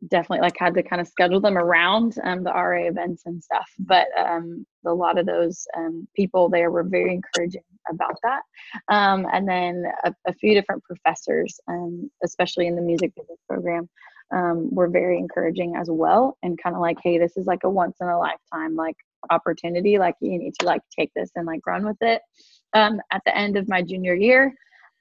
definitely 0.09 0.41
like 0.41 0.57
had 0.59 0.75
to 0.75 0.83
kind 0.83 1.01
of 1.01 1.09
schedule 1.09 1.41
them 1.41 1.59
around 1.59 2.17
um, 2.25 2.43
the 2.43 2.51
RA 2.51 2.87
events 2.87 3.23
and 3.27 3.43
stuff. 3.43 3.69
But 3.79 4.07
um, 4.19 4.67
a 4.87 4.93
lot 4.93 5.19
of 5.19 5.27
those 5.27 5.67
um, 5.77 6.09
people 6.15 6.49
there 6.49 6.71
were 6.71 6.85
very 6.85 7.15
encouraging 7.15 7.63
about 7.91 8.17
that. 8.23 8.43
Um, 8.89 9.27
and 9.33 9.49
then 9.49 9.85
a, 10.05 10.15
a 10.27 10.33
few 10.35 10.55
different 10.55 10.83
professors, 10.85 11.61
um, 11.69 12.11
especially 12.25 12.67
in 12.67 12.77
the 12.77 12.83
music 12.83 13.15
business 13.15 13.39
program, 13.49 13.89
um, 14.33 14.73
were 14.75 14.89
very 14.89 15.19
encouraging 15.19 15.75
as 15.77 15.89
well. 15.91 16.39
And 16.43 16.61
kind 16.63 16.77
of 16.77 16.81
like, 16.81 16.99
hey, 17.03 17.19
this 17.19 17.37
is 17.37 17.47
like 17.47 17.65
a 17.65 17.71
once 17.71 17.97
in 18.01 18.09
a 18.09 18.19
lifetime 18.19 18.77
like 18.77 18.97
opportunity. 19.29 19.99
Like 19.99 20.15
you 20.21 20.39
need 20.39 20.55
to 20.61 20.67
like 20.67 20.83
take 20.99 21.13
this 21.15 21.31
and 21.37 21.47
like 21.47 21.67
run 21.67 21.85
with 21.85 21.99
it. 22.01 22.23
Um, 22.73 23.01
at 23.11 23.23
the 23.27 23.37
end 23.37 23.57
of 23.57 23.69
my 23.69 23.83
junior 23.83 24.15
year, 24.15 24.55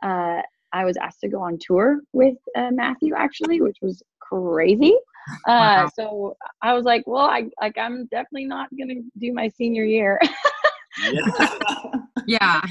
uh, 0.04 0.42
I 0.74 0.86
was 0.86 0.98
asked 0.98 1.22
to 1.22 1.28
go 1.30 1.42
on 1.42 1.58
tour 1.60 2.02
with 2.14 2.38
uh, 2.56 2.72
Matthew 2.72 3.16
actually, 3.16 3.62
which 3.62 3.78
was 3.82 4.02
crazy. 4.20 4.96
Uh, 5.48 5.86
Wow. 5.86 5.90
So 5.96 6.38
I 6.64 6.74
was 6.74 6.86
like, 6.86 7.04
well, 7.06 7.28
I 7.28 7.50
like 7.62 7.78
I'm 7.78 8.08
definitely 8.08 8.46
not 8.46 8.68
gonna 8.76 9.02
do 9.20 9.32
my 9.32 9.48
senior 9.50 9.84
year. 9.84 10.20
Yeah. 11.12 11.48
Yeah. 12.28 12.62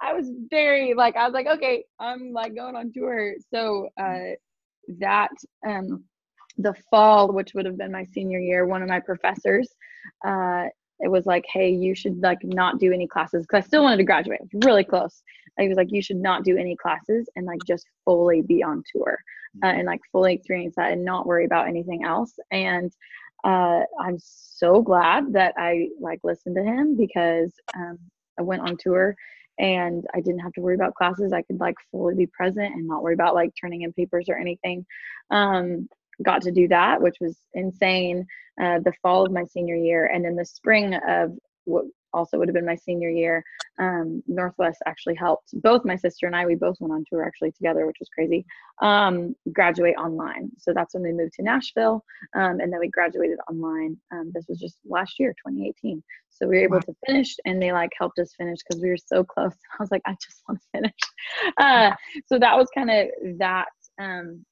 I 0.00 0.12
was 0.12 0.30
very 0.50 0.94
like 0.94 1.16
I 1.16 1.24
was 1.24 1.32
like, 1.34 1.46
okay, 1.46 1.84
I'm 1.98 2.32
like 2.32 2.54
going 2.54 2.76
on 2.76 2.92
tour. 2.92 3.34
So 3.52 3.88
uh, 4.00 4.34
that 4.98 5.30
um, 5.66 6.04
the 6.56 6.74
fall, 6.90 7.32
which 7.32 7.54
would 7.54 7.66
have 7.66 7.78
been 7.78 7.92
my 7.92 8.04
senior 8.04 8.38
year, 8.38 8.66
one 8.66 8.82
of 8.82 8.88
my 8.88 9.00
professors, 9.00 9.68
uh, 10.26 10.66
it 11.00 11.08
was 11.08 11.26
like, 11.26 11.44
hey, 11.52 11.70
you 11.70 11.94
should 11.94 12.20
like 12.22 12.42
not 12.42 12.78
do 12.78 12.92
any 12.92 13.06
classes 13.06 13.44
because 13.44 13.64
I 13.64 13.66
still 13.66 13.82
wanted 13.82 13.98
to 13.98 14.04
graduate. 14.04 14.40
It 14.40 14.48
was 14.52 14.66
really 14.66 14.84
close. 14.84 15.22
He 15.58 15.68
was 15.68 15.76
like, 15.76 15.90
you 15.90 16.02
should 16.02 16.18
not 16.18 16.44
do 16.44 16.56
any 16.56 16.76
classes 16.76 17.28
and 17.34 17.46
like 17.46 17.60
just 17.66 17.86
fully 18.04 18.42
be 18.42 18.62
on 18.62 18.82
tour 18.92 19.18
uh, 19.62 19.66
and 19.66 19.86
like 19.86 20.00
fully 20.12 20.34
experience 20.34 20.76
that 20.76 20.92
and 20.92 21.04
not 21.04 21.26
worry 21.26 21.44
about 21.44 21.68
anything 21.68 22.04
else. 22.04 22.34
And 22.50 22.92
uh, 23.44 23.82
I'm 24.00 24.18
so 24.18 24.82
glad 24.82 25.32
that 25.32 25.54
I 25.56 25.88
like 26.00 26.20
listened 26.22 26.56
to 26.56 26.62
him 26.62 26.96
because 26.96 27.52
um, 27.76 27.98
I 28.38 28.42
went 28.42 28.62
on 28.62 28.76
tour 28.78 29.16
and 29.58 30.04
I 30.14 30.20
didn't 30.20 30.40
have 30.40 30.52
to 30.52 30.60
worry 30.60 30.74
about 30.74 30.94
classes. 30.94 31.32
I 31.32 31.42
could 31.42 31.58
like 31.58 31.74
fully 31.90 32.14
be 32.14 32.26
present 32.26 32.74
and 32.74 32.86
not 32.86 33.02
worry 33.02 33.14
about 33.14 33.34
like 33.34 33.50
turning 33.60 33.82
in 33.82 33.92
papers 33.92 34.26
or 34.28 34.38
anything. 34.38 34.86
Um, 35.30 35.88
got 36.22 36.42
to 36.42 36.52
do 36.52 36.68
that, 36.68 37.00
which 37.00 37.16
was 37.20 37.38
insane. 37.54 38.26
Uh, 38.60 38.78
the 38.80 38.92
fall 39.02 39.24
of 39.24 39.32
my 39.32 39.44
senior 39.44 39.76
year, 39.76 40.06
and 40.06 40.26
in 40.26 40.36
the 40.36 40.44
spring 40.44 40.94
of 40.94 41.32
what 41.64 41.84
also 42.12 42.38
would 42.38 42.48
have 42.48 42.54
been 42.54 42.66
my 42.66 42.76
senior 42.76 43.10
year. 43.10 43.44
Um, 43.78 44.22
Northwest 44.26 44.80
actually 44.86 45.14
helped 45.14 45.50
both 45.60 45.84
my 45.84 45.96
sister 45.96 46.26
and 46.26 46.34
I. 46.34 46.46
We 46.46 46.54
both 46.54 46.76
went 46.80 46.92
on 46.92 47.04
tour 47.08 47.24
actually 47.24 47.52
together, 47.52 47.86
which 47.86 47.98
was 48.00 48.08
crazy. 48.08 48.44
Um, 48.80 49.34
graduate 49.52 49.96
online, 49.96 50.50
so 50.58 50.72
that's 50.74 50.94
when 50.94 51.02
we 51.02 51.12
moved 51.12 51.34
to 51.34 51.42
Nashville, 51.42 52.04
um, 52.34 52.60
and 52.60 52.72
then 52.72 52.80
we 52.80 52.88
graduated 52.88 53.38
online. 53.48 53.96
Um, 54.12 54.30
this 54.34 54.46
was 54.48 54.58
just 54.58 54.78
last 54.84 55.18
year, 55.18 55.30
2018. 55.46 56.02
So 56.30 56.46
we 56.46 56.56
were 56.56 56.64
able 56.64 56.76
wow. 56.76 56.80
to 56.80 56.94
finish, 57.06 57.36
and 57.44 57.60
they 57.60 57.72
like 57.72 57.90
helped 57.98 58.18
us 58.18 58.34
finish 58.36 58.58
because 58.66 58.82
we 58.82 58.90
were 58.90 58.96
so 58.96 59.24
close. 59.24 59.54
I 59.78 59.82
was 59.82 59.90
like, 59.90 60.02
I 60.06 60.16
just 60.22 60.42
want 60.48 60.60
to 60.60 60.66
finish. 60.72 60.92
Uh, 61.58 61.90
so 62.26 62.38
that 62.38 62.56
was 62.56 62.68
kind 62.74 62.90
of 62.90 63.08
that 63.38 63.66
um, 64.00 64.44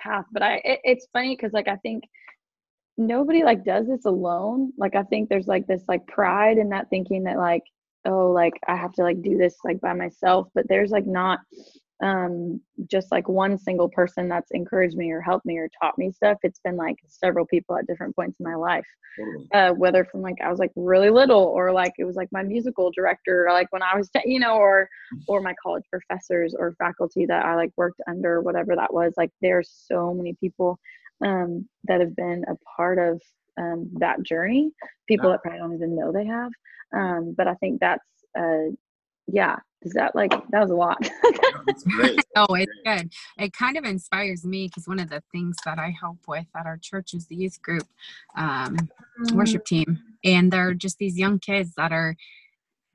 path. 0.00 0.24
But 0.32 0.42
I, 0.42 0.54
it, 0.64 0.80
it's 0.82 1.06
funny 1.12 1.36
because 1.36 1.52
like 1.52 1.68
I 1.68 1.76
think 1.76 2.04
nobody 2.96 3.42
like 3.42 3.64
does 3.64 3.86
this 3.86 4.04
alone. 4.04 4.72
Like 4.78 4.94
i 4.94 5.02
think 5.02 5.28
there's 5.28 5.46
like 5.48 5.66
this 5.66 5.82
like 5.88 6.06
pride 6.06 6.58
in 6.58 6.68
that 6.70 6.90
thinking 6.90 7.24
that 7.24 7.38
like 7.38 7.62
oh 8.06 8.30
like 8.30 8.54
i 8.68 8.76
have 8.76 8.92
to 8.92 9.02
like 9.02 9.22
do 9.22 9.38
this 9.38 9.56
like 9.64 9.80
by 9.80 9.94
myself 9.94 10.48
but 10.54 10.68
there's 10.68 10.90
like 10.90 11.06
not 11.06 11.40
um 12.02 12.60
just 12.90 13.12
like 13.12 13.28
one 13.28 13.56
single 13.56 13.88
person 13.88 14.28
that's 14.28 14.50
encouraged 14.50 14.96
me 14.96 15.10
or 15.10 15.20
helped 15.20 15.46
me 15.46 15.56
or 15.58 15.68
taught 15.80 15.96
me 15.96 16.10
stuff. 16.10 16.36
It's 16.42 16.58
been 16.64 16.76
like 16.76 16.96
several 17.06 17.46
people 17.46 17.76
at 17.76 17.86
different 17.86 18.16
points 18.16 18.38
in 18.40 18.44
my 18.44 18.56
life. 18.56 18.84
Uh 19.52 19.70
whether 19.70 20.04
from 20.04 20.20
like 20.20 20.34
i 20.42 20.50
was 20.50 20.58
like 20.58 20.72
really 20.74 21.08
little 21.08 21.44
or 21.44 21.72
like 21.72 21.92
it 21.98 22.04
was 22.04 22.16
like 22.16 22.28
my 22.32 22.42
musical 22.42 22.90
director 22.90 23.46
or 23.46 23.52
like 23.52 23.68
when 23.70 23.82
i 23.82 23.96
was 23.96 24.10
you 24.24 24.40
know 24.40 24.56
or 24.56 24.88
or 25.28 25.40
my 25.40 25.54
college 25.62 25.84
professors 25.88 26.52
or 26.58 26.74
faculty 26.80 27.24
that 27.24 27.44
i 27.44 27.54
like 27.54 27.70
worked 27.76 28.00
under 28.08 28.40
whatever 28.40 28.74
that 28.74 28.92
was 28.92 29.14
like 29.16 29.30
there's 29.40 29.70
so 29.88 30.12
many 30.12 30.34
people 30.40 30.80
um, 31.24 31.68
that 31.84 32.00
have 32.00 32.14
been 32.14 32.44
a 32.48 32.54
part 32.76 32.98
of 32.98 33.20
um, 33.58 33.90
that 33.94 34.22
journey. 34.22 34.70
People 35.08 35.30
that 35.30 35.42
probably 35.42 35.58
don't 35.58 35.74
even 35.74 35.96
know 35.96 36.12
they 36.12 36.26
have. 36.26 36.52
Um, 36.94 37.34
but 37.36 37.48
I 37.48 37.54
think 37.54 37.80
that's, 37.80 38.04
uh, 38.38 38.72
yeah, 39.26 39.56
is 39.82 39.92
that 39.92 40.14
like, 40.14 40.30
that 40.30 40.60
was 40.60 40.70
a 40.70 40.74
lot. 40.74 40.98
oh, 42.36 42.54
it's 42.54 42.72
good. 42.84 43.12
It 43.38 43.52
kind 43.52 43.76
of 43.76 43.84
inspires 43.84 44.44
me 44.44 44.68
because 44.68 44.86
one 44.86 45.00
of 45.00 45.10
the 45.10 45.22
things 45.32 45.56
that 45.64 45.78
I 45.78 45.94
help 45.98 46.18
with 46.26 46.46
at 46.56 46.66
our 46.66 46.78
church 46.80 47.14
is 47.14 47.26
the 47.26 47.36
youth 47.36 47.60
group 47.62 47.86
um, 48.36 48.76
mm-hmm. 48.76 49.36
worship 49.36 49.64
team. 49.64 49.98
And 50.24 50.52
they're 50.52 50.74
just 50.74 50.98
these 50.98 51.18
young 51.18 51.38
kids 51.38 51.72
that 51.76 51.92
are 51.92 52.16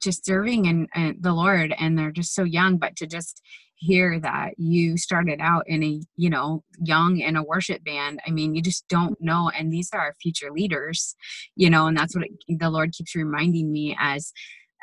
just 0.01 0.25
serving 0.25 0.65
in, 0.65 0.87
in 0.95 1.17
the 1.19 1.33
Lord 1.33 1.73
and 1.77 1.97
they're 1.97 2.11
just 2.11 2.33
so 2.33 2.43
young, 2.43 2.77
but 2.77 2.95
to 2.97 3.07
just 3.07 3.41
hear 3.79 4.19
that 4.19 4.51
you 4.57 4.97
started 4.97 5.39
out 5.41 5.63
in 5.67 5.83
a 5.83 6.01
you 6.17 6.29
know 6.29 6.63
young 6.83 7.17
in 7.17 7.35
a 7.35 7.43
worship 7.43 7.83
band 7.83 8.19
i 8.27 8.29
mean 8.29 8.53
you 8.53 8.61
just 8.61 8.87
don't 8.89 9.19
know 9.21 9.49
and 9.57 9.71
these 9.71 9.89
are 9.93 9.99
our 9.99 10.15
future 10.21 10.51
leaders 10.51 11.15
you 11.55 11.69
know 11.69 11.87
and 11.87 11.97
that's 11.97 12.15
what 12.15 12.25
it, 12.25 12.59
the 12.59 12.69
lord 12.69 12.91
keeps 12.91 13.15
reminding 13.15 13.71
me 13.71 13.95
as 13.99 14.31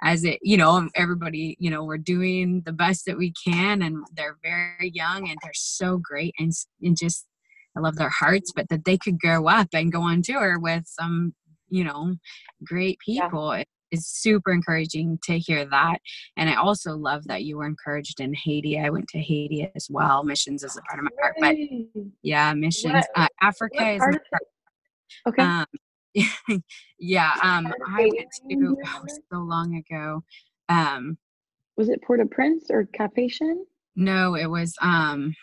as 0.03 0.25
it 0.25 0.39
you 0.43 0.57
know 0.57 0.89
everybody 0.95 1.57
you 1.61 1.71
know 1.71 1.85
we're 1.85 1.99
doing 1.99 2.63
the 2.65 2.73
best 2.73 3.05
that 3.07 3.19
we 3.19 3.33
can 3.47 3.83
and 3.83 3.99
they're 4.15 4.39
very 4.43 4.91
young 4.95 5.29
and 5.29 5.39
they're 5.43 5.53
so 5.55 5.99
great 5.99 6.35
and, 6.39 6.53
and 6.83 6.97
just 6.97 7.27
i 7.77 7.81
love 7.81 7.97
their 7.97 8.09
hearts 8.09 8.51
but 8.55 8.69
that 8.71 8.85
they 8.87 8.97
could 8.97 9.19
grow 9.19 9.47
up 9.47 9.69
and 9.75 9.93
go 9.93 10.03
on 10.03 10.23
tour 10.23 10.59
with 10.59 10.85
some 10.87 11.35
you 11.69 11.85
know 11.85 12.15
great 12.65 12.99
people 13.05 13.55
yeah 13.55 13.65
is 13.91 14.07
super 14.07 14.53
encouraging 14.53 15.19
to 15.25 15.39
hear 15.39 15.65
that. 15.67 15.99
And 16.37 16.51
I 16.51 16.55
also 16.55 16.97
love 16.97 17.27
that 17.29 17.45
you 17.45 17.59
were 17.59 17.67
encouraged 17.67 18.21
in 18.21 18.35
Haiti. 18.35 18.79
I 18.79 18.91
went 18.91 19.09
to 19.09 19.19
Haiti 19.19 19.71
as 19.75 19.89
well. 19.91 20.25
Missions 20.25 20.63
is 20.63 20.77
a 20.77 20.83
part 20.83 20.99
of 20.99 21.05
my 21.05 21.11
heart, 21.21 21.37
but 21.41 21.57
yeah, 22.23 22.53
missions. 22.55 23.05
Uh, 23.15 23.29
Africa 23.41 23.93
is. 23.93 24.03
Okay. 25.29 25.43
Um, 25.43 25.67
yeah, 26.99 27.33
um, 27.43 27.73
I 27.87 28.11
went 28.13 28.29
to 28.51 28.77
oh, 28.87 29.05
so 29.33 29.39
long 29.39 29.77
ago. 29.77 30.23
Um, 30.69 31.19
was 31.77 31.89
it 31.89 32.03
Port-au-Prince 32.03 32.67
or 32.71 32.87
Cap-Haïtien? 32.95 33.57
No, 33.97 34.35
it 34.35 34.47
was. 34.47 34.75
Um, 34.81 35.35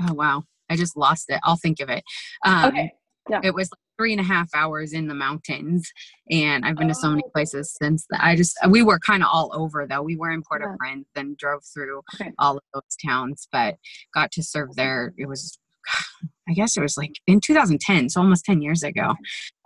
oh 0.00 0.14
wow, 0.14 0.42
I 0.70 0.76
just 0.76 0.96
lost 0.96 1.26
it. 1.28 1.40
I'll 1.44 1.56
think 1.56 1.80
of 1.80 1.90
it. 1.90 2.02
Um, 2.44 2.64
okay. 2.66 2.92
Yeah. 3.28 3.40
It 3.42 3.54
was 3.54 3.70
three 3.98 4.12
and 4.12 4.20
a 4.20 4.24
half 4.24 4.48
hours 4.54 4.92
in 4.92 5.06
the 5.06 5.14
mountains 5.14 5.90
and 6.30 6.64
i've 6.64 6.76
been 6.76 6.88
to 6.88 6.94
so 6.94 7.10
many 7.10 7.22
oh. 7.26 7.30
places 7.30 7.76
since 7.80 8.06
that 8.10 8.24
i 8.24 8.34
just 8.34 8.56
we 8.68 8.82
were 8.82 8.98
kind 8.98 9.22
of 9.22 9.28
all 9.32 9.50
over 9.54 9.86
though. 9.86 10.02
We 10.02 10.16
were 10.16 10.30
in 10.30 10.42
port-au-prince 10.42 11.06
yeah. 11.14 11.20
and 11.20 11.36
drove 11.36 11.62
through 11.64 12.02
okay. 12.14 12.32
all 12.38 12.56
of 12.56 12.62
those 12.72 12.96
towns 13.04 13.48
but 13.50 13.76
got 14.12 14.30
to 14.32 14.42
serve 14.42 14.74
there. 14.76 15.12
It 15.16 15.28
was 15.28 15.58
i 16.48 16.52
guess 16.52 16.76
it 16.76 16.82
was 16.82 16.96
like 16.96 17.12
in 17.26 17.40
2010 17.40 18.10
so 18.10 18.20
almost 18.20 18.44
10 18.44 18.62
years 18.62 18.82
ago. 18.82 19.14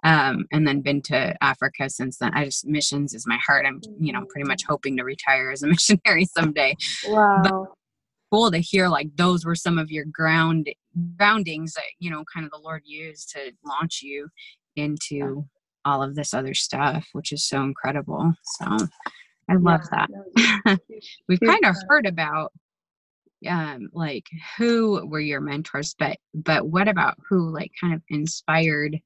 Um, 0.04 0.46
and 0.52 0.66
then 0.66 0.80
been 0.80 1.02
to 1.02 1.36
africa 1.42 1.90
since 1.90 2.18
then. 2.18 2.32
I 2.34 2.44
just 2.44 2.66
missions 2.66 3.14
is 3.14 3.26
my 3.26 3.38
heart. 3.44 3.66
I'm 3.66 3.80
you 3.98 4.12
know 4.12 4.24
pretty 4.28 4.46
much 4.46 4.62
hoping 4.68 4.96
to 4.96 5.04
retire 5.04 5.50
as 5.50 5.62
a 5.62 5.66
missionary 5.68 6.24
someday. 6.24 6.76
Wow. 7.06 7.40
but 7.42 7.52
cool 8.30 8.50
to 8.50 8.58
hear 8.58 8.88
like 8.88 9.08
those 9.16 9.44
were 9.44 9.54
some 9.54 9.78
of 9.78 9.90
your 9.90 10.04
ground 10.04 10.68
groundings 11.16 11.74
that 11.74 11.84
you 11.98 12.10
know 12.10 12.24
kind 12.32 12.44
of 12.44 12.52
the 12.52 12.58
lord 12.58 12.82
used 12.84 13.30
to 13.30 13.52
launch 13.64 14.00
you 14.02 14.28
into 14.76 15.44
all 15.84 16.02
of 16.02 16.14
this 16.14 16.34
other 16.34 16.54
stuff 16.54 17.06
which 17.12 17.32
is 17.32 17.46
so 17.46 17.62
incredible 17.62 18.32
so 18.44 18.76
i 19.48 19.54
love 19.56 19.80
yeah, 19.92 20.06
that 20.66 20.80
we've 21.28 21.40
kind 21.40 21.64
of 21.64 21.76
heard 21.88 22.06
about 22.06 22.52
um 23.48 23.88
like 23.92 24.26
who 24.56 25.06
were 25.08 25.20
your 25.20 25.40
mentors 25.40 25.94
but 25.98 26.16
but 26.34 26.68
what 26.68 26.88
about 26.88 27.16
who 27.28 27.50
like 27.52 27.70
kind 27.80 27.94
of 27.94 28.02
inspired 28.10 28.98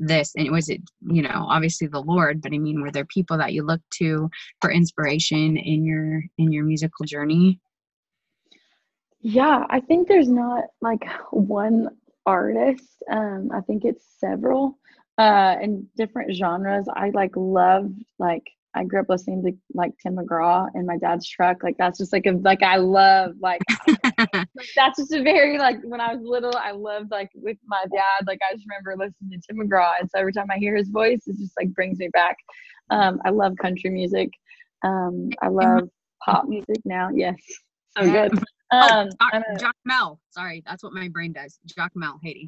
this? 0.00 0.32
And 0.34 0.50
was 0.50 0.68
it 0.68 0.80
you 1.08 1.22
know 1.22 1.46
obviously 1.48 1.86
the 1.86 2.00
lord 2.00 2.40
but 2.40 2.52
i 2.52 2.58
mean 2.58 2.80
were 2.80 2.90
there 2.90 3.04
people 3.04 3.36
that 3.38 3.52
you 3.52 3.62
looked 3.62 3.88
to 3.98 4.30
for 4.60 4.70
inspiration 4.70 5.56
in 5.56 5.84
your 5.84 6.22
in 6.38 6.52
your 6.52 6.64
musical 6.64 7.04
journey 7.04 7.60
yeah, 9.22 9.64
I 9.68 9.80
think 9.80 10.08
there's 10.08 10.28
not 10.28 10.64
like 10.80 11.04
one 11.30 11.88
artist. 12.26 13.02
Um, 13.10 13.50
I 13.52 13.60
think 13.60 13.84
it's 13.84 14.04
several 14.18 14.78
uh 15.18 15.56
in 15.60 15.86
different 15.96 16.34
genres. 16.34 16.86
I 16.94 17.10
like 17.10 17.32
love 17.36 17.90
like 18.18 18.44
I 18.74 18.84
grew 18.84 19.00
up 19.00 19.08
listening 19.08 19.42
to 19.42 19.52
like 19.74 19.92
Tim 20.00 20.16
McGraw 20.16 20.68
in 20.74 20.86
my 20.86 20.96
dad's 20.96 21.28
truck. 21.28 21.62
Like 21.62 21.76
that's 21.76 21.98
just 21.98 22.12
like 22.12 22.26
a 22.26 22.32
like 22.32 22.62
I 22.62 22.76
love 22.76 23.32
like, 23.40 23.60
like 24.18 24.68
that's 24.76 24.98
just 24.98 25.12
a 25.12 25.22
very 25.22 25.58
like 25.58 25.78
when 25.82 26.00
I 26.00 26.14
was 26.14 26.22
little 26.24 26.56
I 26.56 26.70
loved 26.70 27.10
like 27.10 27.30
with 27.34 27.58
my 27.66 27.84
dad 27.92 28.26
like 28.26 28.38
I 28.48 28.54
just 28.54 28.66
remember 28.68 28.92
listening 29.04 29.32
to 29.32 29.40
Tim 29.46 29.58
McGraw 29.58 29.94
and 30.00 30.08
so 30.08 30.20
every 30.20 30.32
time 30.32 30.46
I 30.50 30.58
hear 30.58 30.76
his 30.76 30.88
voice 30.88 31.26
it 31.26 31.36
just 31.36 31.52
like 31.58 31.74
brings 31.74 31.98
me 31.98 32.08
back. 32.12 32.36
Um, 32.90 33.20
I 33.24 33.30
love 33.30 33.54
country 33.60 33.90
music. 33.90 34.30
Um, 34.82 35.30
I 35.42 35.48
love 35.48 35.88
pop 36.24 36.46
music 36.48 36.80
now. 36.84 37.10
Yes, 37.12 37.36
so 37.96 38.04
good. 38.10 38.40
Oh, 38.72 39.00
um, 39.00 39.08
oh, 39.20 39.56
Jock, 39.58 39.76
Mel. 39.84 40.20
Sorry, 40.30 40.62
that's 40.66 40.82
what 40.82 40.92
my 40.92 41.08
brain 41.08 41.32
does. 41.32 41.58
Jacmel, 41.66 42.18
Haiti. 42.22 42.46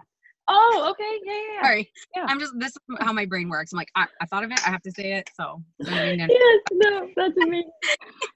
Oh, 0.48 0.88
okay. 0.90 1.18
Yeah, 1.24 1.32
yeah, 1.32 1.54
yeah. 1.54 1.62
Sorry. 1.62 1.92
Yeah. 2.16 2.26
I'm 2.28 2.40
just, 2.40 2.52
this 2.58 2.70
is 2.70 2.78
how 3.00 3.12
my 3.12 3.26
brain 3.26 3.48
works. 3.48 3.72
I'm 3.72 3.76
like, 3.76 3.90
I, 3.94 4.06
I 4.20 4.26
thought 4.26 4.42
of 4.42 4.50
it. 4.50 4.60
I 4.66 4.70
have 4.70 4.82
to 4.82 4.90
say 4.90 5.12
it. 5.12 5.30
So. 5.34 5.62
yes, 5.78 6.30
no, 6.72 7.08
that's 7.16 7.36
me. 7.36 7.64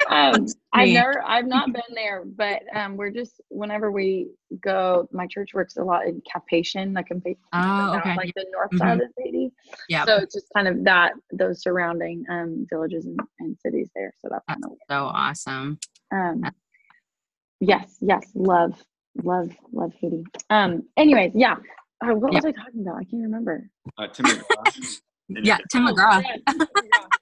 Um, 0.08 0.46
I've 0.72 0.88
never, 0.90 1.22
I've 1.26 1.46
not 1.46 1.72
been 1.72 1.94
there, 1.94 2.24
but 2.24 2.62
um, 2.74 2.96
we're 2.96 3.10
just, 3.10 3.40
whenever 3.48 3.90
we 3.90 4.28
go, 4.60 5.08
my 5.10 5.26
church 5.26 5.50
works 5.52 5.76
a 5.76 5.82
lot 5.82 6.06
in 6.06 6.22
Cap-Haïtien, 6.30 6.94
like 6.94 7.10
in 7.10 7.22
oh, 7.52 7.96
okay. 7.98 8.14
like 8.16 8.32
the 8.34 8.46
north 8.52 8.70
mm-hmm. 8.70 8.78
side 8.78 9.00
of 9.00 9.08
Haiti. 9.18 9.50
Yeah. 9.88 10.04
So 10.04 10.16
it's 10.16 10.34
just 10.34 10.46
kind 10.54 10.68
of 10.68 10.84
that, 10.84 11.12
those 11.32 11.62
surrounding 11.62 12.24
um, 12.30 12.66
villages 12.70 13.06
and, 13.06 13.18
and 13.40 13.56
cities 13.58 13.90
there. 13.96 14.14
So 14.22 14.28
that's, 14.30 14.44
that's 14.46 14.60
kind 14.60 14.72
of 14.72 14.78
so 14.88 15.06
awesome. 15.06 15.78
Um, 16.12 16.44
Yes, 17.60 17.96
yes, 18.00 18.22
love, 18.34 18.82
love, 19.22 19.50
love 19.72 19.92
Haiti. 20.00 20.24
Um. 20.50 20.82
Anyways, 20.96 21.32
yeah. 21.34 21.56
Uh, 22.04 22.14
what 22.14 22.32
yeah. 22.32 22.38
was 22.38 22.44
I 22.44 22.52
talking 22.52 22.82
about? 22.82 22.96
I 22.96 23.04
can't 23.04 23.22
remember. 23.22 23.70
Uh, 23.96 24.06
Tim 24.08 24.26
McGraw. 24.26 25.00
yeah, 25.28 25.58
Tim 25.72 25.86
McGraw. 25.86 26.22
Oh, 26.48 26.66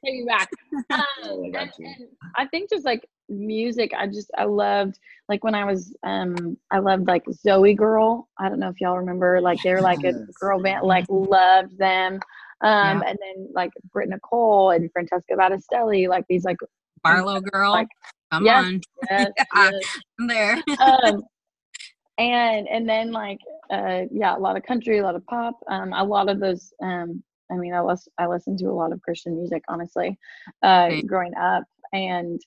Take 0.05 0.14
me 0.14 0.25
back. 0.27 0.49
Um, 0.90 1.44
and, 1.44 1.57
and 1.57 2.09
I 2.37 2.47
think 2.49 2.68
just 2.68 2.85
like 2.85 3.09
music, 3.29 3.92
I 3.97 4.07
just 4.07 4.31
I 4.37 4.44
loved 4.44 4.99
like 5.29 5.44
when 5.44 5.55
I 5.55 5.64
was 5.64 5.94
um 6.03 6.59
I 6.70 6.81
loved 6.81 7.07
like 7.07 7.23
Zoe 7.33 7.75
Girl. 7.75 8.29
I 8.38 8.49
don't 8.49 8.59
know 8.59 8.68
if 8.68 8.81
y'all 8.81 8.99
remember. 8.99 9.40
Like 9.40 9.62
they're 9.62 9.81
like 9.81 10.03
a 10.05 10.12
girl 10.40 10.61
band. 10.61 10.85
Like 10.85 11.07
loved 11.09 11.79
them. 11.79 12.14
Um, 12.61 13.03
yeah. 13.03 13.09
and 13.09 13.18
then 13.20 13.49
like 13.55 13.70
Britt 13.92 14.09
Nicole 14.09 14.70
and 14.70 14.90
Francesca 14.92 15.35
Battistelli, 15.35 16.09
like 16.09 16.25
these 16.29 16.44
like 16.44 16.59
Barlow 17.03 17.40
Girl. 17.40 17.70
Like 17.70 17.88
Come 18.35 18.47
yes, 18.47 18.64
on. 18.64 18.81
Yes, 19.11 19.33
yeah, 19.37 19.70
yes. 19.70 19.99
I'm 20.18 20.27
there. 20.27 20.62
um, 20.81 21.23
and 22.18 22.68
and 22.68 22.88
then 22.88 23.12
like 23.12 23.38
uh 23.70 24.03
yeah, 24.11 24.37
a 24.37 24.38
lot 24.38 24.57
of 24.57 24.64
country, 24.64 24.99
a 24.99 25.03
lot 25.03 25.14
of 25.14 25.25
pop, 25.27 25.57
um, 25.68 25.92
a 25.92 26.03
lot 26.03 26.29
of 26.29 26.40
those 26.40 26.73
um 26.83 27.23
I 27.51 27.57
mean 27.57 27.75
I 27.75 27.81
was 27.81 28.09
I 28.18 28.27
listened 28.27 28.59
to 28.59 28.66
a 28.66 28.73
lot 28.73 28.92
of 28.92 29.03
Christian 29.03 29.37
music 29.37 29.62
honestly, 29.68 30.18
uh 30.62 30.90
growing 31.07 31.35
up 31.37 31.64
and 31.92 32.40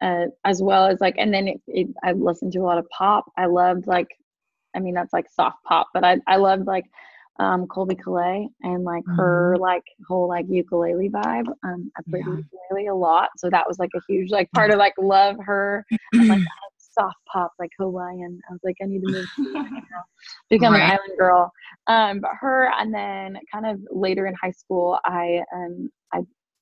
uh 0.00 0.26
as 0.44 0.62
well 0.62 0.86
as 0.86 1.00
like 1.00 1.16
and 1.18 1.34
then 1.34 1.48
it, 1.48 1.60
it, 1.66 1.88
I 2.04 2.12
listened 2.12 2.52
to 2.52 2.60
a 2.60 2.68
lot 2.70 2.78
of 2.78 2.88
pop. 2.90 3.24
I 3.36 3.46
loved 3.46 3.86
like 3.88 4.08
I 4.76 4.80
mean 4.80 4.94
that's 4.94 5.12
like 5.12 5.26
soft 5.28 5.64
pop, 5.64 5.88
but 5.92 6.04
I 6.04 6.18
I 6.28 6.36
loved 6.36 6.66
like 6.66 6.86
um, 7.42 7.66
Colbie 7.66 8.00
Caillat 8.00 8.46
and 8.62 8.84
like 8.84 9.02
her 9.16 9.56
like 9.58 9.82
whole 10.06 10.28
like 10.28 10.46
ukulele 10.48 11.08
vibe. 11.08 11.46
Um, 11.64 11.90
I 11.96 12.02
played 12.08 12.24
Yeah. 12.26 12.36
ukulele 12.70 12.86
a 12.88 12.94
lot, 12.94 13.30
so 13.36 13.50
that 13.50 13.66
was 13.66 13.78
like 13.78 13.90
a 13.96 14.00
huge 14.08 14.30
like 14.30 14.50
part 14.52 14.70
of 14.70 14.78
like 14.78 14.94
love 14.98 15.36
her 15.40 15.84
and 16.12 16.28
like 16.28 16.42
soft 16.76 17.16
pop 17.30 17.52
like 17.58 17.70
Hawaiian. 17.78 18.38
I 18.48 18.52
was 18.52 18.60
like, 18.62 18.76
I 18.82 18.86
need 18.86 19.00
to 19.02 19.08
move, 19.08 19.26
to 19.36 19.66
become 20.50 20.74
Right. 20.74 20.82
an 20.82 20.90
island 20.92 21.18
girl. 21.18 21.52
Um, 21.86 22.20
but 22.20 22.30
her, 22.40 22.70
and 22.78 22.92
then 22.94 23.38
kind 23.52 23.66
of 23.66 23.80
later 23.90 24.26
in 24.26 24.34
high 24.40 24.50
school, 24.52 24.98
I 25.04 25.42
um, 25.54 25.90
I 26.12 26.20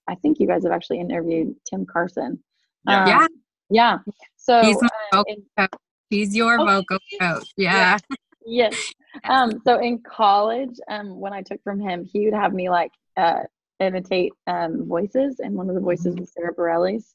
I 0.09 0.15
think 0.17 0.41
you 0.41 0.47
guys 0.47 0.65
have 0.65 0.73
actually 0.73 1.01
interviewed 1.01 1.55
Tim 1.69 1.85
Carson. 1.85 2.43
Yeah. 2.89 3.03
Um, 3.03 3.09
Yeah. 3.09 3.27
yeah. 3.71 3.99
So 4.37 4.61
He's 4.63 4.81
my 4.81 4.89
uh, 5.13 5.17
vocal 5.19 5.35
in- 5.35 5.45
coach. 5.59 5.81
He's 6.09 6.35
your 6.35 6.59
Oh, 6.61 6.65
vocal 6.65 6.99
coach. 7.21 7.53
Yeah. 7.57 7.99
yes. 8.47 8.93
Um, 9.25 9.61
so 9.65 9.79
in 9.81 10.01
college, 10.01 10.77
um, 10.89 11.19
when 11.19 11.33
I 11.33 11.43
took 11.43 11.63
from 11.63 11.81
him, 11.81 12.05
he 12.05 12.25
would 12.25 12.35
have 12.35 12.53
me 12.53 12.69
like 12.71 12.93
uh, 13.17 13.41
imitate 13.81 14.33
um, 14.47 14.87
voices, 14.87 15.41
and 15.41 15.55
one 15.55 15.69
of 15.69 15.75
the 15.75 15.81
voices 15.81 16.17
was 16.17 16.33
Sara 16.33 16.55
Bareilles. 16.55 17.15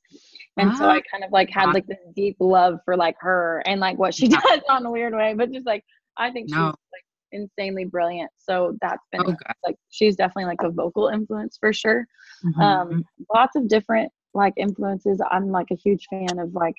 And 0.57 0.75
so 0.77 0.85
Ah. 0.85 0.91
I 0.93 1.01
kind 1.11 1.23
of 1.23 1.31
like 1.31 1.49
had 1.49 1.73
like 1.73 1.85
this 1.87 1.97
deep 2.15 2.37
love 2.39 2.79
for 2.85 2.95
like 2.97 3.15
her 3.19 3.61
and 3.65 3.79
like 3.79 3.97
what 3.97 4.13
she 4.13 4.27
does 4.27 4.61
on 4.69 4.85
a 4.85 4.91
weird 4.91 5.13
way, 5.13 5.33
but 5.33 5.51
just 5.51 5.65
like 5.65 5.83
I 6.17 6.31
think 6.31 6.49
she's 6.49 6.57
like 6.57 7.05
insanely 7.31 7.85
brilliant. 7.85 8.31
So 8.37 8.77
that's 8.81 9.03
been 9.11 9.21
Oh, 9.25 9.35
like 9.65 9.75
she's 9.89 10.15
definitely 10.15 10.45
like 10.45 10.63
a 10.63 10.69
vocal 10.69 11.07
influence 11.09 11.57
for 11.57 11.73
sure. 11.73 12.07
Mhm. 12.43 12.61
Um, 12.61 13.05
lots 13.33 13.55
of 13.55 13.67
different 13.67 14.11
like 14.33 14.53
influences. 14.57 15.21
I'm 15.31 15.49
like 15.49 15.71
a 15.71 15.75
huge 15.75 16.07
fan 16.09 16.39
of 16.39 16.53
like 16.53 16.75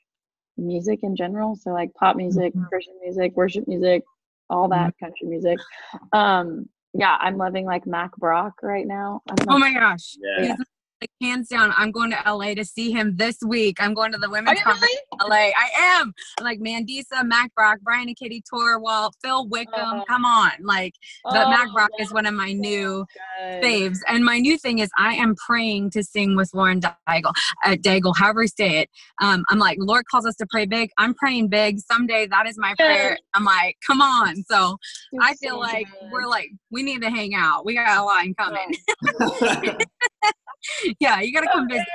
music 0.57 1.01
in 1.03 1.15
general. 1.17 1.55
So 1.57 1.71
like 1.71 1.93
pop 1.95 2.17
music, 2.17 2.55
Mhm. 2.55 2.69
Christian 2.69 2.95
music, 3.03 3.37
worship 3.37 3.69
music, 3.69 4.05
all 4.51 4.69
that 4.69 4.95
country 4.99 5.29
music. 5.29 5.59
Um, 6.13 6.69
yeah, 6.95 7.17
I'm 7.21 7.37
loving 7.37 7.67
like 7.67 7.87
Mack 7.87 8.17
Brock 8.17 8.55
right 8.63 8.87
now. 8.87 9.21
I 9.29 9.35
don't 9.35 9.47
know 9.47 9.57
oh 9.57 9.59
my 9.59 9.73
gosh. 9.73 10.17
Yeah. 10.19 10.57
Like 11.03 11.11
hands 11.21 11.49
down. 11.49 11.75
I'm 11.77 11.91
going 11.91 12.11
to 12.11 12.23
LA 12.33 12.55
to 12.55 12.65
see 12.65 12.91
him 12.91 13.17
this 13.17 13.37
week. 13.47 13.77
I'm 13.81 13.93
going 13.93 14.13
to 14.13 14.19
the 14.19 14.31
women's 14.31 14.63
conference 14.63 14.95
really? 15.13 15.25
in 15.25 15.29
LA. 15.29 15.53
I 15.55 15.69
am. 16.01 16.15
I'm 16.39 16.45
like 16.45 16.59
Mandisa, 16.59 17.23
Mack 17.23 17.55
Brock, 17.55 17.79
Brian 17.83 18.09
and 18.09 18.17
Katie 18.17 18.43
Torwalt, 18.51 19.13
Phil 19.23 19.47
Wickham. 19.47 19.75
Oh. 19.77 20.05
Come 20.09 20.25
on. 20.25 20.53
Like 20.63 20.95
but 21.25 21.51
Mac 21.51 21.69
Oh, 21.69 21.73
Brock 21.75 21.91
is 21.99 22.15
one 22.15 22.25
of 22.25 22.33
my 22.33 22.53
new 22.53 23.05
good. 23.41 23.63
faves. 23.63 23.99
And 24.09 24.25
my 24.25 24.39
new 24.39 24.57
thing 24.57 24.79
is 24.79 24.89
I 24.97 25.15
am 25.17 25.35
praying 25.35 25.91
to 25.91 26.03
sing 26.03 26.35
with 26.35 26.49
Lauren 26.55 26.81
Daigle, 26.81 27.35
uh, 27.65 27.73
Daigle, 27.73 28.17
however 28.17 28.43
you 28.43 28.49
say 28.49 28.79
it. 28.79 28.91
Um, 29.21 29.45
I'm 29.51 29.59
like, 29.59 29.77
Lord 29.79 30.07
calls 30.11 30.25
us 30.25 30.37
to 30.37 30.47
pray 30.49 30.65
big. 30.65 30.91
I'm 30.97 31.13
praying 31.13 31.49
big. 31.49 31.79
Someday 31.81 32.27
that 32.29 32.47
is 32.47 32.57
my 32.57 32.75
prayer. 32.79 33.19
I'm 33.35 33.45
like, 33.45 33.77
come 33.87 34.01
on. 34.01 34.43
So 34.45 34.79
She's 35.11 35.21
I 35.23 35.35
feel 35.35 35.55
so 35.55 35.59
like 35.59 35.89
good. 36.01 36.11
we're 36.11 36.27
like, 36.27 36.49
we 36.71 36.83
need 36.83 37.03
to 37.03 37.11
hang 37.11 37.35
out. 37.35 37.67
We 37.67 37.75
got 37.75 37.99
a 37.99 38.03
lot 38.03 38.25
in 38.25 38.35
common. 38.35 39.77
yeah, 41.01 41.21
you 41.21 41.33
got 41.33 41.43
to 41.43 41.49
come 41.53 41.69
visit. 41.69 41.87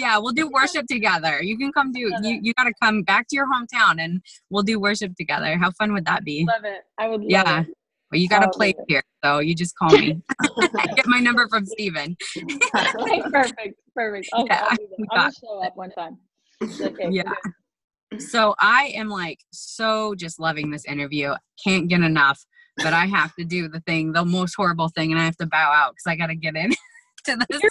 Yeah, 0.00 0.18
we'll 0.18 0.32
do 0.32 0.48
worship 0.48 0.86
together. 0.86 1.42
You 1.42 1.58
can 1.58 1.72
come 1.72 1.90
do, 1.92 2.00
you, 2.22 2.38
you 2.40 2.54
got 2.54 2.64
to 2.64 2.72
come 2.80 3.02
back 3.02 3.26
to 3.28 3.36
your 3.36 3.46
hometown 3.46 4.00
and 4.00 4.22
we'll 4.48 4.62
do 4.62 4.78
worship 4.78 5.14
together. 5.16 5.56
How 5.58 5.72
fun 5.72 5.92
would 5.92 6.04
that 6.04 6.22
be? 6.24 6.46
Love 6.46 6.64
it. 6.64 6.82
I 6.98 7.08
would 7.08 7.22
love 7.22 7.28
Yeah. 7.30 7.60
it. 7.62 7.66
Well, 8.10 8.20
you 8.20 8.28
got 8.28 8.40
to 8.40 8.46
Oh, 8.46 8.50
place 8.50 8.74
here. 8.86 9.02
So 9.24 9.40
you 9.40 9.54
just 9.54 9.76
call 9.76 9.90
me. 9.90 10.20
Get 10.94 11.06
my 11.06 11.18
number 11.18 11.48
from 11.48 11.66
Stephen. 11.66 12.16
Okay, 12.36 13.22
perfect. 13.32 13.74
Perfect. 13.94 14.28
I'll, 14.32 14.46
Yeah, 14.46 14.66
I'll, 14.70 14.76
do 14.76 14.86
that. 14.88 14.98
we 14.98 15.06
I'll 15.10 15.30
show 15.32 15.62
up 15.64 15.76
one 15.76 15.90
time. 15.90 16.18
Okay, 16.80 17.08
Yeah. 17.10 17.32
So 18.18 18.54
I 18.58 18.92
am 18.94 19.08
like 19.08 19.40
so 19.52 20.14
just 20.14 20.40
loving 20.40 20.70
this 20.70 20.84
interview. 20.86 21.34
Can't 21.62 21.88
get 21.88 22.00
enough, 22.00 22.42
but 22.78 22.92
I 22.94 23.04
have 23.06 23.34
to 23.34 23.44
do 23.44 23.68
the 23.68 23.80
thing, 23.80 24.12
the 24.12 24.24
most 24.24 24.54
horrible 24.56 24.88
thing, 24.88 25.10
and 25.12 25.20
I 25.20 25.24
have 25.24 25.36
to 25.38 25.46
bow 25.46 25.72
out 25.74 25.92
because 25.92 26.06
I 26.06 26.16
got 26.16 26.28
to 26.28 26.34
get 26.36 26.56
in 26.56 26.70
to 27.28 27.46
this 27.48 27.62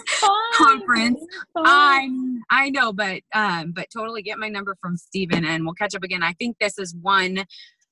conference. 0.55 1.23
I. 1.55 2.09
I 2.49 2.69
know, 2.69 2.93
but 2.93 3.21
um, 3.33 3.71
but 3.71 3.87
totally 3.93 4.21
get 4.21 4.39
my 4.39 4.49
number 4.49 4.75
from 4.81 4.97
Stephen 4.97 5.45
and 5.45 5.65
we'll 5.65 5.73
catch 5.73 5.95
up 5.95 6.03
again. 6.03 6.23
I 6.23 6.33
think 6.33 6.57
this 6.59 6.77
is 6.77 6.95
one 6.95 7.45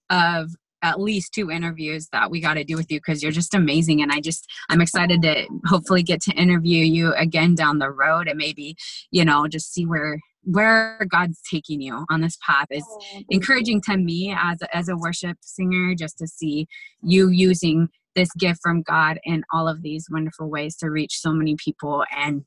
of 0.10 0.52
at 0.82 1.00
least 1.00 1.34
two 1.34 1.50
interviews 1.50 2.10
that 2.12 2.30
we 2.30 2.40
got 2.40 2.54
to 2.56 2.64
do 2.64 2.76
with 2.76 2.92
you 2.92 3.00
because 3.00 3.24
you're 3.24 3.32
just 3.32 3.56
amazing 3.56 4.04
and 4.04 4.12
i 4.12 4.20
just 4.20 4.46
i'm 4.70 4.82
excited 4.82 5.22
to 5.22 5.48
hopefully 5.66 6.04
get 6.04 6.22
to 6.22 6.32
interview 6.34 6.84
you 6.84 7.12
again 7.16 7.56
down 7.56 7.80
the 7.80 7.90
road 7.90 8.28
and 8.28 8.38
maybe 8.38 8.76
you 9.10 9.26
know 9.26 9.48
just 9.48 9.74
see 9.74 9.86
where 9.86 10.20
where 10.44 11.00
god's 11.10 11.42
taking 11.50 11.82
you 11.82 12.06
on 12.12 12.22
this 12.22 12.38
path 12.46 12.68
is 12.70 12.84
Oh, 12.88 13.22
encouraging 13.30 13.82
to 13.82 13.98
me 13.98 14.36
as 14.38 14.62
a, 14.62 14.78
as 14.78 14.88
a 14.88 14.96
worship 14.96 15.38
singer 15.42 15.96
just 15.96 16.20
to 16.20 16.28
see 16.28 16.68
you 17.02 17.30
using 17.30 17.90
this 18.16 18.30
gift 18.38 18.60
from 18.64 18.82
God 18.82 19.20
in 19.24 19.44
all 19.54 19.68
of 19.68 19.82
these 19.82 20.08
wonderful 20.12 20.50
ways 20.50 20.76
to 20.78 20.90
reach 20.90 21.20
so 21.20 21.32
many 21.32 21.56
people 21.64 22.04
and 22.16 22.44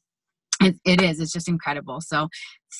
it, 0.61 0.75
it 0.85 1.01
is 1.01 1.21
it's 1.21 1.33
just 1.33 1.47
incredible 1.49 2.01
so 2.01 2.29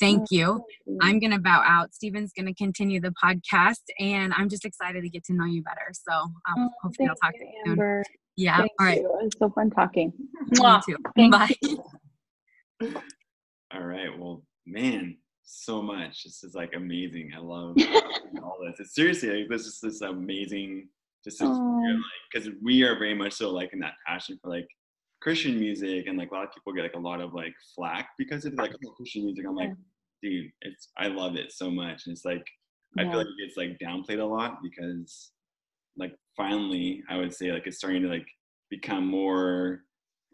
thank 0.01 0.25
you 0.31 0.61
i'm 1.01 1.17
going 1.17 1.31
to 1.31 1.39
bow 1.39 1.63
out 1.65 1.93
stephen's 1.93 2.33
going 2.37 2.45
to 2.45 2.53
continue 2.53 2.99
the 2.99 3.13
podcast 3.23 3.79
and 3.99 4.33
i'm 4.35 4.49
just 4.49 4.65
excited 4.65 5.01
to 5.01 5.09
get 5.09 5.23
to 5.23 5.33
know 5.33 5.45
you 5.45 5.63
better 5.63 5.87
so 5.93 6.11
um, 6.13 6.33
Oh, 6.57 6.69
hopefully 6.83 7.07
i'll 7.07 7.15
talk 7.15 7.31
you, 7.35 7.39
to 7.39 7.45
you 7.45 7.51
soon 7.63 7.71
Amber. 7.71 8.03
yeah 8.35 8.57
Thank 8.57 8.71
all 8.81 8.85
right 8.85 8.97
you. 8.97 9.05
It 9.05 9.23
was 9.23 9.31
so 9.39 9.49
fun 9.51 9.69
talking. 9.69 10.11
you 10.51 10.79
too 10.85 10.97
Thank 11.15 11.31
bye 11.31 11.55
All 13.71 13.83
right. 13.83 14.17
Well, 14.17 14.43
man, 14.65 15.17
so 15.43 15.81
much. 15.81 16.23
This 16.23 16.43
is 16.43 16.55
like 16.55 16.71
amazing. 16.75 17.31
I 17.35 17.39
love 17.39 17.75
all 18.43 18.57
this. 18.65 18.79
It's 18.79 18.95
seriously 18.95 19.29
like 19.29 19.49
this 19.49 19.65
is 19.67 19.79
this 19.81 20.01
amazing 20.01 20.87
just 21.23 21.39
because 21.39 22.49
we 22.63 22.83
are 22.83 22.97
very 22.97 23.13
much 23.13 23.33
so 23.33 23.49
like 23.49 23.73
in 23.73 23.79
that 23.79 23.93
passion 24.07 24.39
for 24.41 24.49
like 24.49 24.67
Christian 25.21 25.59
music 25.59 26.07
and 26.07 26.17
like 26.17 26.31
a 26.31 26.33
lot 26.33 26.45
of 26.45 26.53
people 26.53 26.73
get 26.73 26.83
like 26.83 26.95
a 26.95 26.99
lot 26.99 27.21
of 27.21 27.33
like 27.33 27.53
flack 27.75 28.09
because 28.17 28.45
of 28.45 28.53
like 28.53 28.71
oh, 28.85 28.91
Christian 28.91 29.25
music. 29.25 29.45
I'm 29.47 29.55
like, 29.55 29.73
dude, 30.23 30.49
it's 30.61 30.89
I 30.97 31.07
love 31.07 31.35
it 31.35 31.51
so 31.51 31.69
much. 31.69 32.03
And 32.05 32.13
it's 32.13 32.25
like 32.25 32.45
I 32.97 33.03
feel 33.03 33.17
like 33.17 33.27
it 33.27 33.45
gets 33.45 33.57
like 33.57 33.77
downplayed 33.79 34.21
a 34.21 34.25
lot 34.25 34.59
because 34.63 35.31
like 35.97 36.13
finally 36.37 37.03
I 37.09 37.17
would 37.17 37.33
say 37.33 37.51
like 37.51 37.67
it's 37.67 37.77
starting 37.77 38.03
to 38.03 38.07
like 38.07 38.27
become 38.69 39.05
more 39.05 39.81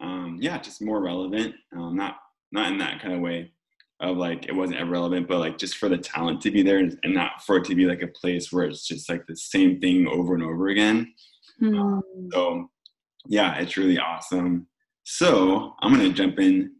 um 0.00 0.38
yeah, 0.40 0.58
just 0.58 0.82
more 0.82 1.02
relevant. 1.02 1.54
Um 1.76 1.96
not 1.96 2.16
not 2.52 2.70
in 2.70 2.78
that 2.78 3.02
kind 3.02 3.14
of 3.14 3.20
way 3.20 3.50
of 4.00 4.16
like 4.16 4.46
it 4.46 4.54
wasn't 4.54 4.78
ever 4.78 4.90
relevant, 4.90 5.28
but 5.28 5.38
like 5.38 5.58
just 5.58 5.76
for 5.76 5.88
the 5.88 5.98
talent 5.98 6.40
to 6.42 6.50
be 6.50 6.62
there 6.62 6.78
and, 6.78 6.98
and 7.02 7.14
not 7.14 7.42
for 7.44 7.56
it 7.56 7.64
to 7.64 7.74
be 7.74 7.86
like 7.86 8.02
a 8.02 8.08
place 8.08 8.52
where 8.52 8.64
it's 8.64 8.86
just 8.86 9.08
like 9.08 9.26
the 9.26 9.36
same 9.36 9.80
thing 9.80 10.06
over 10.06 10.34
and 10.34 10.42
over 10.42 10.68
again. 10.68 11.12
Hmm. 11.58 12.00
So 12.32 12.70
yeah, 13.26 13.56
it's 13.56 13.76
really 13.76 13.98
awesome. 13.98 14.66
So 15.04 15.74
I'm 15.80 15.92
gonna 15.92 16.10
jump 16.10 16.38
in 16.38 16.72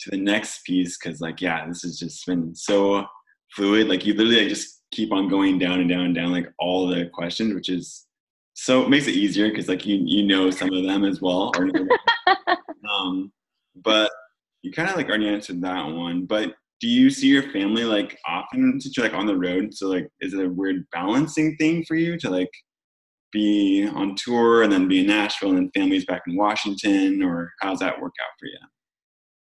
to 0.00 0.10
the 0.10 0.18
next 0.18 0.64
piece 0.64 0.98
because 0.98 1.20
like 1.20 1.40
yeah, 1.40 1.66
this 1.66 1.82
has 1.82 1.98
just 1.98 2.26
been 2.26 2.54
so 2.54 3.06
fluid. 3.54 3.88
Like 3.88 4.04
you 4.04 4.14
literally 4.14 4.40
like, 4.40 4.48
just 4.48 4.82
keep 4.90 5.12
on 5.12 5.28
going 5.28 5.58
down 5.58 5.80
and 5.80 5.88
down 5.88 6.06
and 6.06 6.14
down 6.14 6.32
like 6.32 6.52
all 6.58 6.86
the 6.86 7.06
questions, 7.06 7.54
which 7.54 7.68
is 7.68 8.06
so 8.54 8.82
it 8.82 8.90
makes 8.90 9.06
it 9.06 9.14
easier 9.14 9.48
because 9.48 9.68
like 9.68 9.86
you 9.86 10.00
you 10.04 10.24
know 10.24 10.50
some 10.50 10.72
of 10.72 10.84
them 10.84 11.04
as 11.04 11.22
well. 11.22 11.52
Or 11.56 11.70
um, 12.90 13.32
but 13.76 14.10
you 14.62 14.72
kind 14.72 14.88
of 14.88 14.96
like 14.96 15.08
already 15.08 15.28
answered 15.28 15.60
that 15.62 15.86
one. 15.86 16.26
But 16.26 16.54
do 16.80 16.88
you 16.88 17.10
see 17.10 17.28
your 17.28 17.50
family 17.50 17.84
like 17.84 18.18
often 18.26 18.80
since 18.80 18.96
you're 18.96 19.06
like 19.06 19.14
on 19.14 19.26
the 19.26 19.36
road? 19.36 19.74
So 19.74 19.88
like, 19.88 20.08
is 20.20 20.34
it 20.34 20.44
a 20.44 20.48
weird 20.50 20.84
balancing 20.92 21.56
thing 21.56 21.84
for 21.84 21.94
you 21.96 22.18
to 22.18 22.30
like 22.30 22.50
be 23.32 23.86
on 23.94 24.16
tour 24.16 24.62
and 24.62 24.72
then 24.72 24.88
be 24.88 25.00
in 25.00 25.06
Nashville 25.06 25.50
and 25.50 25.58
then 25.58 25.70
families 25.74 26.04
back 26.06 26.22
in 26.26 26.36
Washington, 26.36 27.22
or 27.22 27.50
how's 27.60 27.78
that 27.80 28.00
work 28.00 28.12
out 28.22 28.32
for 28.38 28.46
you? 28.46 28.58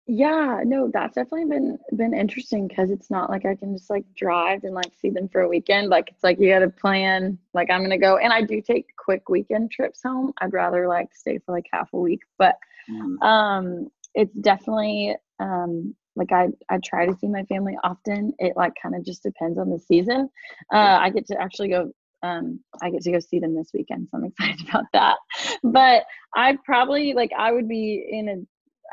Yeah, 0.07 0.61
no, 0.65 0.89
that's 0.91 1.15
definitely 1.15 1.45
been 1.45 1.77
been 1.95 2.13
interesting 2.13 2.67
because 2.67 2.89
it's 2.89 3.09
not 3.09 3.29
like 3.29 3.45
I 3.45 3.55
can 3.55 3.77
just 3.77 3.89
like 3.89 4.03
drive 4.15 4.63
and 4.63 4.73
like 4.73 4.91
see 4.99 5.09
them 5.09 5.29
for 5.29 5.41
a 5.41 5.47
weekend. 5.47 5.89
Like 5.89 6.09
it's 6.09 6.23
like 6.23 6.39
you 6.39 6.49
got 6.49 6.59
to 6.59 6.69
plan. 6.69 7.37
Like 7.53 7.69
I'm 7.69 7.81
gonna 7.81 7.97
go, 7.97 8.17
and 8.17 8.33
I 8.33 8.41
do 8.41 8.61
take 8.61 8.87
quick 8.97 9.29
weekend 9.29 9.71
trips 9.71 10.01
home. 10.03 10.33
I'd 10.41 10.53
rather 10.53 10.87
like 10.87 11.13
stay 11.13 11.37
for 11.39 11.53
like 11.53 11.67
half 11.71 11.89
a 11.93 11.97
week, 11.99 12.21
but 12.37 12.57
Mm, 12.89 13.21
um, 13.21 13.91
it's 14.13 14.35
definitely 14.35 15.15
um 15.39 15.95
like 16.15 16.31
I 16.31 16.49
I 16.69 16.79
try 16.83 17.05
to 17.05 17.15
see 17.17 17.27
my 17.27 17.43
family 17.43 17.75
often. 17.83 18.33
It 18.39 18.53
like 18.55 18.73
kind 18.81 18.95
of 18.95 19.05
just 19.05 19.23
depends 19.23 19.57
on 19.57 19.69
the 19.69 19.79
season. 19.79 20.29
Uh, 20.73 20.97
I 20.99 21.09
get 21.09 21.27
to 21.27 21.41
actually 21.41 21.69
go. 21.69 21.91
Um, 22.23 22.59
I 22.83 22.91
get 22.91 23.01
to 23.01 23.11
go 23.11 23.19
see 23.19 23.39
them 23.39 23.55
this 23.55 23.71
weekend, 23.73 24.09
so 24.11 24.17
I'm 24.17 24.25
excited 24.39 24.67
about 24.69 24.85
that. 24.93 25.17
But 25.63 26.03
I 26.35 26.57
probably 26.65 27.13
like 27.13 27.31
I 27.37 27.51
would 27.51 27.67
be 27.67 28.05
in 28.09 28.29
a. 28.29 28.35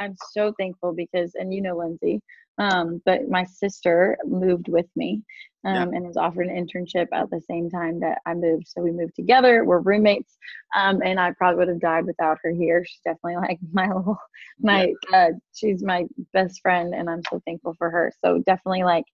I'm 0.02 0.14
so 0.32 0.52
thankful 0.58 0.92
because, 0.92 1.32
and 1.34 1.52
you 1.52 1.60
know 1.60 1.76
Lindsay, 1.76 2.20
um, 2.58 3.00
but 3.04 3.28
my 3.28 3.44
sister 3.44 4.16
moved 4.26 4.68
with 4.68 4.86
me, 4.96 5.22
um, 5.64 5.74
Yeah. 5.74 5.96
and 5.96 6.06
was 6.06 6.16
offered 6.16 6.46
an 6.46 6.54
internship 6.66 7.08
at 7.12 7.30
the 7.30 7.40
same 7.40 7.68
time 7.70 8.00
that 8.00 8.20
I 8.26 8.34
moved. 8.34 8.68
So 8.68 8.82
we 8.82 8.90
moved 8.92 9.14
together. 9.16 9.64
We're 9.64 9.80
roommates, 9.80 10.36
um, 10.76 11.00
and 11.04 11.18
I 11.20 11.32
probably 11.32 11.58
would 11.58 11.68
have 11.68 11.80
died 11.80 12.06
without 12.06 12.38
her 12.42 12.50
here. 12.50 12.84
She's 12.84 13.00
definitely 13.04 13.36
like 13.48 13.58
my 13.72 13.88
little, 13.88 14.18
my, 14.60 14.94
uh, 15.12 15.30
she's 15.54 15.82
my 15.82 16.06
best 16.32 16.60
friend, 16.60 16.94
and 16.94 17.08
I'm 17.10 17.22
so 17.30 17.40
thankful 17.44 17.74
for 17.78 17.90
her. 17.90 18.12
So 18.24 18.38
definitely 18.46 18.84
like, 18.84 19.04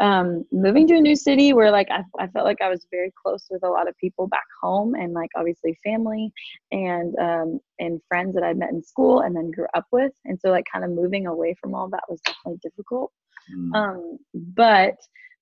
um, 0.00 0.44
moving 0.50 0.86
to 0.88 0.96
a 0.96 1.00
new 1.00 1.14
city 1.14 1.52
where 1.52 1.70
like 1.70 1.88
I, 1.90 2.02
I 2.18 2.26
felt 2.28 2.46
like 2.46 2.62
I 2.62 2.70
was 2.70 2.86
very 2.90 3.12
close 3.22 3.46
with 3.50 3.62
a 3.62 3.68
lot 3.68 3.86
of 3.86 3.96
people 3.98 4.26
back 4.26 4.46
home 4.62 4.94
and 4.94 5.12
like 5.12 5.28
obviously 5.36 5.78
family 5.84 6.32
and 6.72 7.14
um, 7.18 7.60
and 7.78 8.00
friends 8.08 8.34
that 8.34 8.42
I'd 8.42 8.58
met 8.58 8.70
in 8.70 8.82
school 8.82 9.20
and 9.20 9.36
then 9.36 9.50
grew 9.50 9.66
up 9.74 9.84
with. 9.92 10.12
And 10.24 10.40
so 10.40 10.50
like 10.50 10.64
kind 10.72 10.84
of 10.84 10.90
moving 10.90 11.26
away 11.26 11.54
from 11.60 11.74
all 11.74 11.88
that 11.90 12.04
was 12.08 12.20
definitely 12.26 12.60
difficult. 12.62 13.12
Mm. 13.54 13.74
Um, 13.76 14.18
but 14.34 14.96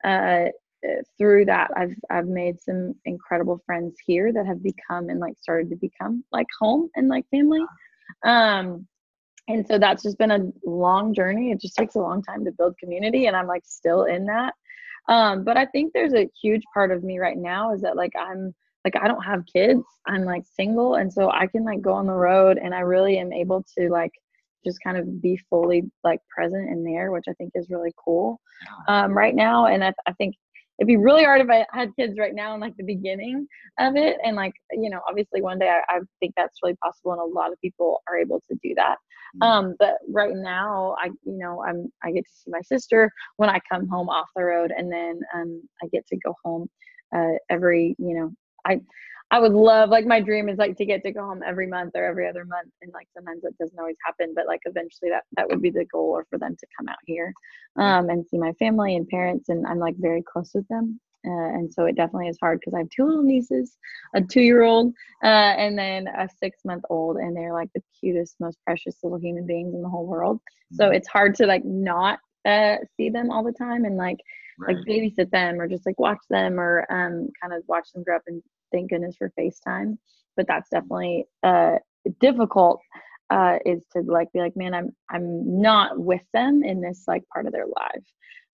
uh, 0.04 0.46
through 1.16 1.44
that 1.44 1.70
I've 1.76 1.94
I've 2.10 2.26
made 2.26 2.60
some 2.60 2.94
incredible 3.04 3.62
friends 3.64 3.96
here 4.04 4.32
that 4.32 4.46
have 4.46 4.62
become 4.62 5.08
and 5.08 5.20
like 5.20 5.38
started 5.40 5.70
to 5.70 5.76
become 5.76 6.24
like 6.32 6.46
home 6.58 6.90
and 6.96 7.08
like 7.08 7.26
family. 7.30 7.64
Um, 8.24 8.88
and 9.48 9.66
so 9.66 9.78
that's 9.78 10.02
just 10.02 10.18
been 10.18 10.30
a 10.30 10.50
long 10.64 11.14
journey. 11.14 11.50
It 11.50 11.60
just 11.60 11.74
takes 11.74 11.94
a 11.94 12.00
long 12.00 12.22
time 12.22 12.44
to 12.44 12.52
build 12.52 12.76
community 12.78 13.26
and 13.26 13.36
i'm 13.36 13.46
like 13.46 13.64
still 13.64 14.04
in 14.04 14.26
that. 14.26 14.54
Um, 15.08 15.42
but 15.42 15.56
i 15.56 15.66
think 15.66 15.92
there's 15.92 16.14
a 16.14 16.28
huge 16.40 16.62
part 16.74 16.90
of 16.90 17.02
me 17.02 17.18
right 17.18 17.38
now 17.38 17.72
is 17.72 17.80
that 17.82 17.96
like 17.96 18.12
i'm 18.18 18.54
like 18.84 18.94
i 19.02 19.08
don't 19.08 19.22
have 19.22 19.44
kids. 19.52 19.82
I'm 20.06 20.24
like 20.24 20.44
single 20.54 20.94
and 20.96 21.12
so 21.12 21.30
i 21.30 21.46
can 21.46 21.64
like 21.64 21.80
go 21.80 21.92
on 21.92 22.06
the 22.06 22.12
road 22.12 22.58
and 22.58 22.74
i 22.74 22.80
really 22.80 23.18
am 23.18 23.32
able 23.32 23.64
to 23.76 23.88
like 23.88 24.12
just 24.64 24.80
kind 24.82 24.96
of 24.96 25.22
be 25.22 25.36
fully 25.48 25.84
like 26.04 26.20
present 26.28 26.68
in 26.68 26.84
there 26.84 27.10
which 27.10 27.24
i 27.28 27.32
think 27.34 27.52
is 27.54 27.70
really 27.70 27.92
cool. 28.02 28.40
Um, 28.88 29.16
right 29.16 29.34
now 29.34 29.66
and 29.66 29.82
I, 29.84 29.92
I 30.06 30.12
think 30.12 30.34
it'd 30.78 30.86
be 30.86 30.96
really 30.96 31.24
hard 31.24 31.40
if 31.40 31.50
I 31.50 31.66
had 31.72 31.94
kids 31.96 32.18
right 32.18 32.34
now 32.34 32.54
in 32.54 32.60
like 32.60 32.76
the 32.76 32.84
beginning 32.84 33.46
of 33.78 33.96
it. 33.96 34.16
And 34.24 34.36
like, 34.36 34.52
you 34.72 34.90
know, 34.90 35.00
obviously 35.08 35.42
one 35.42 35.58
day 35.58 35.68
I, 35.68 35.96
I 35.96 35.98
think 36.20 36.34
that's 36.36 36.58
really 36.62 36.76
possible 36.76 37.12
and 37.12 37.20
a 37.20 37.24
lot 37.24 37.52
of 37.52 37.60
people 37.60 38.02
are 38.08 38.16
able 38.16 38.40
to 38.48 38.56
do 38.62 38.74
that. 38.76 38.96
Mm-hmm. 39.36 39.42
Um, 39.42 39.74
but 39.78 39.94
right 40.08 40.34
now 40.34 40.96
I, 41.00 41.06
you 41.06 41.38
know, 41.38 41.64
I'm, 41.64 41.92
I 42.02 42.12
get 42.12 42.24
to 42.24 42.32
see 42.32 42.50
my 42.50 42.62
sister 42.62 43.10
when 43.36 43.50
I 43.50 43.60
come 43.70 43.88
home 43.88 44.08
off 44.08 44.28
the 44.36 44.44
road 44.44 44.72
and 44.76 44.90
then 44.90 45.20
um, 45.34 45.62
I 45.82 45.88
get 45.88 46.06
to 46.08 46.16
go 46.16 46.34
home 46.44 46.70
uh, 47.14 47.34
every, 47.50 47.96
you 47.98 48.14
know, 48.14 48.32
I, 48.64 48.80
I 49.30 49.38
would 49.40 49.52
love 49.52 49.90
like 49.90 50.06
my 50.06 50.20
dream 50.20 50.48
is 50.48 50.58
like 50.58 50.76
to 50.78 50.86
get 50.86 51.02
to 51.02 51.12
go 51.12 51.20
home 51.20 51.42
every 51.46 51.66
month 51.66 51.92
or 51.94 52.04
every 52.04 52.26
other 52.26 52.44
month 52.44 52.70
and 52.80 52.92
like 52.94 53.08
sometimes 53.14 53.44
it 53.44 53.56
doesn't 53.58 53.78
always 53.78 53.96
happen 54.04 54.32
but 54.34 54.46
like 54.46 54.60
eventually 54.64 55.10
that 55.10 55.24
that 55.36 55.48
would 55.48 55.60
be 55.60 55.70
the 55.70 55.84
goal 55.92 56.10
or 56.10 56.26
for 56.30 56.38
them 56.38 56.56
to 56.58 56.66
come 56.78 56.88
out 56.88 56.96
here 57.04 57.32
um, 57.76 58.08
and 58.08 58.26
see 58.26 58.38
my 58.38 58.52
family 58.54 58.96
and 58.96 59.08
parents 59.08 59.48
and 59.48 59.66
I'm 59.66 59.78
like 59.78 59.96
very 59.98 60.22
close 60.22 60.52
with 60.54 60.66
them 60.68 60.98
uh, 61.26 61.30
and 61.30 61.72
so 61.72 61.84
it 61.84 61.96
definitely 61.96 62.28
is 62.28 62.38
hard 62.40 62.60
because 62.60 62.74
I 62.74 62.78
have 62.78 62.90
two 62.90 63.04
little 63.04 63.24
nieces, 63.24 63.76
a 64.14 64.20
two-year-old, 64.22 64.94
uh, 65.22 65.26
and 65.26 65.76
then 65.76 66.06
a 66.06 66.28
six-month-old, 66.40 67.16
and 67.16 67.36
they're 67.36 67.52
like 67.52 67.70
the 67.74 67.82
cutest, 67.98 68.36
most 68.38 68.56
precious 68.64 68.96
little 69.02 69.18
human 69.18 69.44
beings 69.44 69.74
in 69.74 69.82
the 69.82 69.88
whole 69.88 70.06
world. 70.06 70.40
So 70.72 70.84
mm-hmm. 70.84 70.94
it's 70.94 71.08
hard 71.08 71.34
to 71.36 71.46
like 71.46 71.64
not 71.64 72.20
uh, 72.46 72.76
see 72.96 73.10
them 73.10 73.30
all 73.30 73.42
the 73.42 73.52
time 73.52 73.84
and 73.84 73.96
like 73.96 74.18
right. 74.60 74.76
like 74.76 74.86
babysit 74.86 75.30
them 75.30 75.60
or 75.60 75.68
just 75.68 75.84
like 75.84 75.98
watch 75.98 76.22
them 76.30 76.58
or 76.58 76.86
um, 76.90 77.28
kind 77.42 77.52
of 77.52 77.62
watch 77.66 77.88
them 77.92 78.04
grow 78.04 78.16
up 78.16 78.22
and 78.26 78.42
thank 78.72 78.90
goodness 78.90 79.16
for 79.16 79.32
FaceTime. 79.38 79.98
But 80.36 80.46
that's 80.46 80.68
definitely 80.70 81.26
uh, 81.42 81.76
difficult. 82.20 82.80
Uh, 83.30 83.58
is 83.66 83.84
to 83.92 84.00
like 84.00 84.32
be 84.32 84.40
like, 84.40 84.56
man, 84.56 84.72
I'm 84.72 84.90
I'm 85.10 85.60
not 85.60 85.98
with 85.98 86.22
them 86.32 86.62
in 86.62 86.80
this 86.80 87.04
like 87.06 87.22
part 87.28 87.46
of 87.46 87.52
their 87.52 87.66
life, 87.66 88.04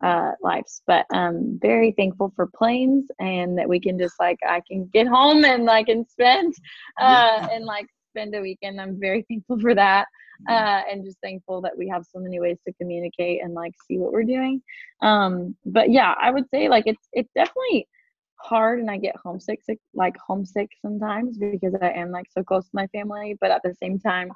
uh, 0.03 0.33
lives. 0.43 0.83
But 0.87 1.07
um, 1.15 1.59
very 1.63 1.93
thankful 1.93 2.33
for 2.35 2.49
planes 2.57 3.09
and 3.21 3.57
that 3.57 3.69
we 3.69 3.79
can 3.79 3.99
just 3.99 4.15
like 4.19 4.39
I 4.45 4.63
can 4.69 4.91
get 4.93 5.07
home 5.07 5.45
and 5.45 5.65
like 5.65 5.89
and 5.89 6.05
spend 6.09 6.55
uh, 7.01 7.39
yeah. 7.39 7.49
and 7.53 7.65
like 7.65 7.87
spend 8.11 8.35
a 8.35 8.41
weekend. 8.41 8.81
I'm 8.81 8.99
very 8.99 9.25
thankful 9.29 9.61
for 9.61 9.75
that. 9.75 10.07
Mm-hmm. 10.49 10.55
Uh, 10.55 10.93
and 10.93 11.05
just 11.05 11.19
thankful 11.23 11.61
that 11.61 11.77
we 11.79 11.89
have 11.89 12.05
so 12.05 12.19
many 12.19 12.41
ways 12.41 12.59
to 12.67 12.75
communicate 12.75 13.43
and 13.43 13.55
like 13.55 13.73
see 13.87 13.99
what 13.99 14.13
we're 14.13 14.25
doing. 14.25 14.61
Um, 15.01 15.57
but 15.65 15.91
yeah, 15.91 16.15
I 16.21 16.31
would 16.31 16.49
say 16.51 16.69
like 16.69 16.85
it's 16.87 17.09
it's 17.13 17.31
definitely 17.35 17.87
hard 18.45 18.79
and 18.79 18.91
I 18.91 18.99
get 18.99 19.17
homesick 19.17 19.61
like 19.95 20.15
homesick 20.19 20.71
sometimes 20.83 21.39
because 21.39 21.75
I 21.81 21.91
am 21.91 22.11
like 22.11 22.27
so 22.31 22.45
close 22.45 22.65
to 22.65 22.71
my 22.75 22.87
family 22.89 23.39
but 23.41 23.51
at 23.51 23.63
the 23.65 23.75
same 23.83 23.99
time 23.99 24.31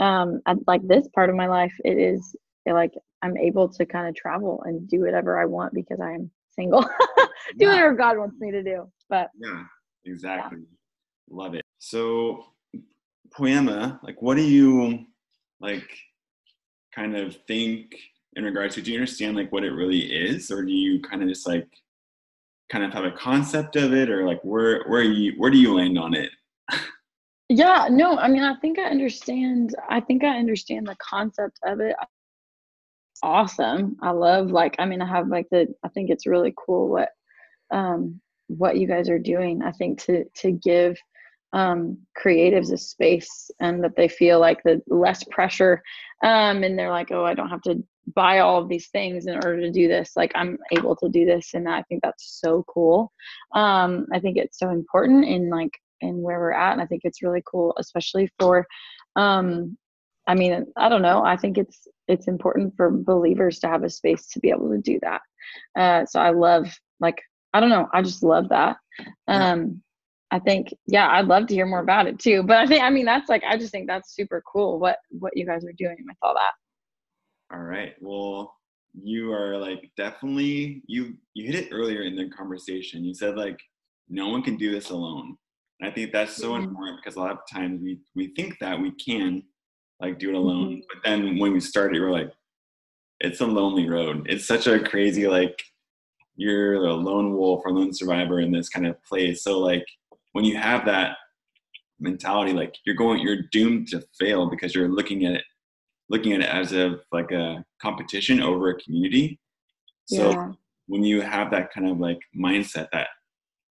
um 0.00 0.40
at 0.46 0.56
like 0.66 0.86
this 0.88 1.06
part 1.14 1.30
of 1.30 1.36
my 1.36 1.46
life 1.46 1.72
it 1.84 1.96
is 1.96 2.34
like 2.66 2.92
I'm 3.22 3.36
able 3.36 3.68
to 3.68 3.86
kind 3.86 4.08
of 4.08 4.16
travel 4.16 4.62
and 4.66 4.88
do 4.88 5.00
whatever 5.02 5.38
I 5.38 5.44
want 5.44 5.72
because 5.72 6.00
I'm 6.00 6.30
single 6.50 6.82
do 7.22 7.26
yeah. 7.58 7.68
whatever 7.68 7.94
God 7.94 8.18
wants 8.18 8.40
me 8.40 8.50
to 8.50 8.62
do 8.62 8.90
but 9.08 9.30
yeah 9.40 9.62
exactly 10.04 10.58
yeah. 10.60 11.36
love 11.36 11.54
it 11.54 11.64
so 11.78 12.44
Poiema 13.38 14.02
like 14.02 14.20
what 14.20 14.36
do 14.36 14.42
you 14.42 14.98
like 15.60 15.88
kind 16.92 17.16
of 17.16 17.36
think 17.46 17.94
in 18.34 18.44
regards 18.44 18.74
to 18.74 18.82
do 18.82 18.90
you 18.90 18.98
understand 18.98 19.36
like 19.36 19.52
what 19.52 19.62
it 19.62 19.70
really 19.70 20.00
is 20.00 20.50
or 20.50 20.64
do 20.64 20.72
you 20.72 21.00
kind 21.02 21.22
of 21.22 21.28
just 21.28 21.46
like 21.46 21.68
kind 22.74 22.84
of 22.84 22.92
have 22.92 23.04
a 23.04 23.16
concept 23.16 23.76
of 23.76 23.94
it 23.94 24.10
or 24.10 24.26
like 24.26 24.40
where 24.42 24.82
where 24.88 25.02
you 25.02 25.32
where 25.36 25.48
do 25.48 25.58
you 25.58 25.76
land 25.76 25.96
on 25.96 26.12
it? 26.12 26.30
Yeah 27.48 27.86
no 27.88 28.18
i 28.18 28.26
mean 28.26 28.42
i 28.42 28.56
think 28.56 28.80
i 28.80 28.84
understand 28.84 29.76
i 29.88 30.00
think 30.00 30.24
i 30.24 30.38
understand 30.38 30.88
the 30.88 30.96
concept 30.96 31.60
of 31.64 31.78
it. 31.78 31.94
Awesome 33.22 33.96
i 34.02 34.10
love 34.10 34.50
like 34.50 34.74
i 34.80 34.86
mean 34.86 35.00
i 35.00 35.06
have 35.06 35.28
like 35.28 35.46
the 35.52 35.72
i 35.84 35.88
think 35.88 36.10
it's 36.10 36.26
really 36.26 36.52
cool 36.56 36.88
what 36.88 37.10
um 37.70 38.20
what 38.48 38.76
you 38.76 38.88
guys 38.88 39.08
are 39.08 39.20
doing 39.20 39.62
i 39.62 39.70
think 39.70 40.02
to 40.06 40.24
to 40.34 40.50
give 40.50 40.98
um 41.52 41.96
creatives 42.20 42.72
a 42.72 42.76
space 42.76 43.50
and 43.60 43.84
that 43.84 43.94
they 43.96 44.08
feel 44.08 44.40
like 44.40 44.62
the 44.64 44.82
less 44.88 45.22
pressure 45.24 45.80
um 46.24 46.64
and 46.64 46.76
they're 46.76 46.90
like 46.90 47.12
oh 47.12 47.24
i 47.24 47.34
don't 47.34 47.50
have 47.50 47.62
to 47.62 47.84
buy 48.14 48.40
all 48.40 48.60
of 48.60 48.68
these 48.68 48.88
things 48.88 49.26
in 49.26 49.34
order 49.36 49.60
to 49.60 49.70
do 49.70 49.88
this 49.88 50.12
like 50.16 50.32
i'm 50.34 50.58
able 50.72 50.94
to 50.94 51.08
do 51.08 51.24
this 51.24 51.54
and 51.54 51.68
i 51.68 51.82
think 51.82 52.02
that's 52.02 52.40
so 52.40 52.64
cool 52.68 53.12
um 53.54 54.06
i 54.12 54.18
think 54.18 54.36
it's 54.36 54.58
so 54.58 54.70
important 54.70 55.24
in 55.24 55.48
like 55.48 55.72
in 56.00 56.20
where 56.20 56.38
we're 56.38 56.52
at 56.52 56.72
and 56.72 56.82
i 56.82 56.86
think 56.86 57.02
it's 57.04 57.22
really 57.22 57.42
cool 57.46 57.74
especially 57.78 58.28
for 58.38 58.66
um 59.16 59.76
i 60.26 60.34
mean 60.34 60.66
i 60.76 60.88
don't 60.88 61.02
know 61.02 61.24
i 61.24 61.36
think 61.36 61.56
it's 61.56 61.86
it's 62.08 62.28
important 62.28 62.74
for 62.76 62.90
believers 62.90 63.58
to 63.58 63.68
have 63.68 63.84
a 63.84 63.90
space 63.90 64.26
to 64.28 64.40
be 64.40 64.50
able 64.50 64.68
to 64.68 64.78
do 64.78 64.98
that 65.00 65.20
uh 65.78 66.04
so 66.04 66.20
i 66.20 66.30
love 66.30 66.72
like 67.00 67.20
i 67.54 67.60
don't 67.60 67.70
know 67.70 67.88
i 67.92 68.02
just 68.02 68.22
love 68.22 68.48
that 68.48 68.76
um 69.28 69.80
I 70.30 70.40
think, 70.40 70.74
yeah, 70.88 71.08
I'd 71.10 71.26
love 71.26 71.46
to 71.46 71.54
hear 71.54 71.64
more 71.64 71.78
about 71.78 72.08
it 72.08 72.18
too. 72.18 72.42
But 72.42 72.56
I 72.56 72.66
think, 72.66 72.82
I 72.82 72.90
mean, 72.90 73.04
that's 73.04 73.28
like, 73.28 73.44
I 73.48 73.56
just 73.56 73.70
think 73.70 73.86
that's 73.86 74.16
super 74.16 74.42
cool 74.50 74.80
what 74.80 74.98
what 75.10 75.36
you 75.36 75.46
guys 75.46 75.64
are 75.64 75.72
doing 75.72 75.96
with 76.04 76.16
all 76.22 76.34
that. 76.34 76.50
All 77.52 77.60
right. 77.60 77.94
Well, 78.00 78.54
you 78.94 79.32
are 79.32 79.58
like 79.58 79.90
definitely 79.96 80.82
you 80.86 81.14
you 81.34 81.46
hit 81.46 81.56
it 81.56 81.68
earlier 81.72 82.02
in 82.02 82.16
the 82.16 82.28
conversation. 82.30 83.04
You 83.04 83.14
said 83.14 83.36
like 83.36 83.58
no 84.08 84.28
one 84.28 84.42
can 84.42 84.56
do 84.56 84.70
this 84.70 84.90
alone. 84.90 85.36
And 85.80 85.90
I 85.90 85.94
think 85.94 86.12
that's 86.12 86.36
so 86.36 86.52
mm-hmm. 86.52 86.64
important 86.64 87.00
because 87.02 87.16
a 87.16 87.20
lot 87.20 87.32
of 87.32 87.38
times 87.52 87.80
we 87.82 87.98
we 88.14 88.34
think 88.34 88.58
that 88.60 88.80
we 88.80 88.92
can 88.92 89.42
like 90.00 90.18
do 90.18 90.30
it 90.30 90.34
alone, 90.34 90.68
mm-hmm. 90.68 90.80
but 90.92 91.08
then 91.08 91.38
when 91.38 91.52
we 91.52 91.60
started, 91.60 92.00
we're 92.00 92.10
like, 92.10 92.32
it's 93.20 93.40
a 93.40 93.46
lonely 93.46 93.88
road. 93.88 94.26
It's 94.28 94.46
such 94.46 94.66
a 94.66 94.80
crazy 94.80 95.26
like 95.26 95.60
you're 96.36 96.74
a 96.74 96.92
lone 96.92 97.32
wolf 97.36 97.62
or 97.64 97.72
lone 97.72 97.92
survivor 97.92 98.40
in 98.40 98.52
this 98.52 98.68
kind 98.68 98.86
of 98.86 99.02
place. 99.04 99.42
So 99.44 99.60
like 99.60 99.84
when 100.32 100.44
you 100.44 100.56
have 100.56 100.84
that 100.86 101.16
mentality, 102.00 102.52
like 102.52 102.74
you're 102.84 102.96
going, 102.96 103.20
you're 103.20 103.42
doomed 103.52 103.88
to 103.88 104.02
fail 104.18 104.50
because 104.50 104.74
you're 104.74 104.88
looking 104.88 105.26
at 105.26 105.34
it 105.34 105.44
looking 106.08 106.32
at 106.32 106.40
it 106.40 106.48
as 106.48 106.72
a 106.72 106.98
like 107.12 107.30
a 107.32 107.64
competition 107.80 108.40
over 108.40 108.70
a 108.70 108.80
community. 108.80 109.38
So 110.06 110.30
yeah. 110.30 110.52
when 110.86 111.02
you 111.02 111.20
have 111.20 111.50
that 111.50 111.72
kind 111.72 111.88
of 111.88 111.98
like 111.98 112.20
mindset, 112.36 112.88
that 112.92 113.08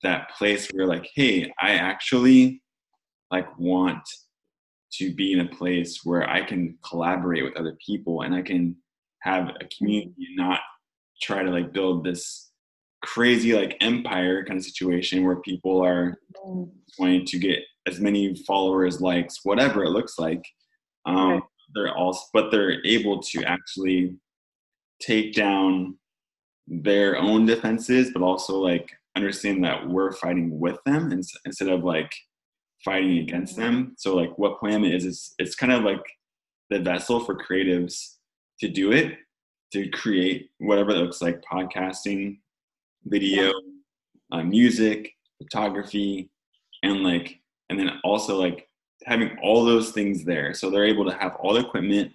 that 0.02 0.30
place 0.38 0.68
where 0.70 0.88
like, 0.88 1.10
hey, 1.16 1.52
I 1.62 1.72
actually 1.72 2.62
like 3.32 3.48
want 3.58 4.04
to 4.94 5.14
be 5.14 5.34
in 5.34 5.40
a 5.40 5.50
place 5.50 6.02
where 6.04 6.30
I 6.30 6.44
can 6.44 6.78
collaborate 6.88 7.44
with 7.44 7.58
other 7.58 7.78
people 7.86 8.22
and 8.22 8.36
I 8.36 8.42
can 8.42 8.76
have 9.22 9.50
a 9.50 9.68
community 9.76 10.14
and 10.28 10.36
not 10.36 10.60
try 11.22 11.42
to 11.42 11.50
like 11.50 11.74
build 11.74 12.04
this 12.04 12.52
crazy 13.02 13.54
like 13.54 13.76
empire 13.82 14.46
kind 14.46 14.60
of 14.60 14.66
situation 14.66 15.26
where 15.26 15.38
people 15.38 15.84
are 15.84 16.18
mm. 16.46 16.70
wanting 17.00 17.26
to 17.26 17.40
get 17.40 17.60
as 17.86 18.00
many 18.00 18.36
followers, 18.48 19.02
likes, 19.02 19.40
whatever 19.44 19.84
it 19.84 19.90
looks 19.90 20.20
like. 20.20 20.44
Um, 21.06 21.32
right 21.32 21.42
they're 21.74 21.96
also 21.96 22.22
but 22.34 22.52
they're 22.52 22.86
able 22.86 23.22
to 23.22 23.44
actually 23.44 24.16
take 25.02 25.34
down 25.34 25.98
their 26.68 27.18
own 27.18 27.46
defenses 27.46 28.12
but 28.14 28.22
also 28.22 28.58
like 28.58 28.90
understand 29.16 29.64
that 29.64 29.88
we're 29.88 30.12
fighting 30.12 30.60
with 30.60 30.78
them 30.86 31.12
instead 31.46 31.70
of 31.70 31.84
like 31.84 32.12
fighting 32.84 33.20
against 33.20 33.56
them. 33.56 33.96
So 33.98 34.16
like 34.16 34.38
what 34.38 34.60
Poiema 34.60 34.94
is 34.94 35.06
is 35.06 35.34
it's 35.40 35.56
kind 35.56 35.72
of 35.72 35.84
like 35.84 36.04
the 36.70 36.80
vessel 36.80 37.20
for 37.20 37.36
creatives 37.36 38.16
to 38.60 38.68
do 38.68 38.92
it 38.92 39.18
to 39.72 39.90
create 39.90 40.50
whatever 40.60 40.92
it 40.92 40.98
looks 40.98 41.22
like 41.22 41.42
podcasting 41.42 42.40
video 43.06 43.52
uh, 44.32 44.44
music 44.44 45.12
photography 45.42 46.30
and 46.84 47.04
like 47.04 47.40
and 47.70 47.80
then 47.80 48.00
also 48.04 48.40
like 48.40 48.68
having 49.06 49.38
all 49.42 49.66
those 49.66 49.92
things 49.92 50.24
there. 50.24 50.54
So 50.54 50.70
they're 50.70 50.86
able 50.86 51.06
to 51.06 51.18
have 51.18 51.36
all 51.40 51.54
the 51.54 51.62
equipment, 51.62 52.14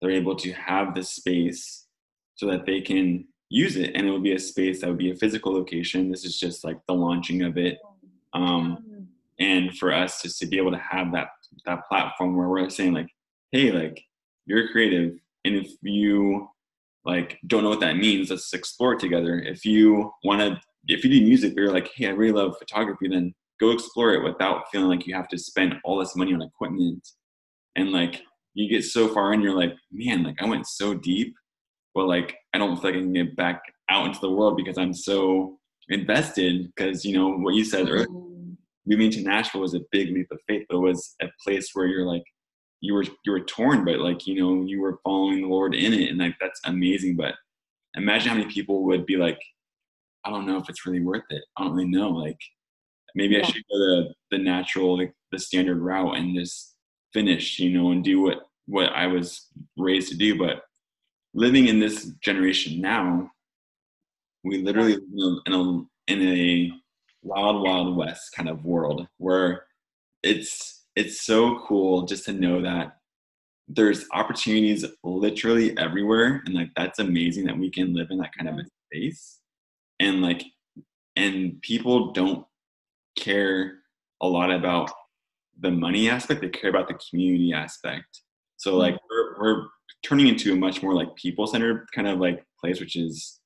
they're 0.00 0.10
able 0.10 0.36
to 0.36 0.52
have 0.52 0.94
the 0.94 1.02
space 1.02 1.86
so 2.34 2.46
that 2.50 2.66
they 2.66 2.80
can 2.80 3.26
use 3.48 3.76
it. 3.76 3.92
And 3.94 4.06
it 4.06 4.10
would 4.10 4.22
be 4.22 4.34
a 4.34 4.38
space 4.38 4.80
that 4.80 4.88
would 4.88 4.98
be 4.98 5.10
a 5.10 5.16
physical 5.16 5.52
location. 5.52 6.10
This 6.10 6.24
is 6.24 6.38
just 6.38 6.64
like 6.64 6.78
the 6.86 6.94
launching 6.94 7.42
of 7.42 7.56
it. 7.56 7.78
Um, 8.32 9.08
and 9.38 9.76
for 9.76 9.92
us 9.92 10.22
just 10.22 10.38
to 10.40 10.46
be 10.46 10.56
able 10.56 10.72
to 10.72 10.78
have 10.78 11.12
that 11.12 11.28
that 11.64 11.86
platform 11.88 12.36
where 12.36 12.48
we're 12.48 12.68
saying 12.68 12.92
like 12.92 13.08
hey 13.52 13.70
like 13.70 14.02
you're 14.46 14.68
creative. 14.68 15.18
And 15.44 15.56
if 15.56 15.72
you 15.82 16.48
like 17.04 17.38
don't 17.46 17.62
know 17.62 17.70
what 17.70 17.80
that 17.80 17.96
means 17.96 18.30
let's 18.30 18.52
explore 18.52 18.94
it 18.94 19.00
together. 19.00 19.38
If 19.38 19.64
you 19.64 20.12
want 20.24 20.40
to 20.40 20.60
if 20.88 21.04
you 21.04 21.10
do 21.10 21.26
music 21.26 21.54
but 21.54 21.62
you're 21.62 21.72
like 21.72 21.90
hey 21.94 22.06
i 22.06 22.10
really 22.10 22.32
love 22.32 22.56
photography 22.58 23.08
then 23.08 23.34
go 23.60 23.70
explore 23.70 24.12
it 24.14 24.22
without 24.22 24.64
feeling 24.70 24.88
like 24.88 25.06
you 25.06 25.14
have 25.14 25.28
to 25.28 25.38
spend 25.38 25.76
all 25.84 25.98
this 25.98 26.16
money 26.16 26.34
on 26.34 26.42
equipment. 26.42 27.06
And 27.76 27.92
like 27.92 28.22
you 28.56 28.68
get 28.68 28.84
so 28.84 29.06
far 29.08 29.32
and 29.32 29.42
you're 29.42 29.56
like 29.56 29.74
man 29.92 30.24
like 30.24 30.40
i 30.40 30.46
went 30.46 30.66
so 30.66 30.94
deep 30.94 31.34
but 31.94 32.06
like 32.06 32.34
i 32.54 32.58
don't 32.58 32.76
feel 32.76 32.90
like 32.90 32.94
i 32.94 33.00
can 33.00 33.12
get 33.12 33.36
back 33.36 33.62
out 33.90 34.06
into 34.06 34.18
the 34.20 34.30
world 34.30 34.56
because 34.56 34.78
i'm 34.78 34.94
so 34.94 35.58
invested. 35.88 36.72
Because 36.74 37.04
you 37.04 37.16
know 37.16 37.36
what 37.36 37.54
you 37.54 37.64
said 37.64 37.88
earlier 37.88 38.06
mm-hmm. 38.06 38.54
moving 38.86 39.10
to 39.12 39.22
nashville 39.22 39.60
was 39.60 39.74
a 39.74 39.80
big 39.92 40.08
leap 40.08 40.26
of 40.32 40.40
faith 40.48 40.66
but 40.68 40.78
it 40.78 40.80
was 40.80 41.14
a 41.22 41.26
place 41.44 41.70
where 41.74 41.86
you're 41.86 42.06
like 42.06 42.24
you 42.80 42.94
were 42.94 43.04
you 43.24 43.32
were 43.32 43.40
torn 43.40 43.84
but 43.84 44.00
like 44.00 44.26
you 44.26 44.40
know 44.40 44.64
you 44.64 44.80
were 44.80 44.98
following 45.04 45.42
the 45.42 45.48
lord 45.48 45.74
in 45.74 45.92
it 45.92 46.10
and 46.10 46.18
like 46.18 46.34
that's 46.40 46.60
amazing 46.64 47.14
but 47.14 47.34
imagine 47.94 48.30
how 48.30 48.36
many 48.36 48.50
people 48.50 48.84
would 48.84 49.06
be 49.06 49.16
like 49.16 49.38
i 50.24 50.30
don't 50.30 50.46
know 50.46 50.56
if 50.56 50.68
it's 50.68 50.84
really 50.86 51.00
worth 51.00 51.24
it. 51.30 51.44
I 51.56 51.62
don't 51.62 51.72
really 51.72 51.88
know 51.88 52.10
like 52.10 52.38
maybe 53.16 53.34
yeah. 53.34 53.40
i 53.40 53.46
should 53.46 53.64
go 53.70 53.78
the 53.78 54.14
the 54.30 54.38
natural 54.38 54.98
like 54.98 55.12
the 55.32 55.38
standard 55.38 55.78
route 55.78 56.16
and 56.16 56.36
just 56.36 56.76
finish 57.12 57.58
you 57.58 57.70
know 57.70 57.90
and 57.90 58.04
do 58.04 58.20
what 58.20 58.38
what 58.66 58.92
i 58.92 59.06
was 59.06 59.48
raised 59.76 60.10
to 60.10 60.16
do. 60.16 60.38
But 60.38 60.62
living 61.34 61.68
in 61.68 61.80
this 61.80 62.06
generation 62.22 62.80
now 62.80 63.30
we 64.44 64.62
literally 64.62 64.98
live 65.12 65.38
in 65.46 65.52
a 65.52 66.12
in 66.12 66.22
a 66.22 66.70
wild 67.22 67.62
wild 67.62 67.96
west 67.96 68.32
kind 68.34 68.48
of 68.48 68.64
world 68.64 69.06
where 69.18 69.64
it's 70.22 70.84
it's 70.94 71.22
so 71.22 71.58
cool 71.66 72.02
just 72.02 72.24
to 72.26 72.32
know 72.32 72.62
that 72.62 72.96
there's 73.68 74.06
opportunities 74.12 74.84
literally 75.02 75.76
everywhere 75.76 76.42
and 76.46 76.54
like 76.54 76.70
that's 76.76 77.00
amazing 77.00 77.44
that 77.44 77.58
we 77.58 77.70
can 77.70 77.92
live 77.92 78.08
in 78.10 78.18
that 78.18 78.34
kind 78.36 78.48
of 78.48 78.54
a 78.54 78.58
mm-hmm. 78.58 78.66
space. 78.96 79.40
And 79.98 80.22
like 80.22 80.44
and 81.16 81.60
people 81.62 82.12
don't 82.12 82.46
care 83.16 83.78
a 84.22 84.26
lot 84.26 84.50
about 84.50 84.90
the 85.60 85.70
money 85.70 86.08
aspect 86.08 86.40
they 86.40 86.48
care 86.48 86.70
about 86.70 86.88
the 86.88 86.98
community 87.10 87.52
aspect 87.52 88.22
so 88.56 88.76
like 88.76 88.94
mm. 88.94 88.98
we're, 89.10 89.40
we're 89.40 89.66
turning 90.04 90.28
into 90.28 90.52
a 90.52 90.56
much 90.56 90.82
more 90.82 90.94
like 90.94 91.14
people 91.16 91.46
centered 91.46 91.86
kind 91.94 92.08
of 92.08 92.18
like 92.18 92.44
place 92.60 92.80
which 92.80 92.96
is 92.96 93.40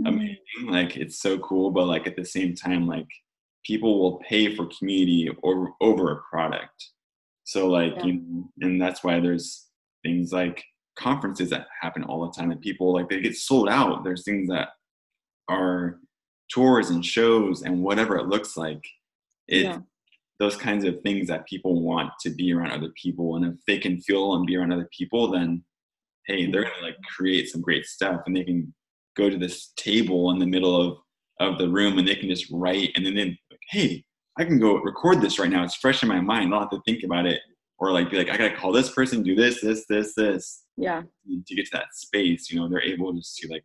mm-hmm. 0.00 0.06
amazing 0.06 0.36
like 0.66 0.96
it's 0.96 1.20
so 1.20 1.38
cool 1.38 1.70
but 1.70 1.86
like 1.86 2.06
at 2.06 2.16
the 2.16 2.24
same 2.24 2.54
time 2.54 2.86
like 2.86 3.06
people 3.64 4.00
will 4.00 4.18
pay 4.28 4.54
for 4.54 4.68
community 4.78 5.30
or 5.42 5.74
over 5.80 6.12
a 6.12 6.22
product 6.30 6.90
so 7.44 7.68
like 7.68 7.94
yeah. 7.96 8.04
you 8.04 8.12
know, 8.14 8.50
and 8.60 8.80
that's 8.80 9.04
why 9.04 9.20
there's 9.20 9.68
things 10.02 10.32
like 10.32 10.62
conferences 10.98 11.50
that 11.50 11.66
happen 11.80 12.04
all 12.04 12.26
the 12.26 12.32
time 12.32 12.50
and 12.50 12.60
people 12.60 12.92
like 12.92 13.08
they 13.08 13.20
get 13.20 13.36
sold 13.36 13.68
out 13.68 14.04
there's 14.04 14.24
things 14.24 14.48
that 14.48 14.68
are 15.48 15.98
tours 16.50 16.90
and 16.90 17.04
shows 17.04 17.62
and 17.62 17.82
whatever 17.82 18.16
it 18.16 18.26
looks 18.26 18.56
like 18.56 18.84
it 19.48 19.64
yeah. 19.64 19.78
those 20.38 20.56
kinds 20.56 20.84
of 20.84 21.00
things 21.02 21.28
that 21.28 21.46
people 21.46 21.82
want 21.82 22.10
to 22.20 22.30
be 22.30 22.52
around 22.52 22.72
other 22.72 22.92
people 23.00 23.36
and 23.36 23.44
if 23.44 23.54
they 23.66 23.78
can 23.78 24.00
feel 24.00 24.34
and 24.34 24.46
be 24.46 24.56
around 24.56 24.72
other 24.72 24.88
people 24.96 25.30
then 25.30 25.62
hey 26.26 26.50
they're 26.50 26.62
mm-hmm. 26.62 26.70
gonna 26.74 26.86
like 26.86 26.96
create 27.16 27.48
some 27.48 27.60
great 27.60 27.84
stuff 27.84 28.20
and 28.26 28.36
they 28.36 28.44
can 28.44 28.72
go 29.16 29.28
to 29.28 29.38
this 29.38 29.72
table 29.76 30.30
in 30.30 30.38
the 30.38 30.46
middle 30.46 30.80
of 30.80 30.98
of 31.40 31.58
the 31.58 31.68
room 31.68 31.98
and 31.98 32.06
they 32.06 32.14
can 32.14 32.28
just 32.28 32.46
write 32.50 32.90
and 32.94 33.04
then 33.04 33.14
they 33.14 33.24
like, 33.24 33.60
hey 33.70 34.04
i 34.38 34.44
can 34.44 34.58
go 34.58 34.76
record 34.76 35.20
this 35.20 35.38
right 35.38 35.50
now. 35.50 35.64
It's 35.64 35.76
fresh 35.76 36.02
in 36.02 36.08
my 36.08 36.20
mind. 36.20 36.46
I 36.46 36.50
don't 36.50 36.60
have 36.60 36.70
to 36.70 36.82
think 36.86 37.04
about 37.04 37.26
it. 37.26 37.40
Or 37.78 37.90
like 37.90 38.10
be 38.10 38.16
like 38.16 38.30
i 38.30 38.36
gotta 38.36 38.56
call 38.56 38.72
this 38.72 38.90
person 38.90 39.22
do 39.22 39.34
this 39.34 39.60
this 39.60 39.84
this 39.88 40.14
this. 40.14 40.62
Yeah. 40.76 41.02
To 41.28 41.54
get 41.54 41.66
to 41.66 41.70
that 41.74 41.94
space 41.94 42.50
you 42.50 42.60
know 42.60 42.68
they're 42.68 42.82
able 42.82 43.12
just 43.12 43.36
to 43.38 43.48
like 43.48 43.64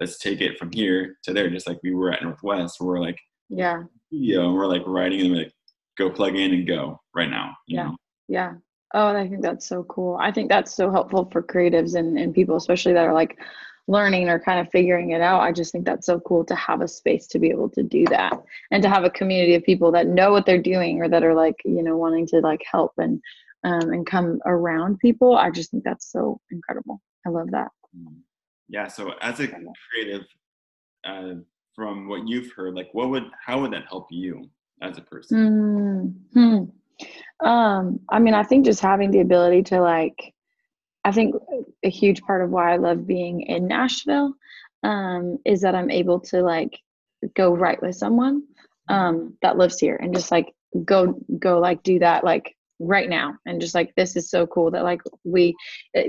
let's 0.00 0.18
take 0.18 0.40
it 0.40 0.58
from 0.58 0.70
here 0.72 1.16
to 1.22 1.32
there 1.32 1.50
just 1.50 1.68
like 1.68 1.78
we 1.82 1.94
were 1.94 2.12
at 2.12 2.22
northwest 2.22 2.80
where 2.80 2.88
we're 2.88 3.00
like 3.00 3.18
yeah 3.48 3.82
studio 4.08 4.46
and 4.46 4.54
we're 4.54 4.66
like 4.66 4.82
writing 4.86 5.20
and 5.20 5.36
like 5.36 5.52
go 5.96 6.10
plug 6.10 6.36
in 6.36 6.52
and 6.52 6.66
go 6.66 7.00
right 7.14 7.30
now 7.30 7.54
yeah 7.68 7.84
know? 7.84 7.96
yeah 8.28 8.52
oh 8.94 9.08
and 9.08 9.18
i 9.18 9.26
think 9.28 9.42
that's 9.42 9.66
so 9.66 9.84
cool 9.84 10.16
i 10.20 10.30
think 10.30 10.48
that's 10.48 10.74
so 10.74 10.90
helpful 10.90 11.28
for 11.30 11.42
creatives 11.42 11.94
and, 11.94 12.18
and 12.18 12.34
people 12.34 12.56
especially 12.56 12.92
that 12.92 13.06
are 13.06 13.14
like 13.14 13.38
learning 13.86 14.28
or 14.28 14.38
kind 14.38 14.60
of 14.60 14.70
figuring 14.72 15.10
it 15.10 15.20
out. 15.20 15.40
I 15.40 15.52
just 15.52 15.72
think 15.72 15.84
that's 15.84 16.06
so 16.06 16.20
cool 16.20 16.44
to 16.46 16.54
have 16.54 16.80
a 16.80 16.88
space 16.88 17.26
to 17.28 17.38
be 17.38 17.50
able 17.50 17.68
to 17.70 17.82
do 17.82 18.04
that 18.06 18.32
and 18.70 18.82
to 18.82 18.88
have 18.88 19.04
a 19.04 19.10
community 19.10 19.54
of 19.54 19.62
people 19.62 19.92
that 19.92 20.06
know 20.06 20.32
what 20.32 20.46
they're 20.46 20.62
doing 20.62 21.02
or 21.02 21.08
that 21.08 21.22
are 21.22 21.34
like, 21.34 21.56
you 21.64 21.82
know, 21.82 21.96
wanting 21.96 22.26
to 22.28 22.40
like 22.40 22.62
help 22.70 22.92
and 22.98 23.20
um, 23.64 23.92
and 23.92 24.06
come 24.06 24.40
around 24.44 24.98
people. 24.98 25.36
I 25.36 25.50
just 25.50 25.70
think 25.70 25.84
that's 25.84 26.10
so 26.10 26.40
incredible. 26.50 27.00
I 27.26 27.30
love 27.30 27.50
that. 27.52 27.68
Mm. 27.96 28.16
Yeah. 28.68 28.88
So 28.88 29.12
as 29.20 29.40
a 29.40 29.48
creative, 29.48 30.22
uh, 31.04 31.34
from 31.74 32.08
what 32.08 32.28
you've 32.28 32.52
heard, 32.52 32.74
like 32.74 32.88
what 32.92 33.10
would 33.10 33.24
how 33.44 33.60
would 33.60 33.72
that 33.72 33.84
help 33.88 34.06
you 34.10 34.48
as 34.80 34.98
a 34.98 35.02
person? 35.02 36.24
Mm-hmm. 36.34 37.46
Um, 37.46 38.00
I 38.08 38.18
mean, 38.18 38.34
I 38.34 38.44
think 38.44 38.64
just 38.64 38.80
having 38.80 39.10
the 39.10 39.20
ability 39.20 39.64
to 39.64 39.80
like 39.80 40.34
I 41.04 41.12
think 41.12 41.34
a 41.84 41.90
huge 41.90 42.22
part 42.22 42.42
of 42.42 42.50
why 42.50 42.72
I 42.72 42.76
love 42.76 43.06
being 43.06 43.42
in 43.42 43.66
Nashville 43.66 44.34
um, 44.82 45.38
is 45.44 45.60
that 45.60 45.74
I'm 45.74 45.90
able 45.90 46.20
to 46.20 46.42
like 46.42 46.78
go 47.34 47.54
right 47.54 47.80
with 47.80 47.96
someone 47.96 48.44
um, 48.88 49.36
that 49.42 49.58
lives 49.58 49.78
here 49.78 49.96
and 49.96 50.14
just 50.14 50.30
like 50.30 50.54
go 50.84 51.20
go 51.38 51.58
like 51.58 51.82
do 51.82 51.98
that 52.00 52.24
like 52.24 52.56
right 52.80 53.08
now 53.08 53.34
and 53.46 53.60
just 53.60 53.74
like 53.74 53.94
this 53.96 54.16
is 54.16 54.28
so 54.28 54.46
cool 54.48 54.70
that 54.70 54.82
like 54.82 55.00
we 55.22 55.54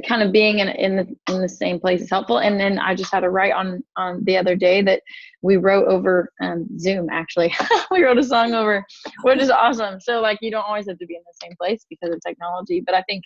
kind 0.07 0.24
of 0.24 0.32
being 0.32 0.59
in 0.59 0.70
in 0.70 0.95
the 0.95 1.34
in 1.34 1.41
the 1.41 1.49
same 1.49 1.80
place 1.80 2.01
is 2.01 2.09
helpful. 2.09 2.39
And 2.39 2.59
then 2.59 2.80
I 2.80 2.95
just 2.95 3.11
had 3.11 3.24
a 3.24 3.30
write 3.30 3.53
on 3.53 3.84
on 3.95 4.24
the 4.24 4.38
other 4.38 4.55
day 4.55 4.82
that 4.82 5.01
we 5.41 5.57
wrote 5.57 5.88
over 5.88 6.32
um, 6.41 6.68
Zoom 6.80 7.09
actually. 7.11 7.53
We 7.91 8.03
wrote 8.03 8.18
a 8.18 8.24
song 8.24 8.53
over 8.53 8.84
which 9.22 9.39
is 9.39 9.49
awesome. 9.49 9.99
So 9.99 10.20
like 10.20 10.39
you 10.41 10.51
don't 10.51 10.66
always 10.66 10.88
have 10.88 10.97
to 10.97 11.05
be 11.05 11.16
in 11.16 11.22
the 11.26 11.45
same 11.45 11.55
place 11.57 11.86
because 11.89 12.13
of 12.13 12.20
technology 12.26 12.82
but 12.82 12.95
I 12.95 13.03
think 13.03 13.24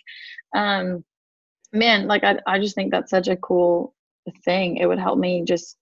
um 0.54 1.04
man, 1.72 2.06
like 2.06 2.24
I, 2.24 2.38
I 2.46 2.58
just 2.58 2.74
think 2.74 2.90
that's 2.90 3.10
such 3.10 3.28
a 3.28 3.36
cool 3.36 3.94
thing. 4.44 4.76
It 4.76 4.86
would 4.86 4.98
help 4.98 5.18
me 5.18 5.44
just 5.44 5.76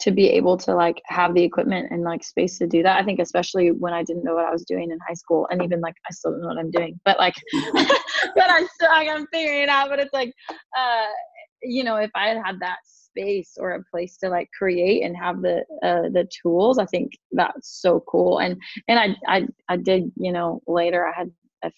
to 0.00 0.10
be 0.10 0.28
able 0.28 0.56
to 0.56 0.74
like 0.74 1.00
have 1.06 1.34
the 1.34 1.42
equipment 1.42 1.88
and 1.90 2.02
like 2.02 2.24
space 2.24 2.58
to 2.58 2.66
do 2.66 2.82
that. 2.82 2.98
I 2.98 3.04
think 3.04 3.20
especially 3.20 3.70
when 3.70 3.92
I 3.92 4.02
didn't 4.02 4.24
know 4.24 4.34
what 4.34 4.46
I 4.46 4.50
was 4.50 4.64
doing 4.64 4.90
in 4.90 4.98
high 5.06 5.14
school 5.14 5.46
and 5.50 5.62
even 5.62 5.80
like 5.80 5.94
I 6.08 6.12
still 6.12 6.32
don't 6.32 6.40
know 6.40 6.48
what 6.48 6.58
I'm 6.58 6.70
doing, 6.70 6.98
but 7.04 7.18
like 7.18 7.34
but 7.72 8.50
I'm 8.50 8.66
still 8.74 8.88
like 8.88 9.08
I'm 9.08 9.26
figuring 9.32 9.62
it 9.62 9.68
out. 9.68 9.90
But 9.90 10.00
it's 10.00 10.12
like 10.12 10.32
uh 10.76 11.06
you 11.62 11.84
know, 11.84 11.96
if 11.96 12.10
I 12.14 12.28
had 12.28 12.38
had 12.44 12.60
that 12.60 12.78
space 12.84 13.52
or 13.58 13.72
a 13.72 13.84
place 13.90 14.16
to 14.18 14.30
like 14.30 14.48
create 14.56 15.02
and 15.04 15.14
have 15.16 15.42
the 15.42 15.64
uh 15.82 16.08
the 16.10 16.28
tools, 16.42 16.78
I 16.78 16.86
think 16.86 17.12
that's 17.32 17.80
so 17.80 18.02
cool. 18.08 18.38
And 18.38 18.60
and 18.88 18.98
I 18.98 19.16
I 19.28 19.46
I 19.68 19.76
did, 19.76 20.10
you 20.16 20.32
know, 20.32 20.62
later 20.66 21.06
I 21.06 21.16
had 21.16 21.30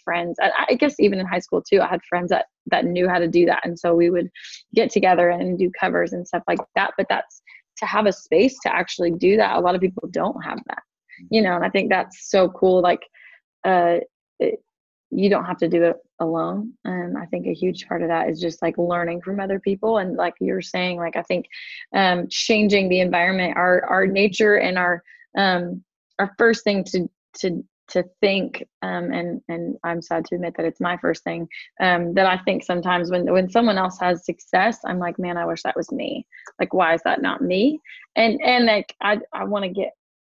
friends 0.04 0.36
I, 0.40 0.66
I, 0.70 0.74
guess 0.74 0.94
even 1.00 1.18
in 1.18 1.26
high 1.26 1.40
school 1.40 1.60
too 1.60 1.80
i 1.80 1.88
had 1.88 2.00
friends 2.08 2.30
that 2.30 2.46
that 2.66 2.84
knew 2.84 3.08
how 3.08 3.18
to 3.18 3.26
do 3.26 3.46
that 3.46 3.64
and 3.64 3.76
so 3.76 3.96
we 3.96 4.10
would 4.10 4.30
get 4.76 4.90
together 4.90 5.30
and 5.30 5.58
do 5.58 5.72
covers 5.78 6.12
and 6.12 6.26
stuff 6.26 6.44
like 6.46 6.60
that 6.76 6.92
but 6.96 7.06
that's 7.08 7.42
to 7.76 7.86
have 7.86 8.06
a 8.06 8.12
space 8.12 8.58
to 8.60 8.74
actually 8.74 9.10
do 9.10 9.36
that 9.36 9.56
a 9.56 9.60
lot 9.60 9.74
of 9.74 9.80
people 9.80 10.08
don't 10.10 10.42
have 10.42 10.58
that 10.66 10.82
you 11.30 11.42
know 11.42 11.54
and 11.54 11.64
i 11.64 11.68
think 11.68 11.90
that's 11.90 12.30
so 12.30 12.48
cool 12.48 12.80
like 12.80 13.02
uh 13.64 13.96
it, 14.38 14.62
you 15.10 15.28
don't 15.28 15.44
have 15.44 15.58
to 15.58 15.68
do 15.68 15.82
it 15.84 15.96
alone 16.20 16.72
and 16.84 17.18
i 17.18 17.26
think 17.26 17.46
a 17.46 17.54
huge 17.54 17.86
part 17.86 18.02
of 18.02 18.08
that 18.08 18.28
is 18.28 18.40
just 18.40 18.62
like 18.62 18.76
learning 18.78 19.20
from 19.20 19.40
other 19.40 19.60
people 19.60 19.98
and 19.98 20.16
like 20.16 20.34
you're 20.40 20.62
saying 20.62 20.96
like 20.96 21.16
i 21.16 21.22
think 21.22 21.46
um 21.94 22.26
changing 22.30 22.88
the 22.88 23.00
environment 23.00 23.56
our 23.56 23.84
our 23.86 24.06
nature 24.06 24.56
and 24.56 24.78
our 24.78 25.02
um 25.36 25.82
our 26.18 26.32
first 26.38 26.64
thing 26.64 26.84
to 26.84 27.08
to 27.34 27.64
to 27.89 28.05
think 28.20 28.64
um, 28.83 29.12
and 29.12 29.41
and 29.49 29.76
i'm 29.85 30.01
sad 30.01 30.24
to 30.24 30.35
admit 30.35 30.55
that 30.57 30.66
it's 30.66 30.80
my 30.80 30.97
first 30.99 31.24
thing 31.24 31.47
um, 31.80 32.14
that 32.14 32.26
i 32.26 32.39
think 32.45 32.62
sometimes 32.62 33.11
when 33.11 33.30
when 33.33 33.51
someone 33.51 33.78
else 33.78 33.99
has 34.01 34.24
success 34.24 34.78
i'm 34.87 34.99
like 34.99 35.18
man 35.18 35.37
i 35.37 35.45
wish 35.45 35.62
that 35.62 35.76
was 35.76 35.93
me. 35.93 36.26
Like 36.59 36.74
why 36.74 36.95
is 36.95 37.03
that 37.05 37.22
not 37.22 37.43
me? 37.43 37.80
And 38.16 38.41
and 38.43 38.66
like 38.66 38.95
i 39.01 39.18
i 39.33 39.45
want 39.45 39.64
to 39.64 39.70
get 39.70 39.93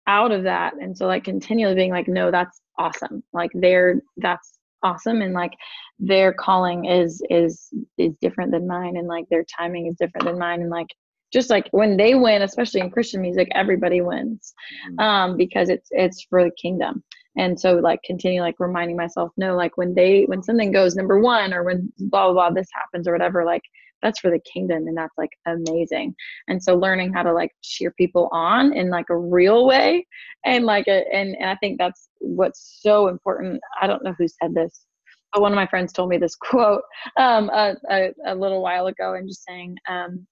out 0.07 0.31
of 0.31 0.45
that. 0.45 0.75
And 0.81 0.97
so 0.97 1.07
like 1.07 1.25
continually 1.25 1.75
being 1.75 1.91
like 1.91 2.09
no 2.09 2.31
that's 2.31 2.61
awesome. 2.79 3.23
Like 3.33 3.51
they're 3.55 4.01
that's 4.17 4.59
awesome. 4.83 5.23
And 5.23 5.35
like 5.35 5.53
their 5.99 6.33
calling 6.33 6.85
is 6.85 7.23
is 7.31 7.69
is 7.99 8.15
different 8.21 8.53
than 8.53 8.67
mine. 8.67 8.97
And 8.97 9.09
like 9.09 9.29
their 9.29 9.45
timing 9.45 9.87
is 9.87 9.97
different 9.97 10.27
than 10.27 10.39
mine. 10.39 10.61
And 10.61 10.71
like 10.71 10.89
just 11.33 11.51
like 11.51 11.69
when 11.73 11.97
they 11.97 12.15
win 12.15 12.43
especially 12.43 12.81
in 12.81 12.89
christian 12.89 13.21
music 13.21 13.49
everybody 13.53 14.01
wins 14.01 14.55
mm-hmm. 14.89 15.01
um 15.01 15.37
because 15.37 15.69
it's 15.69 15.89
it's 15.91 16.25
for 16.31 16.45
the 16.45 16.53
kingdom 16.53 17.03
and 17.37 17.59
so 17.59 17.75
like 17.75 18.01
continue 18.05 18.41
like 18.41 18.57
reminding 18.59 18.97
myself 18.97 19.31
no 19.37 19.57
like 19.57 19.77
when 19.77 19.95
they 19.95 20.25
when 20.25 20.43
something 20.43 20.73
goes 20.73 20.95
number 20.97 21.21
one 21.21 21.53
or 21.53 21.65
when 21.65 21.93
blah 21.99 22.31
blah 22.31 22.33
blah 22.33 22.51
this 22.51 22.69
happens 22.75 23.07
or 23.07 23.13
whatever 23.13 23.45
like 23.45 23.63
that's 24.03 24.21
for 24.21 24.31
the 24.31 24.41
kingdom 24.41 24.87
and 24.87 24.97
that's 24.97 25.17
like 25.17 25.31
amazing. 25.47 26.15
And 26.49 26.63
so 26.63 26.77
learning 26.77 27.13
how 27.13 27.23
to 27.23 27.33
like 27.33 27.51
cheer 27.63 27.93
people 27.93 28.29
on 28.31 28.73
in 28.75 28.91
like 28.91 29.07
a 29.11 29.17
real 29.17 29.67
way 29.67 30.07
and 30.45 30.65
like 30.65 30.87
a, 30.87 31.05
and, 31.13 31.35
and 31.41 31.49
i 31.49 31.57
think 31.57 31.79
that's 31.79 32.09
what's 32.19 32.79
so 32.83 33.09
important. 33.09 33.61
I 33.81 33.87
don't 33.87 34.05
know 34.05 34.15
who 34.19 34.29
said 34.29 34.55
this 34.55 34.87
but 35.33 35.43
one 35.43 35.53
of 35.53 35.57
my 35.57 35.67
friends 35.67 35.93
told 35.93 36.09
me 36.09 36.19
this 36.19 36.35
quote 36.41 36.83
um, 37.17 37.51
a, 37.51 37.75
a, 37.91 38.15
a 38.27 38.35
little 38.35 38.63
while 38.63 38.87
ago 38.87 39.15
and 39.15 39.29
just 39.29 39.45
saying 39.45 39.77
um, 39.89 40.27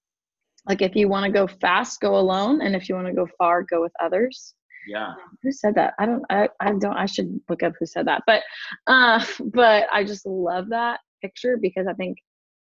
like 0.67 0.81
if 0.81 0.95
you 0.95 1.07
want 1.07 1.25
to 1.25 1.31
go 1.31 1.47
fast 1.47 1.99
go 1.99 2.17
alone 2.17 2.61
and 2.61 2.75
if 2.75 2.87
you 2.89 2.95
want 2.95 3.07
to 3.07 3.13
go 3.13 3.27
far 3.37 3.63
go 3.63 3.81
with 3.81 3.91
others 4.01 4.53
yeah. 4.87 5.07
Um, 5.09 5.15
who 5.41 5.51
said 5.51 5.75
that? 5.75 5.93
I 5.99 6.05
don't 6.05 6.23
I, 6.29 6.49
I 6.59 6.73
don't 6.73 6.97
i 6.97 7.05
should 7.05 7.39
look 7.49 7.63
up 7.63 7.73
who 7.79 7.85
said 7.85 8.07
that 8.07 8.23
but 8.27 8.43
uh 8.87 9.23
but 9.45 9.87
i 9.91 10.03
just 10.03 10.25
love 10.25 10.69
that 10.69 10.99
picture 11.21 11.57
because 11.57 11.87
i 11.87 11.93
think 11.93 12.17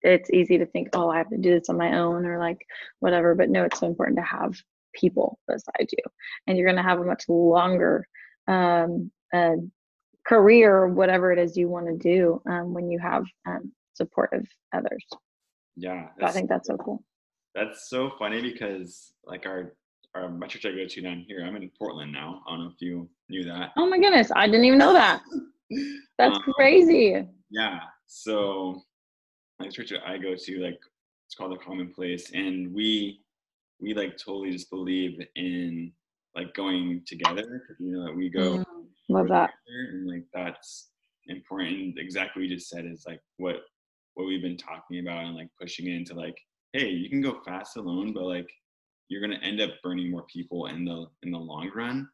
it's 0.03 0.31
easy 0.31 0.59
to 0.59 0.67
think 0.67 0.89
oh 0.95 1.11
i 1.11 1.19
have 1.19 1.31
to 1.31 1.37
do 1.37 1.51
this 1.59 1.69
on 1.69 1.77
my 1.77 1.99
own 1.99 2.25
or 2.27 2.39
like 2.39 2.59
whatever 3.01 3.35
but 3.35 3.51
no 3.51 3.65
it's 3.65 3.81
so 3.81 3.87
important 3.87 4.19
to 4.19 4.25
have 4.25 4.55
people 4.95 5.39
beside 5.47 5.89
you 5.93 6.05
and 6.47 6.57
you're 6.57 6.67
going 6.67 6.77
to 6.77 6.83
have 6.83 6.99
a 7.01 7.05
much 7.05 7.25
longer 7.29 8.07
um 8.49 9.11
uh, 9.33 9.55
career 10.27 10.89
whatever 10.89 11.33
it 11.33 11.39
is 11.39 11.57
you 11.57 11.69
want 11.69 11.87
to 11.87 11.97
do 11.97 12.43
um, 12.47 12.75
when 12.75 12.91
you 12.91 12.99
have 12.99 13.25
um, 13.47 13.73
supportive 13.95 14.47
others. 14.73 15.05
Yeah 15.77 16.09
so 16.19 16.27
i 16.27 16.31
think 16.31 16.49
that's 16.49 16.69
so 16.69 16.77
cool. 16.77 17.03
That's 17.55 17.89
so 17.89 18.13
funny 18.19 18.41
because 18.41 19.13
like 19.25 19.47
our 19.47 19.75
our 20.15 20.29
my 20.29 20.47
church 20.47 20.67
I 20.67 20.73
go 20.73 20.87
to 20.87 21.01
down 21.01 21.25
here, 21.27 21.45
I'm 21.45 21.57
in 21.57 21.71
Portland 21.79 22.13
now. 22.13 22.43
I 22.47 22.53
don't 22.53 22.61
know 22.65 22.71
if 22.75 22.81
you 22.81 23.09
knew 23.29 23.45
that. 23.45 23.71
Oh 23.77 23.89
my 23.89 23.99
goodness, 23.99 24.31
I 24.35 24.47
didn't 24.47 24.65
even 24.65 24.79
know 24.79 24.93
that. 24.93 25.23
That's 26.19 26.37
um, 26.37 26.43
crazy. 26.55 27.27
Yeah. 27.51 27.79
So 28.07 28.83
like 29.59 29.71
church 29.71 29.93
I 30.05 30.19
go 30.19 30.35
to, 30.35 30.59
like 30.59 30.79
it's 31.27 31.35
called 31.37 31.53
the 31.53 31.65
Common 31.65 31.93
Place, 31.93 32.33
and 32.33 32.75
we 32.75 33.21
we 33.81 33.95
like 33.95 34.17
totally 34.17 34.51
just 34.51 34.71
believe 34.71 35.21
in 35.37 35.93
like 36.35 36.55
going 36.55 37.03
together. 37.07 37.63
You 37.79 37.93
know 37.93 38.05
that 38.07 38.17
we 38.17 38.31
go. 38.31 38.59
Mm, 38.59 38.65
love 39.09 39.29
that. 39.29 39.51
And 39.69 40.09
like 40.09 40.25
that's 40.35 40.91
important. 41.27 41.99
Exactly 41.99 42.43
what 42.43 42.49
you 42.49 42.57
just 42.57 42.69
said 42.69 42.85
is 42.85 43.05
like 43.07 43.21
what 43.37 43.57
what 44.15 44.27
we've 44.27 44.43
been 44.43 44.57
talking 44.57 44.99
about 44.99 45.25
and 45.25 45.37
like 45.37 45.49
pushing 45.61 45.87
into 45.87 46.15
like, 46.15 46.37
hey, 46.73 46.89
you 46.89 47.09
can 47.09 47.21
go 47.21 47.41
fast 47.45 47.77
alone, 47.77 48.13
but 48.13 48.25
like 48.25 48.51
you're 49.11 49.21
going 49.21 49.39
to 49.39 49.47
end 49.47 49.61
up 49.61 49.71
burning 49.83 50.11
more 50.11 50.25
people 50.33 50.67
in 50.67 50.85
the 50.85 51.07
in 51.23 51.33
the 51.33 51.39
long 51.39 51.71
run. 51.75 52.09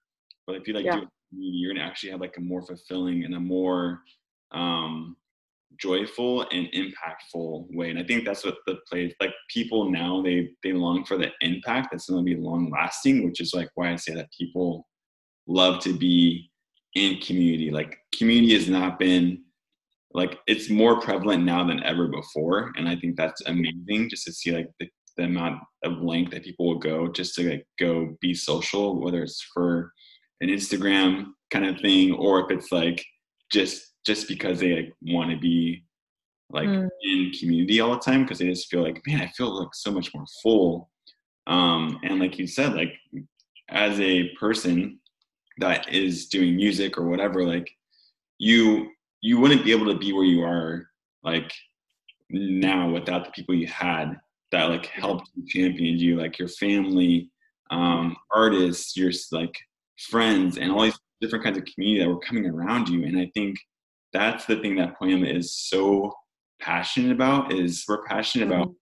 But 0.47 0.57
if 0.57 0.67
you 0.67 0.75
like 0.75 0.87
yeah. 0.87 1.01
do 1.01 1.07
you're 1.33 1.73
going 1.75 1.85
to 1.85 1.89
actually 1.89 2.11
have 2.11 2.21
like 2.21 2.37
a 2.39 2.41
more 2.41 2.63
fulfilling 2.63 3.25
and 3.25 3.35
a 3.35 3.41
more 3.41 4.01
um 4.53 5.17
joyful 5.79 6.43
and 6.53 6.69
impactful 6.73 7.67
way. 7.75 7.91
And 7.91 7.99
i 7.99 8.05
think 8.05 8.25
that's 8.25 8.45
what 8.45 8.57
the 8.67 8.79
place 8.89 9.13
like 9.21 9.35
people 9.53 9.91
now 9.91 10.23
they 10.23 10.51
they 10.63 10.73
long 10.73 11.05
for 11.05 11.19
the 11.19 11.31
impact 11.41 11.89
that's 11.91 12.09
going 12.09 12.25
to 12.25 12.35
be 12.35 12.41
long 12.41 12.71
lasting 12.71 13.25
which 13.25 13.41
is 13.41 13.53
like 13.53 13.69
why 13.75 13.93
i 13.93 13.97
say 13.97 14.15
that 14.15 14.31
people 14.37 14.87
love 15.47 15.81
to 15.83 15.93
be 15.93 16.51
in 16.97 17.21
community. 17.21 17.71
Like 17.71 17.99
community 18.17 18.55
has 18.55 18.69
not 18.69 18.99
been 18.99 19.45
like 20.13 20.39
it's 20.47 20.71
more 20.71 21.01
prevalent 21.01 21.45
now 21.45 21.65
than 21.65 21.83
ever 21.85 22.09
before. 22.09 22.73
And 22.77 22.89
i 22.89 22.97
think 22.97 23.17
that's 23.17 23.43
amazing 23.47 24.09
just 24.11 24.25
to 24.25 24.33
see 24.33 24.51
like 24.51 24.69
the 24.81 24.89
the 25.17 25.25
amount 25.25 25.63
of 25.85 26.03
length 26.03 26.33
that 26.33 26.45
people 26.45 26.67
will 26.67 26.79
go 26.79 27.09
just 27.09 27.35
to 27.35 27.51
like 27.51 27.67
go 27.79 28.17
be 28.21 28.35
social, 28.35 29.01
whether 29.01 29.23
it's 29.23 29.43
for 29.55 29.93
an 30.41 30.49
Instagram 30.49 31.27
kind 31.51 31.67
of 31.67 31.81
thing 31.81 32.13
or 32.13 32.41
if 32.41 32.51
it's 32.51 32.73
like 32.73 33.05
just 33.53 33.93
just 34.05 34.29
because 34.29 34.61
they 34.61 34.75
like 34.75 34.93
want 35.03 35.31
to 35.31 35.39
be 35.39 35.85
like 36.51 36.69
mm. 36.69 36.89
in 37.03 37.33
community 37.39 37.81
all 37.81 37.93
the 37.93 37.99
time 37.99 38.23
because 38.23 38.39
they 38.39 38.49
just 38.49 38.69
feel 38.69 38.83
like 38.83 39.03
man 39.07 39.21
I 39.21 39.29
feel 39.29 39.59
like 39.59 39.75
so 39.75 39.91
much 39.91 40.15
more 40.15 40.25
full. 40.43 40.91
Um, 41.47 42.01
and 42.03 42.19
like 42.19 42.39
you 42.39 42.47
said, 42.47 42.75
like 42.75 42.93
as 43.69 43.99
a 44.01 44.31
person 44.35 44.99
that 45.59 45.93
is 45.93 46.27
doing 46.27 46.57
music 46.57 46.99
or 46.99 47.05
whatever, 47.05 47.45
like 47.47 47.71
you 48.39 48.91
you 49.23 49.41
wouldn't 49.41 49.65
be 49.65 49.73
able 49.73 49.87
to 49.87 49.99
be 49.99 50.13
where 50.13 50.25
you 50.25 50.43
are 50.43 50.89
like 51.23 51.51
now 52.31 52.89
without 52.91 53.25
the 53.25 53.31
people 53.31 53.55
you 53.55 53.67
had 53.67 54.19
that 54.53 54.65
like 54.65 54.87
helped 54.87 55.31
you 55.35 55.45
championed 55.47 56.01
you 56.01 56.17
like 56.17 56.39
your 56.39 56.49
family 56.49 57.31
um 57.71 58.17
artists 58.33 58.97
your 58.97 59.11
like 59.33 59.55
friends 59.99 60.59
and 60.59 60.71
all 60.71 60.83
these 60.83 60.99
different 61.21 61.45
kinds 61.45 61.59
of 61.59 61.65
community 61.65 62.05
that 62.05 62.09
were 62.09 62.21
coming 62.21 62.47
around 62.47 62.89
you. 62.89 63.05
And 63.05 63.19
i 63.19 63.31
think 63.35 63.57
that's 64.13 64.47
the 64.47 64.57
thing 64.57 64.77
that 64.77 64.99
Poiema 64.99 65.35
is 65.35 65.55
so 65.55 66.13
passionate 66.61 67.13
about 67.13 67.53
is 67.53 67.85
we're 67.87 68.05
passionate 68.05 68.47
about 68.47 68.69
mm-hmm. 68.69 68.75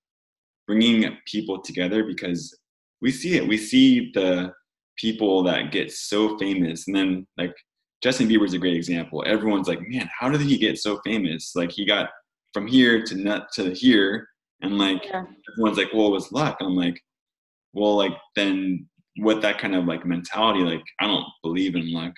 bringing 0.66 1.16
people 1.26 1.60
together 1.60 2.04
because 2.04 2.56
we 3.00 3.10
see 3.10 3.36
it. 3.36 3.46
We 3.46 3.58
see 3.58 4.12
the 4.14 4.52
people 4.96 5.42
that 5.44 5.72
get 5.72 5.90
so 5.90 6.38
famous. 6.38 6.86
And 6.86 6.94
then 6.96 7.26
like 7.36 7.54
justin 8.02 8.28
bieber's 8.28 8.52
a 8.52 8.58
great 8.58 8.76
example. 8.76 9.24
Everyone's 9.26 9.68
like 9.68 9.80
man 9.88 10.08
how 10.18 10.28
did 10.28 10.42
he 10.42 10.58
get 10.58 10.78
so 10.78 11.00
famous? 11.04 11.52
Like 11.54 11.72
he 11.72 11.84
got 11.84 12.10
from 12.52 12.66
here 12.66 13.02
to 13.02 13.14
nut 13.16 13.48
to 13.54 13.74
here 13.74 14.28
and 14.64 14.78
like 14.78 15.04
yeah. 15.04 15.24
everyone's 15.52 15.78
like, 15.78 15.92
well, 15.92 16.08
it 16.08 16.12
was 16.12 16.32
luck. 16.32 16.56
And 16.60 16.68
I'm 16.68 16.76
like, 16.76 17.00
well, 17.72 17.96
like 17.96 18.16
then 18.36 18.88
with 19.18 19.42
that 19.42 19.58
kind 19.58 19.74
of 19.74 19.84
like 19.84 20.04
mentality, 20.04 20.60
like 20.60 20.82
I 21.00 21.06
don't 21.06 21.26
believe 21.42 21.74
in 21.76 21.92
luck. 21.92 22.12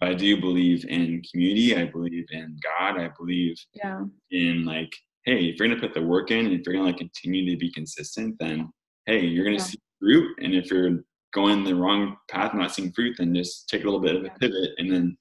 But 0.00 0.08
I 0.08 0.14
do 0.14 0.40
believe 0.40 0.84
in 0.86 1.22
community. 1.30 1.76
I 1.76 1.84
believe 1.84 2.26
in 2.30 2.56
God. 2.62 3.00
I 3.00 3.10
believe 3.16 3.54
yeah. 3.74 4.02
in 4.32 4.64
like, 4.64 4.92
hey, 5.24 5.44
if 5.44 5.58
you're 5.58 5.68
gonna 5.68 5.80
put 5.80 5.94
the 5.94 6.02
work 6.02 6.30
in 6.30 6.46
and 6.46 6.54
if 6.54 6.62
you're 6.66 6.74
gonna 6.74 6.86
like 6.86 6.98
continue 6.98 7.48
to 7.50 7.56
be 7.56 7.70
consistent, 7.70 8.34
then 8.40 8.72
hey, 9.06 9.20
you're 9.20 9.44
gonna 9.44 9.58
yeah. 9.58 9.62
see 9.62 9.78
fruit. 10.00 10.36
And 10.42 10.54
if 10.54 10.70
you're 10.70 11.04
going 11.32 11.62
the 11.62 11.74
wrong 11.74 12.16
path, 12.28 12.52
not 12.54 12.74
seeing 12.74 12.92
fruit, 12.92 13.16
then 13.18 13.34
just 13.34 13.68
take 13.68 13.82
a 13.82 13.84
little 13.84 14.00
bit 14.00 14.16
of 14.16 14.24
a 14.24 14.30
pivot 14.40 14.70
and 14.78 14.90
then 14.92 15.16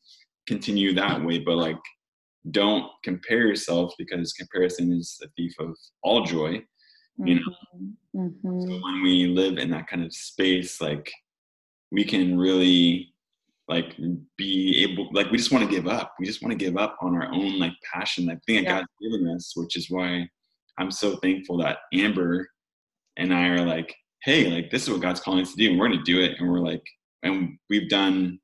continue 0.47 0.93
that 0.95 1.23
way. 1.23 1.39
But 1.39 1.57
like 1.57 1.77
don't 2.49 2.85
compare 3.03 3.45
yourself 3.47 3.93
because 3.97 4.33
comparison 4.33 4.91
is 4.91 5.17
the 5.21 5.27
thief 5.37 5.53
of 5.59 5.75
all 6.01 6.23
joy 6.23 6.59
you 7.25 7.35
know 7.35 7.41
mm-hmm. 8.15 8.47
mm-hmm. 8.47 8.61
so 8.61 8.79
when 8.83 9.03
we 9.03 9.27
live 9.27 9.57
in 9.57 9.69
that 9.69 9.87
kind 9.87 10.03
of 10.03 10.13
space 10.13 10.81
like 10.81 11.11
we 11.91 12.03
can 12.03 12.37
really 12.37 13.13
like 13.67 13.95
be 14.37 14.83
able 14.83 15.09
like 15.13 15.29
we 15.29 15.37
just 15.37 15.51
want 15.51 15.63
to 15.63 15.75
give 15.75 15.87
up 15.87 16.13
we 16.19 16.25
just 16.25 16.41
want 16.41 16.51
to 16.51 16.65
give 16.65 16.77
up 16.77 16.97
on 17.01 17.15
our 17.15 17.31
own 17.31 17.59
like 17.59 17.73
passion 17.93 18.25
that 18.25 18.43
thing 18.45 18.55
that 18.55 18.63
yeah. 18.63 18.79
god's 18.79 18.87
given 19.01 19.27
us 19.35 19.53
which 19.55 19.75
is 19.75 19.87
why 19.89 20.27
i'm 20.79 20.91
so 20.91 21.15
thankful 21.17 21.57
that 21.57 21.79
amber 21.93 22.47
and 23.17 23.33
i 23.33 23.47
are 23.49 23.65
like 23.65 23.93
hey 24.23 24.49
like 24.49 24.71
this 24.71 24.83
is 24.83 24.89
what 24.89 25.01
god's 25.01 25.19
calling 25.19 25.41
us 25.41 25.51
to 25.51 25.57
do 25.57 25.69
and 25.69 25.79
we're 25.79 25.87
going 25.87 25.99
to 25.99 26.03
do 26.03 26.21
it 26.21 26.39
and 26.39 26.49
we're 26.49 26.59
like 26.59 26.83
and 27.23 27.57
we've 27.69 27.89
done 27.89 28.39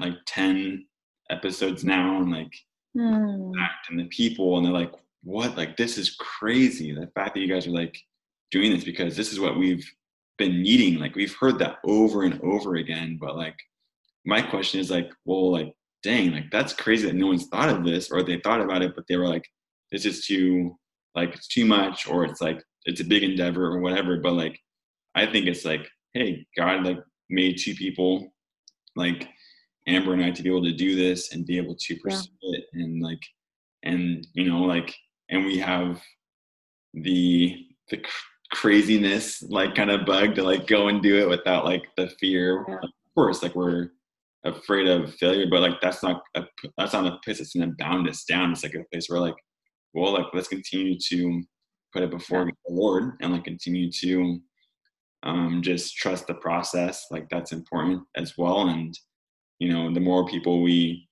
like 0.00 0.14
10 0.26 0.86
episodes 1.30 1.84
now 1.84 2.18
and 2.18 2.30
like 2.30 2.52
mm. 2.96 3.52
act 3.60 3.90
and 3.90 3.98
the 3.98 4.04
people 4.06 4.56
and 4.56 4.66
they're 4.66 4.72
like 4.72 4.92
what? 5.24 5.56
Like 5.56 5.76
this 5.76 5.98
is 5.98 6.16
crazy. 6.16 6.92
The 6.92 7.06
fact 7.14 7.34
that 7.34 7.40
you 7.40 7.48
guys 7.48 7.66
are 7.66 7.70
like 7.70 7.96
doing 8.50 8.72
this 8.72 8.84
because 8.84 9.16
this 9.16 9.32
is 9.32 9.38
what 9.38 9.56
we've 9.56 9.88
been 10.36 10.62
needing. 10.62 10.98
Like 10.98 11.14
we've 11.14 11.36
heard 11.36 11.58
that 11.60 11.78
over 11.84 12.24
and 12.24 12.40
over 12.42 12.76
again 12.76 13.18
but 13.20 13.36
like 13.36 13.56
my 14.24 14.42
question 14.42 14.80
is 14.80 14.90
like 14.90 15.10
well 15.24 15.50
like 15.50 15.72
dang 16.02 16.32
like 16.32 16.50
that's 16.50 16.72
crazy 16.72 17.06
that 17.06 17.14
no 17.14 17.26
one's 17.26 17.46
thought 17.46 17.68
of 17.68 17.84
this 17.84 18.10
or 18.10 18.22
they 18.22 18.40
thought 18.40 18.60
about 18.60 18.82
it 18.82 18.94
but 18.94 19.04
they 19.08 19.16
were 19.16 19.28
like 19.28 19.46
this 19.90 20.04
is 20.04 20.26
too 20.26 20.76
like 21.14 21.34
it's 21.34 21.48
too 21.48 21.64
much 21.64 22.06
or 22.08 22.24
it's 22.24 22.40
like 22.40 22.62
it's 22.84 23.00
a 23.00 23.04
big 23.04 23.22
endeavor 23.22 23.66
or 23.66 23.80
whatever 23.80 24.18
but 24.18 24.32
like 24.32 24.58
i 25.14 25.26
think 25.26 25.46
it's 25.46 25.64
like 25.64 25.88
hey 26.14 26.44
god 26.56 26.84
like 26.84 26.98
made 27.30 27.58
two 27.58 27.74
people 27.74 28.32
like 28.96 29.28
Amber 29.86 30.12
and 30.12 30.24
I 30.24 30.30
to 30.30 30.42
be 30.42 30.48
able 30.48 30.64
to 30.64 30.72
do 30.72 30.94
this 30.94 31.32
and 31.32 31.46
be 31.46 31.56
able 31.56 31.74
to 31.74 31.96
pursue 31.96 32.30
yeah. 32.42 32.58
it 32.58 32.64
and 32.74 33.02
like 33.02 33.22
and 33.82 34.26
you 34.34 34.48
know 34.48 34.60
like 34.60 34.94
and 35.30 35.44
we 35.44 35.58
have 35.58 36.00
the 36.94 37.56
the 37.90 37.98
cr- 37.98 38.10
craziness 38.52 39.42
like 39.44 39.74
kind 39.74 39.90
of 39.90 40.06
bug 40.06 40.34
to 40.34 40.42
like 40.42 40.66
go 40.66 40.88
and 40.88 41.02
do 41.02 41.18
it 41.18 41.28
without 41.28 41.64
like 41.64 41.82
the 41.96 42.08
fear 42.20 42.64
yeah. 42.68 42.76
of 42.76 42.90
course 43.14 43.42
like 43.42 43.54
we're 43.54 43.88
afraid 44.44 44.86
of 44.86 45.14
failure 45.14 45.46
but 45.50 45.60
like 45.60 45.80
that's 45.80 46.02
not 46.02 46.22
a 46.34 46.44
that's 46.76 46.92
not 46.92 47.06
a 47.06 47.18
place 47.24 47.38
that's 47.38 47.54
gonna 47.54 47.72
bound 47.78 48.08
us 48.08 48.24
down 48.24 48.52
it's 48.52 48.62
like 48.62 48.74
a 48.74 48.84
place 48.92 49.08
where 49.08 49.20
like 49.20 49.34
well 49.94 50.12
like 50.12 50.26
let's 50.34 50.48
continue 50.48 50.96
to 50.98 51.42
put 51.92 52.02
it 52.02 52.10
before 52.10 52.44
yeah. 52.44 52.50
the 52.66 52.74
lord 52.74 53.14
and 53.20 53.32
like 53.32 53.44
continue 53.44 53.90
to 53.90 54.38
um 55.22 55.62
just 55.62 55.96
trust 55.96 56.26
the 56.26 56.34
process 56.34 57.06
like 57.10 57.26
that's 57.30 57.52
important 57.52 58.02
as 58.16 58.34
well 58.36 58.68
and 58.68 58.98
you 59.62 59.72
know 59.72 59.92
the 59.94 60.00
more 60.00 60.26
people 60.26 60.60
we 60.60 61.08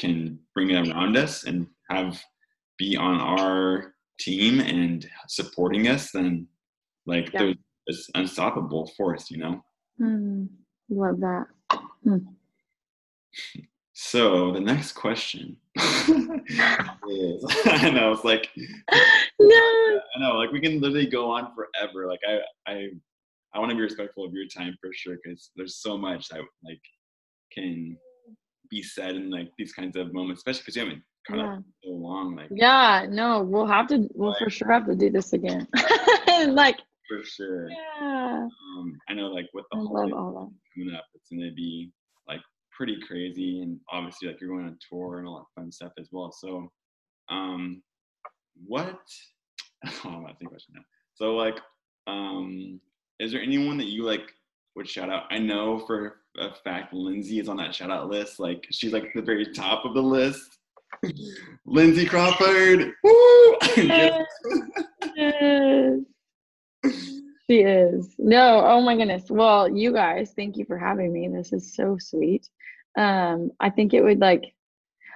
can 0.00 0.38
bring 0.54 0.74
around 0.74 1.16
us 1.16 1.44
and 1.44 1.68
have 1.88 2.20
be 2.78 2.96
on 2.96 3.20
our 3.20 3.94
team 4.18 4.60
and 4.60 5.08
supporting 5.28 5.86
us 5.86 6.10
then 6.10 6.46
like 7.06 7.32
yeah. 7.32 7.40
there's 7.40 7.56
this 7.86 8.10
unstoppable 8.16 8.90
force 8.96 9.30
you 9.30 9.38
know 9.38 9.62
mm, 10.00 10.48
love 10.88 11.20
that 11.20 11.46
mm. 12.04 12.24
so 13.92 14.50
the 14.50 14.60
next 14.60 14.92
question 14.92 15.56
is, 15.76 17.44
I 17.66 17.90
know 17.90 18.12
it's 18.12 18.24
like 18.24 18.48
no. 19.38 20.00
I 20.16 20.20
know 20.20 20.34
like 20.34 20.50
we 20.50 20.60
can 20.60 20.80
literally 20.80 21.06
go 21.06 21.30
on 21.30 21.52
forever. 21.54 22.06
Like 22.06 22.20
I 22.28 22.40
I 22.70 22.88
I 23.54 23.58
want 23.58 23.70
to 23.70 23.76
be 23.76 23.82
respectful 23.82 24.24
of 24.24 24.34
your 24.34 24.46
time 24.46 24.76
for 24.80 24.90
sure 24.92 25.16
because 25.22 25.50
there's 25.56 25.76
so 25.76 25.96
much 25.96 26.28
that 26.28 26.40
like 26.64 26.80
can 27.54 27.96
be 28.70 28.82
said 28.82 29.14
in 29.16 29.30
like 29.30 29.50
these 29.58 29.72
kinds 29.72 29.96
of 29.96 30.12
moments, 30.14 30.40
especially 30.40 30.62
because 30.62 30.76
you 30.76 30.82
haven't 30.82 31.02
caught 31.26 31.38
Yeah. 31.38 31.52
up 31.56 31.62
so 31.84 31.90
long. 31.90 32.36
Like 32.36 32.48
Yeah, 32.50 33.06
no, 33.08 33.42
we'll 33.42 33.66
have 33.66 33.86
to 33.88 34.08
we'll 34.14 34.34
for 34.38 34.50
sure 34.50 34.70
have 34.72 34.86
to 34.86 34.94
do 34.96 35.10
this 35.10 35.32
again. 35.32 35.66
like 36.48 36.78
for 37.08 37.22
sure. 37.24 37.68
yeah. 37.70 38.46
Um, 38.78 38.96
I 39.08 39.14
know 39.14 39.26
like 39.28 39.46
with 39.54 39.64
the 39.70 39.78
holidays 39.78 40.14
coming 40.14 40.94
up, 40.94 41.04
it's 41.14 41.28
gonna 41.30 41.52
be 41.54 41.90
like 42.26 42.40
pretty 42.76 42.98
crazy, 43.06 43.60
and 43.60 43.78
obviously 43.90 44.28
like 44.28 44.40
you're 44.40 44.50
going 44.50 44.66
on 44.66 44.78
tour 44.90 45.18
and 45.18 45.28
all 45.28 45.38
that 45.54 45.60
fun 45.60 45.70
stuff 45.70 45.92
as 45.98 46.08
well. 46.10 46.32
So, 46.32 46.70
um, 47.28 47.82
what? 48.66 49.00
Oh, 50.04 50.24
I'm 50.28 50.46
question 50.46 50.74
now. 50.76 50.82
So 51.14 51.34
like, 51.34 51.58
um, 52.06 52.80
is 53.18 53.32
there 53.32 53.42
anyone 53.42 53.76
that 53.78 53.88
you 53.88 54.04
like 54.04 54.32
would 54.76 54.88
shout 54.88 55.10
out? 55.10 55.24
I 55.30 55.38
know 55.38 55.80
for 55.86 56.21
a 56.38 56.54
fact 56.64 56.92
Lindsay 56.92 57.38
is 57.38 57.48
on 57.48 57.56
that 57.58 57.74
shout 57.74 57.90
out 57.90 58.08
list. 58.08 58.40
Like 58.40 58.66
she's 58.70 58.92
like 58.92 59.12
the 59.14 59.22
very 59.22 59.52
top 59.52 59.84
of 59.84 59.94
the 59.94 60.02
list. 60.02 60.58
Lindsay 61.66 62.06
Crawford. 62.06 62.92
Woo! 63.02 63.56
that. 63.76 64.26
Yes. 65.16 65.98
She 67.48 67.60
is. 67.60 68.14
No, 68.18 68.64
oh 68.64 68.80
my 68.80 68.96
goodness. 68.96 69.24
Well, 69.28 69.68
you 69.68 69.92
guys, 69.92 70.32
thank 70.34 70.56
you 70.56 70.64
for 70.64 70.78
having 70.78 71.12
me. 71.12 71.28
This 71.28 71.52
is 71.52 71.74
so 71.74 71.96
sweet. 71.98 72.48
Um, 72.96 73.50
I 73.60 73.70
think 73.70 73.94
it 73.94 74.02
would 74.02 74.20
like, 74.20 74.54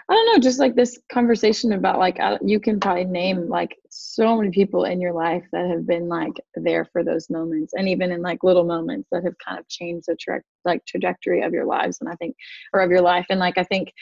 I 0.09 0.15
don't 0.15 0.27
know, 0.27 0.39
just 0.39 0.61
like 0.61 0.77
this 0.77 1.01
conversation 1.13 1.73
about 1.73 1.99
like, 1.99 2.21
uh, 2.21 2.39
you 2.41 2.61
can 2.61 2.79
probably 2.79 3.05
name 3.05 3.49
like 3.49 3.77
so 3.91 4.37
many 4.37 4.51
people 4.51 4.85
in 4.85 5.01
your 5.01 5.13
life 5.13 5.45
that 5.51 5.69
have 5.69 5.85
been 5.85 6.09
like 6.09 6.33
there 6.55 6.85
for 6.93 7.03
those 7.03 7.29
moments, 7.29 7.73
and 7.75 7.89
even 7.89 8.13
in 8.13 8.23
like 8.23 8.45
little 8.45 8.65
moments 8.65 9.09
that 9.11 9.25
have 9.25 9.35
kind 9.45 9.59
of 9.59 9.69
changed 9.69 10.07
the 10.07 10.17
tra- 10.21 10.43
like 10.65 10.85
trajectory 10.87 11.43
of 11.43 11.53
your 11.53 11.65
lives. 11.65 11.99
And 12.01 12.09
I 12.09 12.15
think, 12.17 12.37
or 12.73 12.83
of 12.83 12.91
your 12.91 13.01
life, 13.01 13.27
and 13.31 13.41
like 13.41 13.59
I 13.59 13.65
think 13.65 13.93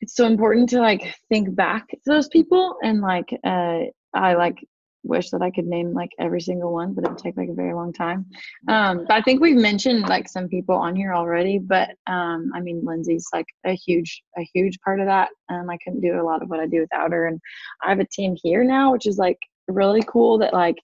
it's 0.00 0.14
so 0.16 0.26
important 0.26 0.70
to 0.70 0.80
like 0.80 1.14
think 1.28 1.54
back 1.54 1.88
to 1.90 1.98
those 2.06 2.28
people 2.28 2.76
and 2.82 3.00
like 3.02 3.28
uh 3.44 3.80
I 4.14 4.34
like 4.34 4.66
wish 5.02 5.30
that 5.30 5.42
I 5.42 5.50
could 5.50 5.66
name 5.66 5.92
like 5.92 6.10
every 6.18 6.40
single 6.40 6.72
one, 6.72 6.92
but 6.92 7.04
it 7.04 7.10
would 7.10 7.18
take 7.18 7.36
like 7.36 7.48
a 7.48 7.54
very 7.54 7.74
long 7.74 7.92
time. 7.92 8.26
Um, 8.68 9.04
but 9.08 9.12
I 9.12 9.22
think 9.22 9.40
we've 9.40 9.56
mentioned 9.56 10.08
like 10.08 10.28
some 10.28 10.48
people 10.48 10.74
on 10.74 10.94
here 10.94 11.14
already, 11.14 11.58
but 11.58 11.90
um, 12.06 12.50
I 12.54 12.60
mean, 12.60 12.82
Lindsay's 12.84 13.26
like 13.32 13.46
a 13.64 13.72
huge, 13.72 14.22
a 14.38 14.46
huge 14.54 14.78
part 14.80 15.00
of 15.00 15.06
that. 15.06 15.30
Um, 15.48 15.70
I 15.70 15.78
couldn't 15.82 16.00
do 16.00 16.20
a 16.20 16.24
lot 16.24 16.42
of 16.42 16.48
what 16.48 16.60
I 16.60 16.66
do 16.66 16.80
without 16.80 17.12
her, 17.12 17.26
and 17.26 17.40
I 17.82 17.90
have 17.90 18.00
a 18.00 18.06
team 18.06 18.36
here 18.42 18.64
now, 18.64 18.92
which 18.92 19.06
is 19.06 19.18
like 19.18 19.38
really 19.68 20.02
cool. 20.06 20.38
That 20.38 20.52
like 20.52 20.76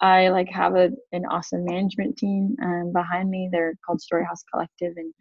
I 0.00 0.28
like 0.28 0.48
have 0.50 0.76
a 0.76 0.90
an 1.12 1.24
awesome 1.26 1.64
management 1.64 2.16
team 2.16 2.56
um, 2.62 2.92
behind 2.92 3.30
me. 3.30 3.48
They're 3.50 3.74
called 3.84 4.00
Storyhouse 4.00 4.44
Collective, 4.52 4.94
and 4.96 5.14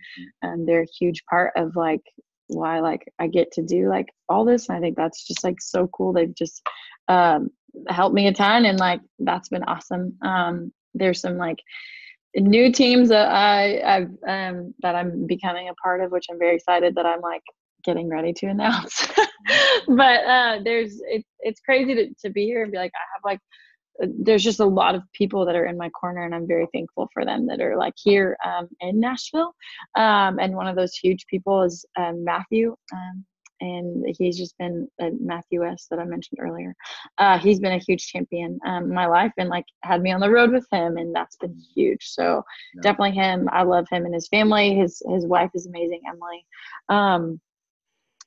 um, 0.43 0.65
they're 0.65 0.83
a 0.83 0.97
huge 0.99 1.23
part 1.29 1.53
of 1.55 1.75
like 1.75 2.01
why 2.47 2.79
like 2.79 3.05
I 3.19 3.27
get 3.27 3.51
to 3.53 3.63
do 3.63 3.89
like 3.89 4.07
all 4.29 4.45
this. 4.45 4.69
And 4.69 4.77
I 4.77 4.81
think 4.81 4.95
that's 4.95 5.25
just 5.25 5.43
like 5.43 5.59
so 5.59 5.87
cool. 5.87 6.13
They've 6.13 6.35
just 6.35 6.61
um, 7.07 7.49
helped 7.87 8.15
me 8.15 8.27
a 8.27 8.33
ton, 8.33 8.65
and 8.65 8.79
like 8.79 9.01
that's 9.19 9.49
been 9.49 9.63
awesome. 9.63 10.17
Um, 10.21 10.71
there's 10.93 11.21
some 11.21 11.37
like 11.37 11.59
new 12.35 12.71
teams 12.71 13.09
that 13.09 13.29
I 13.29 13.81
I've 13.81 14.09
um, 14.27 14.73
that 14.81 14.95
I'm 14.95 15.27
becoming 15.27 15.69
a 15.69 15.73
part 15.75 16.01
of, 16.01 16.11
which 16.11 16.27
I'm 16.31 16.39
very 16.39 16.55
excited 16.55 16.95
that 16.95 17.05
I'm 17.05 17.21
like 17.21 17.43
getting 17.83 18.09
ready 18.09 18.33
to 18.33 18.45
announce. 18.47 19.07
but 19.87 20.25
uh, 20.25 20.59
there's 20.63 21.01
it's 21.07 21.29
it's 21.39 21.61
crazy 21.61 21.95
to 21.95 22.13
to 22.25 22.29
be 22.29 22.45
here 22.45 22.63
and 22.63 22.71
be 22.71 22.77
like 22.77 22.91
I 22.95 23.05
have 23.15 23.21
like 23.23 23.39
there's 23.99 24.43
just 24.43 24.59
a 24.59 24.65
lot 24.65 24.95
of 24.95 25.01
people 25.13 25.45
that 25.45 25.55
are 25.55 25.65
in 25.65 25.77
my 25.77 25.89
corner 25.89 26.23
and 26.23 26.35
i'm 26.35 26.47
very 26.47 26.67
thankful 26.71 27.09
for 27.13 27.25
them 27.25 27.47
that 27.47 27.59
are 27.61 27.77
like 27.77 27.93
here 27.97 28.37
um, 28.45 28.67
in 28.79 28.99
nashville 28.99 29.53
um, 29.95 30.39
and 30.39 30.55
one 30.55 30.67
of 30.67 30.75
those 30.75 30.93
huge 30.93 31.25
people 31.27 31.63
is 31.63 31.85
um, 31.97 32.23
matthew 32.23 32.75
um, 32.93 33.25
and 33.61 34.05
he's 34.17 34.37
just 34.37 34.57
been 34.57 34.87
uh, 35.01 35.09
matthew 35.19 35.61
west 35.61 35.87
that 35.89 35.99
i 35.99 36.03
mentioned 36.05 36.39
earlier 36.41 36.75
uh, 37.17 37.37
he's 37.37 37.59
been 37.59 37.73
a 37.73 37.83
huge 37.85 38.07
champion 38.07 38.59
um, 38.65 38.83
in 38.85 38.93
my 38.93 39.05
life 39.05 39.31
and 39.37 39.49
like 39.49 39.65
had 39.83 40.01
me 40.01 40.11
on 40.11 40.19
the 40.19 40.29
road 40.29 40.51
with 40.51 40.65
him 40.71 40.97
and 40.97 41.13
that's 41.15 41.35
been 41.37 41.55
huge 41.75 42.05
so 42.07 42.43
Yeah. 42.75 42.81
definitely 42.83 43.15
him 43.15 43.47
i 43.51 43.63
love 43.63 43.85
him 43.91 44.05
and 44.05 44.13
his 44.13 44.27
family 44.27 44.75
his 44.75 45.01
his 45.09 45.25
wife 45.25 45.51
is 45.53 45.67
amazing 45.67 46.01
emily 46.07 46.45
um, 46.89 47.39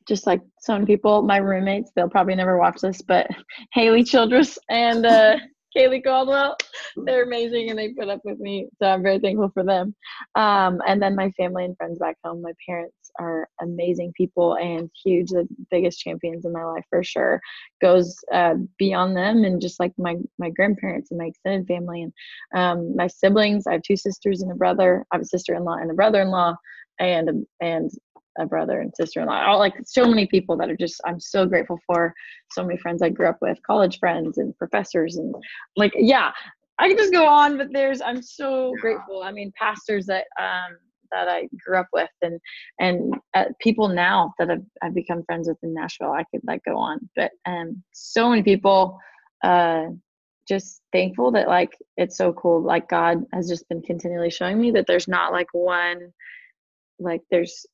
just 0.09 0.27
like 0.27 0.41
so 0.59 0.73
many 0.75 0.87
people, 0.87 1.23
my 1.23 1.37
roommates, 1.37 1.93
they'll 1.95 2.09
probably 2.09 2.35
never 2.35 2.59
watch 2.59 2.81
this, 2.81 3.01
but 3.03 3.29
Haley 3.73 4.03
Childress 4.03 4.59
and 4.69 5.07
uh, 5.07 5.37
Kaylee 5.77 6.03
Caldwell, 6.03 6.57
they're 7.05 7.23
amazing 7.23 7.71
and 7.71 7.79
they 7.79 7.93
put 7.93 8.09
up 8.09 8.21
with 8.25 8.39
me. 8.41 8.69
So 8.81 8.89
I'm 8.89 9.03
very 9.03 9.21
thankful 9.21 9.51
for 9.55 9.63
them. 9.63 9.95
Um, 10.35 10.81
and 10.87 11.01
then 11.01 11.15
my 11.15 11.31
family 11.33 11.65
and 11.65 11.77
friends 11.77 11.99
back 12.01 12.17
home, 12.25 12.43
my 12.43 12.53
parents 12.69 12.95
are 13.19 13.49
amazing 13.61 14.13
people 14.17 14.55
and 14.57 14.91
huge, 15.05 15.29
the 15.29 15.47
biggest 15.71 16.01
champions 16.01 16.45
in 16.45 16.53
my 16.53 16.65
life 16.65 16.85
for 16.91 17.03
sure. 17.03 17.41
Goes 17.81 18.17
uh, 18.33 18.55
beyond 18.79 19.17
them 19.17 19.45
and 19.45 19.61
just 19.61 19.81
like 19.81 19.93
my, 19.99 20.17
my 20.39 20.51
grandparents 20.51 21.11
and 21.11 21.19
my 21.19 21.27
extended 21.27 21.67
family 21.67 22.03
and 22.03 22.13
um, 22.55 22.97
my 22.97 23.07
siblings. 23.07 23.67
I 23.67 23.73
have 23.73 23.83
two 23.83 23.97
sisters 23.97 24.43
and 24.43 24.53
a 24.53 24.57
brother. 24.57 25.05
I 25.11 25.17
have 25.17 25.23
a 25.23 25.27
sister 25.27 25.55
in 25.55 25.65
law 25.65 25.75
and 25.75 25.91
a 25.91 25.95
brother 25.95 26.21
in 26.23 26.31
law 26.31 26.55
and 27.01 27.47
and 27.61 27.91
a 28.39 28.47
brother 28.47 28.81
and 28.81 28.95
sister-in-law 28.95 29.45
all 29.47 29.59
like 29.59 29.75
so 29.85 30.07
many 30.07 30.27
people 30.27 30.57
that 30.57 30.71
are 30.71 30.77
just 30.77 31.01
i'm 31.05 31.19
so 31.19 31.45
grateful 31.47 31.79
for 31.87 32.15
so 32.53 32.65
many 32.65 32.79
friends 32.79 33.03
i 33.03 33.09
grew 33.09 33.29
up 33.29 33.39
with 33.41 33.59
college 33.67 33.99
friends 33.99 34.39
and 34.39 34.57
professors 34.57 35.17
and 35.17 35.35
like 35.77 35.93
yeah 35.97 36.31
i 36.79 36.89
could 36.89 36.99
just 36.99 37.13
go 37.13 37.27
on 37.27 37.57
but 37.59 37.69
there's 37.73 38.01
i'm 38.01 38.23
so 38.23 38.73
Yeah. 38.77 38.81
grateful 38.81 39.23
i 39.23 39.33
mean 39.33 39.53
pastors 39.59 40.07
that 40.07 40.27
um 40.41 40.77
that 41.13 41.29
i 41.29 41.49
grew 41.65 41.79
up 41.79 41.89
with 41.93 42.11
and 42.23 42.41
and 42.79 43.15
uh, 43.35 43.47
people 43.61 43.89
now 43.89 44.33
that 44.39 44.51
I've, 44.51 44.65
I've 44.83 44.95
become 44.95 45.23
friends 45.25 45.49
with 45.49 45.59
in 45.63 45.75
nashville 45.75 46.13
i 46.13 46.25
could 46.31 46.41
like 46.47 46.63
go 46.65 46.77
on 46.77 47.09
but 47.17 47.31
um 47.47 47.83
so 47.93 48.31
many 48.31 48.43
people 48.43 48.99
uh 49.43 49.87
just 50.49 50.83
thankful 50.93 51.31
that 51.33 51.49
like 51.49 51.77
it's 51.97 52.17
so 52.17 52.33
cool 52.33 52.63
like 52.63 52.89
god 52.89 53.19
has 53.33 53.49
just 53.49 53.69
been 53.69 53.83
continually 53.83 54.31
showing 54.31 54.61
me 54.61 54.71
that 54.73 54.87
there's 54.87 55.09
not 55.09 55.33
like 55.33 55.47
one 55.53 56.13
like 56.99 57.21
there's 57.31 57.67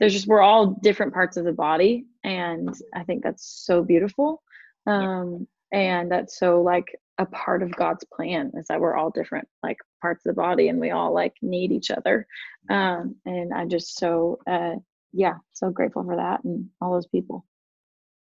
there's 0.00 0.12
just 0.12 0.26
we're 0.26 0.40
all 0.40 0.78
different 0.82 1.12
parts 1.12 1.36
of 1.36 1.44
the 1.44 1.52
body 1.52 2.04
and 2.24 2.74
i 2.94 3.02
think 3.04 3.22
that's 3.22 3.62
so 3.64 3.82
beautiful 3.82 4.42
um 4.86 5.46
and 5.72 6.10
that's 6.10 6.38
so 6.38 6.62
like 6.62 6.86
a 7.18 7.26
part 7.26 7.62
of 7.62 7.70
god's 7.72 8.04
plan 8.12 8.50
is 8.54 8.66
that 8.68 8.80
we're 8.80 8.96
all 8.96 9.10
different 9.10 9.46
like 9.62 9.78
parts 10.02 10.24
of 10.26 10.34
the 10.34 10.40
body 10.40 10.68
and 10.68 10.80
we 10.80 10.90
all 10.90 11.12
like 11.14 11.34
need 11.42 11.72
each 11.72 11.90
other 11.90 12.26
um 12.70 13.14
and 13.24 13.52
i'm 13.54 13.68
just 13.68 13.98
so 13.98 14.38
uh 14.48 14.74
yeah 15.12 15.34
so 15.52 15.70
grateful 15.70 16.04
for 16.04 16.16
that 16.16 16.42
and 16.44 16.66
all 16.80 16.92
those 16.92 17.06
people 17.06 17.44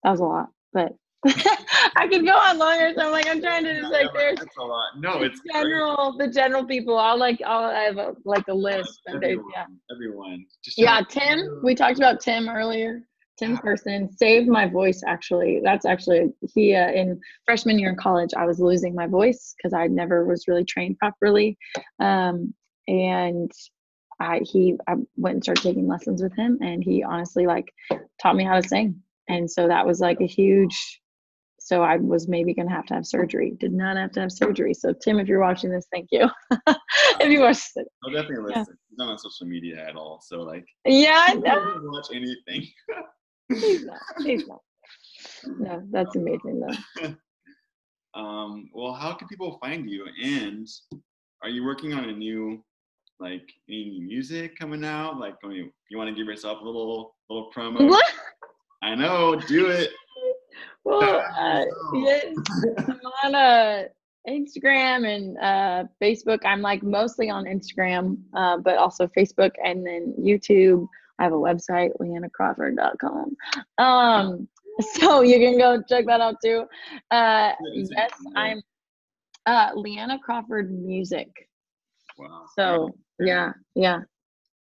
that 0.03 0.11
was 0.11 0.21
a 0.21 0.25
lot 0.25 0.49
but 0.73 0.93
i 1.97 2.09
could 2.11 2.25
go 2.25 2.33
on 2.33 2.59
longer 2.59 2.93
so 2.97 3.07
i'm 3.07 3.13
like 3.13 3.29
i'm 3.29 3.43
trying 3.43 3.63
to 3.63 3.79
just 3.79 3.93
like 3.93 4.07
there's 4.15 4.39
That's 4.39 4.57
a 4.57 4.63
lot. 4.63 4.99
No, 4.99 5.23
it's 5.23 5.39
great. 5.41 5.53
general 5.53 6.17
the 6.17 6.29
general 6.29 6.65
people 6.65 6.97
i'll 6.97 7.19
like 7.19 7.41
i'll 7.45 7.71
have 7.71 7.99
a, 7.99 8.15
like 8.25 8.49
a 8.49 8.55
list 8.55 9.03
Everyone, 9.07 9.45
yeah 9.55 9.67
everyone. 9.93 10.47
Just 10.65 10.79
yeah, 10.79 11.03
Tim. 11.09 11.61
We 11.63 11.75
talked 11.75 11.99
about 11.99 12.21
Tim 12.21 12.49
earlier. 12.49 13.03
Tim 13.41 13.53
Yeah. 13.53 13.61
Person 13.61 14.13
saved 14.17 14.49
my 14.49 14.67
voice. 14.69 15.03
Actually, 15.07 15.61
that's 15.65 15.87
actually 15.87 16.29
he. 16.55 16.75
Uh, 16.75 16.91
in 16.91 17.19
freshman 17.47 17.79
year 17.79 17.91
in 17.91 17.97
college, 17.97 18.31
I 18.37 18.45
was 18.45 18.61
losing 18.61 18.95
my 18.95 19.07
voice 19.07 19.55
because 19.57 19.73
I 19.73 19.87
never 19.87 20.25
was 20.27 20.47
really 20.47 20.65
trained 20.65 20.99
properly, 20.99 21.57
um, 22.01 22.55
and 22.87 23.51
I 24.21 24.41
he 24.45 24.77
I 24.87 24.95
went 25.17 25.35
and 25.37 25.43
started 25.43 25.63
taking 25.63 25.89
lessons 25.89 26.23
with 26.23 26.37
him, 26.37 26.59
and 26.61 26.85
he 26.85 27.03
honestly 27.03 27.47
like 27.47 27.73
taught 28.21 28.37
me 28.37 28.45
how 28.45 28.61
to 28.61 28.69
sing, 28.69 29.03
and 29.29 29.51
so 29.51 29.67
that 29.69 29.87
was 29.87 30.01
like 30.01 30.21
a 30.21 30.27
huge. 30.27 31.01
So 31.63 31.83
I 31.83 31.97
was 31.99 32.27
maybe 32.27 32.55
gonna 32.55 32.71
have 32.71 32.87
to 32.87 32.95
have 32.95 33.07
surgery. 33.07 33.55
Did 33.61 33.73
not 33.73 33.97
have 33.97 34.13
to 34.13 34.21
have 34.21 34.33
surgery. 34.33 34.75
So 34.75 34.93
Tim, 34.93 35.19
if 35.21 35.29
you're 35.29 35.41
watching 35.41 35.71
this, 35.71 35.87
thank 35.93 36.09
you. 36.11 36.29
if 37.21 37.31
you 37.31 37.41
watch 37.41 37.63
it, 37.77 37.87
I'll 38.05 38.11
definitely 38.11 38.51
Yeah. 38.51 38.59
listen. 38.61 38.79
He's 38.89 38.99
not 38.99 39.09
on 39.11 39.19
social 39.19 39.47
media 39.47 39.87
at 39.89 39.95
all, 39.97 40.21
so 40.23 40.41
like, 40.41 40.65
yeah, 40.85 41.27
I 41.29 41.35
know. 41.35 41.81
watch 41.85 42.09
anything. 42.13 42.67
He's 43.51 43.85
not. 43.85 43.99
Not. 44.19 44.61
No, 45.59 45.83
that's 45.91 46.17
amazing 46.17 46.61
though. 46.61 47.15
um, 48.21 48.71
well, 48.75 48.93
how 48.93 49.13
can 49.15 49.29
people 49.29 49.59
find 49.61 49.89
you? 49.89 50.07
And 50.23 50.67
are 51.43 51.49
you 51.49 51.65
working 51.65 51.95
on 51.95 52.09
a 52.09 52.13
new, 52.13 52.63
like, 53.19 53.49
any 53.69 53.91
new 53.91 54.07
music 54.07 54.59
coming 54.59 54.85
out? 54.85 55.19
Like, 55.19 55.35
you, 55.45 55.71
you 55.91 55.99
want 55.99 56.09
to 56.09 56.15
give 56.15 56.27
yourself 56.27 56.61
a 56.61 56.65
little 56.65 57.17
little 57.29 57.51
promo? 57.55 57.89
What? 57.89 58.07
I 58.83 58.95
know, 58.95 59.37
do 59.37 59.69
it. 59.69 59.91
Well, 60.83 61.23
uh, 61.39 61.65
yes, 61.95 62.35
I'm 62.79 63.01
on 63.25 63.35
uh, 63.35 63.83
Instagram 64.27 65.07
and 65.07 65.39
uh, 65.39 65.85
Facebook. 66.03 66.39
I'm 66.45 66.63
like 66.63 66.83
mostly 66.83 67.29
on 67.29 67.45
Instagram, 67.45 68.17
uh, 68.35 68.57
but 68.57 68.79
also 68.79 69.07
Facebook 69.07 69.53
and 69.63 69.87
then 69.87 70.15
YouTube. 70.19 70.87
I 71.21 71.25
have 71.25 71.33
a 71.33 71.37
website, 71.37 71.91
leannacrawford.com. 72.01 73.37
Um, 73.79 74.49
so 74.95 75.21
you 75.21 75.39
can 75.39 75.59
go 75.59 75.83
check 75.89 76.07
that 76.07 76.21
out 76.21 76.37
too. 76.43 76.65
Uh, 77.11 77.53
yes, 77.75 78.11
I'm 78.35 78.63
uh, 79.47 79.71
Leanna 79.75 80.19
Crawford 80.19 80.73
Music. 80.73 81.29
Wow. 82.19 82.47
So 82.57 82.95
yeah, 83.19 83.53
yeah. 83.75 84.01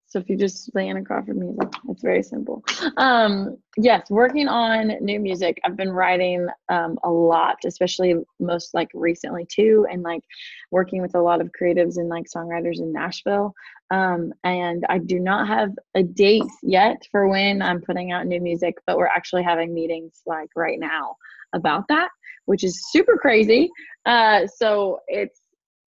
So 0.09 0.18
if 0.18 0.30
you 0.30 0.36
just 0.36 0.74
Leanna 0.74 1.04
Crawford 1.04 1.36
music, 1.36 1.68
it's 1.88 2.02
very 2.02 2.22
simple. 2.22 2.64
Um, 2.96 3.59
yes, 3.76 4.09
working 4.09 4.48
on 4.48 4.88
new 5.02 5.20
music. 5.20 5.61
I've 5.64 5.76
been 5.76 5.92
writing 5.92 6.48
um, 6.70 6.98
a 7.04 7.11
lot, 7.11 7.59
especially 7.66 8.14
most 8.40 8.72
like 8.72 8.88
recently 8.94 9.44
too, 9.44 9.86
and 9.90 10.02
like 10.02 10.22
working 10.70 11.02
with 11.02 11.14
a 11.14 11.20
lot 11.20 11.42
of 11.42 11.50
creatives 11.52 11.98
and 11.98 12.09
like 12.09 12.24
songwriters 12.34 12.78
in 12.78 12.90
Nashville. 12.90 13.52
Um, 13.90 14.32
and 14.44 14.84
I 14.88 14.96
do 14.96 15.20
not 15.20 15.46
have 15.46 15.72
a 15.94 16.02
date 16.02 16.42
yet 16.62 17.06
for 17.12 17.28
when 17.28 17.61
I'm 17.61 17.82
putting 17.82 18.11
out 18.11 18.26
new 18.26 18.40
music, 18.40 18.76
but 18.86 18.96
we're 18.96 19.06
actually 19.06 19.42
having 19.42 19.74
meetings 19.74 20.22
like 20.24 20.48
right 20.56 20.80
now 20.80 21.16
about 21.52 21.86
that, 21.88 22.09
which 22.46 22.64
is 22.64 22.90
super 22.90 23.18
crazy. 23.18 23.70
Uh, 24.06 24.46
so 24.46 25.00
it's 25.06 25.40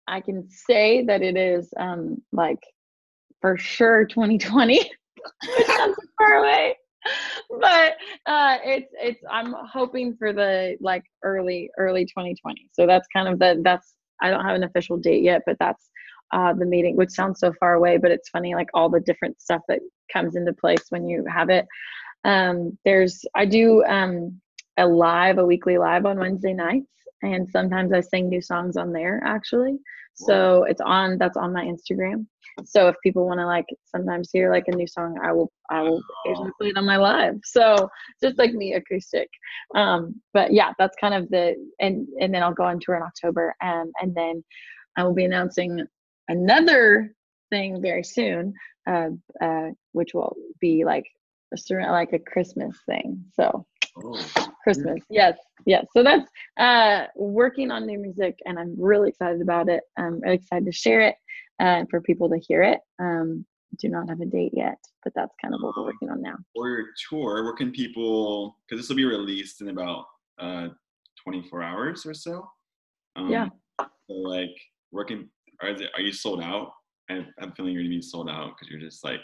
I 0.06 0.20
can 0.20 0.48
say 0.50 1.04
that 1.04 1.22
it 1.22 1.36
is 1.36 1.72
um, 1.78 2.20
like 2.32 2.58
for 3.40 3.56
sure 3.56 4.04
2020, 4.04 4.78
which 4.78 5.66
sounds 5.66 5.96
far 6.18 6.34
away. 6.34 6.76
But 7.60 7.94
uh, 8.26 8.58
it's 8.64 8.92
it's 9.00 9.20
I'm 9.30 9.54
hoping 9.72 10.16
for 10.16 10.32
the 10.32 10.76
like 10.80 11.02
early 11.22 11.70
early 11.78 12.04
2020. 12.04 12.68
So 12.72 12.86
that's 12.86 13.08
kind 13.12 13.28
of 13.28 13.38
the 13.38 13.60
that's 13.64 13.94
I 14.20 14.30
don't 14.30 14.44
have 14.44 14.54
an 14.54 14.64
official 14.64 14.98
date 14.98 15.22
yet, 15.22 15.42
but 15.46 15.56
that's 15.58 15.90
uh, 16.32 16.52
the 16.52 16.66
meeting, 16.66 16.96
which 16.96 17.10
sounds 17.10 17.40
so 17.40 17.52
far 17.58 17.74
away, 17.74 17.96
but 17.96 18.10
it's 18.10 18.28
funny 18.28 18.54
like 18.54 18.68
all 18.74 18.88
the 18.88 19.00
different 19.00 19.40
stuff 19.40 19.62
that 19.68 19.80
comes 20.12 20.36
into 20.36 20.52
place 20.52 20.84
when 20.90 21.08
you 21.08 21.24
have 21.26 21.50
it. 21.50 21.66
Um, 22.24 22.78
there's 22.84 23.24
I 23.34 23.46
do 23.46 23.82
um, 23.84 24.40
a 24.76 24.86
live, 24.86 25.38
a 25.38 25.46
weekly 25.46 25.78
live 25.78 26.06
on 26.06 26.18
Wednesday 26.18 26.52
nights, 26.52 26.92
and 27.22 27.48
sometimes 27.50 27.92
I 27.92 28.00
sing 28.00 28.28
new 28.28 28.40
songs 28.40 28.76
on 28.76 28.92
there 28.92 29.22
actually. 29.24 29.78
So 30.14 30.64
it's 30.64 30.80
on 30.82 31.18
that's 31.18 31.36
on 31.36 31.52
my 31.52 31.64
Instagram. 31.64 32.26
So 32.64 32.88
if 32.88 32.96
people 33.02 33.26
want 33.26 33.40
to 33.40 33.46
like 33.46 33.66
sometimes 33.84 34.30
hear 34.32 34.50
like 34.50 34.68
a 34.68 34.76
new 34.76 34.86
song, 34.86 35.18
I 35.22 35.32
will 35.32 35.50
I 35.70 35.82
will 35.82 36.02
occasionally 36.24 36.52
play 36.60 36.68
it 36.68 36.76
on 36.76 36.86
my 36.86 36.96
live. 36.96 37.36
So 37.44 37.88
just 38.22 38.38
like 38.38 38.52
me 38.52 38.74
acoustic. 38.74 39.28
Um, 39.74 40.20
but 40.32 40.52
yeah, 40.52 40.72
that's 40.78 40.96
kind 41.00 41.14
of 41.14 41.28
the 41.30 41.54
and 41.80 42.06
and 42.20 42.34
then 42.34 42.42
I'll 42.42 42.54
go 42.54 42.64
on 42.64 42.80
tour 42.80 42.96
in 42.96 43.02
October 43.02 43.54
and 43.60 43.92
and 44.00 44.14
then 44.14 44.44
I 44.96 45.04
will 45.04 45.14
be 45.14 45.24
announcing 45.24 45.84
another 46.28 47.14
thing 47.50 47.80
very 47.82 48.04
soon, 48.04 48.54
uh, 48.88 49.08
uh, 49.40 49.70
which 49.92 50.14
will 50.14 50.36
be 50.60 50.84
like 50.84 51.06
a 51.52 51.90
like 51.90 52.12
a 52.12 52.18
Christmas 52.18 52.76
thing. 52.86 53.24
So 53.34 53.66
Oh, 54.02 54.52
Christmas. 54.62 55.00
Yes, 55.10 55.36
yes. 55.66 55.86
So 55.92 56.02
that's 56.02 56.28
uh, 56.58 57.06
working 57.16 57.70
on 57.70 57.86
new 57.86 57.98
music, 57.98 58.38
and 58.46 58.58
I'm 58.58 58.74
really 58.78 59.10
excited 59.10 59.40
about 59.40 59.68
it. 59.68 59.82
I'm 59.96 60.20
really 60.20 60.36
excited 60.36 60.66
to 60.66 60.72
share 60.72 61.00
it 61.00 61.16
and 61.60 61.84
uh, 61.84 61.88
for 61.90 62.00
people 62.00 62.28
to 62.30 62.38
hear 62.38 62.62
it. 62.62 62.80
Um, 62.98 63.44
do 63.78 63.88
not 63.88 64.08
have 64.08 64.20
a 64.20 64.26
date 64.26 64.52
yet, 64.52 64.78
but 65.04 65.12
that's 65.14 65.34
kind 65.40 65.54
of 65.54 65.60
what 65.62 65.76
we're 65.76 65.84
working 65.84 66.10
on 66.10 66.20
now. 66.20 66.36
For 66.56 66.68
your 66.68 66.86
tour, 67.08 67.44
where 67.44 67.52
can 67.52 67.70
people? 67.70 68.56
Because 68.66 68.82
this 68.82 68.88
will 68.88 68.96
be 68.96 69.04
released 69.04 69.60
in 69.60 69.68
about 69.68 70.06
uh, 70.38 70.68
24 71.22 71.62
hours 71.62 72.04
or 72.04 72.14
so. 72.14 72.48
Um, 73.14 73.30
Yeah. 73.30 73.48
So 73.78 74.14
like, 74.14 74.56
where 74.90 75.04
can? 75.04 75.28
Are, 75.62 75.76
they, 75.76 75.86
are 75.94 76.00
you 76.00 76.12
sold 76.12 76.42
out? 76.42 76.72
I 77.08 77.14
have, 77.14 77.26
I 77.38 77.42
have 77.42 77.50
a 77.50 77.54
feeling 77.54 77.72
you're 77.72 77.82
gonna 77.82 77.94
be 77.94 78.02
sold 78.02 78.28
out 78.28 78.54
because 78.56 78.70
you're 78.70 78.80
just 78.80 79.04
like. 79.04 79.20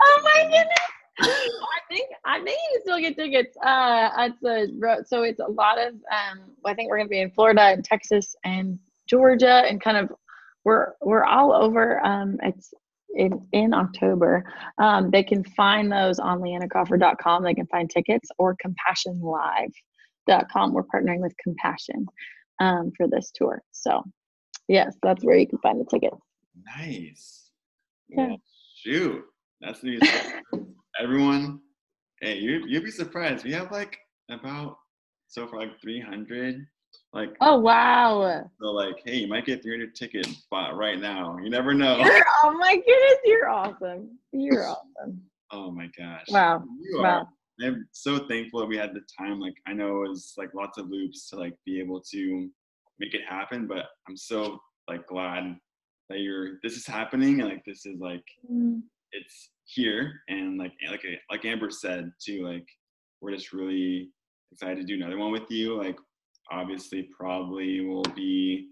Oh 0.00 0.20
my 0.24 0.42
goodness. 0.44 0.68
I 1.20 1.78
think 1.88 2.08
I 2.24 2.38
think 2.38 2.58
you 2.58 2.68
can 2.72 2.82
still 2.82 3.00
get 3.00 3.16
tickets. 3.16 3.56
Uh, 3.58 4.10
it's 4.18 4.42
a 4.42 5.04
so 5.06 5.22
it's 5.22 5.40
a 5.40 5.46
lot 5.46 5.78
of. 5.78 5.94
Um, 5.94 6.56
I 6.64 6.74
think 6.74 6.90
we're 6.90 6.98
gonna 6.98 7.08
be 7.08 7.20
in 7.20 7.30
Florida 7.30 7.62
and 7.62 7.84
Texas 7.84 8.34
and 8.44 8.78
Georgia 9.06 9.62
and 9.68 9.80
kind 9.80 9.96
of 9.96 10.10
we're 10.64 10.92
we're 11.00 11.24
all 11.24 11.52
over. 11.52 12.04
Um, 12.04 12.38
it's 12.42 12.72
in 13.14 13.46
in 13.52 13.74
October. 13.74 14.44
Um, 14.78 15.10
they 15.10 15.22
can 15.22 15.44
find 15.44 15.90
those 15.90 16.18
on 16.18 16.40
leannacrawford.com. 16.40 17.44
They 17.44 17.54
can 17.54 17.66
find 17.66 17.88
tickets 17.88 18.28
or 18.38 18.56
compassionlive.com. 18.56 20.72
We're 20.72 20.84
partnering 20.84 21.20
with 21.20 21.34
Compassion 21.42 22.06
um, 22.60 22.92
for 22.96 23.08
this 23.08 23.30
tour. 23.34 23.62
So 23.72 24.02
yes, 24.68 24.96
that's 25.02 25.24
where 25.24 25.36
you 25.36 25.46
can 25.46 25.58
find 25.58 25.80
the 25.80 25.86
tickets. 25.90 26.16
Nice. 26.78 27.50
Yeah. 28.08 28.28
Well, 28.28 28.36
shoot, 28.76 29.22
that's 29.60 29.82
news. 29.82 30.02
Everyone, 31.00 31.60
hey, 32.20 32.38
you 32.38 32.64
you'd 32.66 32.84
be 32.84 32.90
surprised. 32.90 33.44
We 33.44 33.52
have 33.52 33.70
like 33.70 33.98
about 34.30 34.76
so 35.28 35.46
far 35.46 35.60
like 35.60 35.80
300. 35.80 36.66
Like 37.14 37.36
Oh 37.40 37.58
wow. 37.60 38.50
so, 38.60 38.66
like 38.72 38.96
hey, 39.04 39.18
you 39.18 39.28
might 39.28 39.46
get 39.46 39.62
300 39.62 39.94
tickets 39.94 40.28
spot 40.30 40.76
right 40.76 40.98
now. 40.98 41.36
You 41.42 41.48
never 41.48 41.72
know. 41.72 41.96
You're, 41.98 42.24
oh 42.42 42.52
my 42.58 42.74
goodness, 42.74 43.18
you're 43.24 43.48
awesome. 43.48 44.18
You're 44.32 44.66
awesome. 44.68 45.22
Oh 45.52 45.70
my 45.70 45.88
gosh. 45.96 46.26
Wow. 46.30 46.64
You 46.80 46.98
are. 46.98 47.02
Wow. 47.02 47.28
I'm 47.62 47.86
so 47.92 48.26
thankful 48.26 48.58
that 48.60 48.66
we 48.66 48.76
had 48.76 48.94
the 48.94 49.02
time. 49.16 49.38
Like 49.38 49.54
I 49.66 49.72
know 49.72 50.02
it 50.02 50.08
was 50.08 50.34
like 50.36 50.52
lots 50.54 50.76
of 50.76 50.90
loops 50.90 51.30
to 51.30 51.36
like 51.36 51.54
be 51.64 51.78
able 51.78 52.00
to 52.10 52.50
make 52.98 53.14
it 53.14 53.22
happen, 53.28 53.68
but 53.68 53.86
I'm 54.08 54.16
so 54.16 54.58
like 54.88 55.06
glad 55.06 55.56
that 56.10 56.18
you're 56.18 56.58
this 56.64 56.76
is 56.76 56.86
happening 56.86 57.40
and 57.40 57.48
like 57.48 57.64
this 57.64 57.86
is 57.86 58.00
like 58.00 58.24
Mm, 58.52 58.82
it's 59.12 59.50
here 59.66 60.20
and 60.28 60.58
like 60.58 60.72
like 60.90 61.02
like 61.30 61.44
Amber 61.44 61.70
said 61.70 62.10
too 62.22 62.46
like 62.46 62.66
we're 63.20 63.30
just 63.30 63.52
really 63.52 64.10
excited 64.52 64.76
to 64.76 64.84
do 64.84 64.94
another 64.96 65.16
one 65.16 65.32
with 65.32 65.50
you 65.50 65.76
like 65.78 65.96
obviously 66.50 67.02
probably 67.02 67.80
will 67.80 68.04
be 68.14 68.68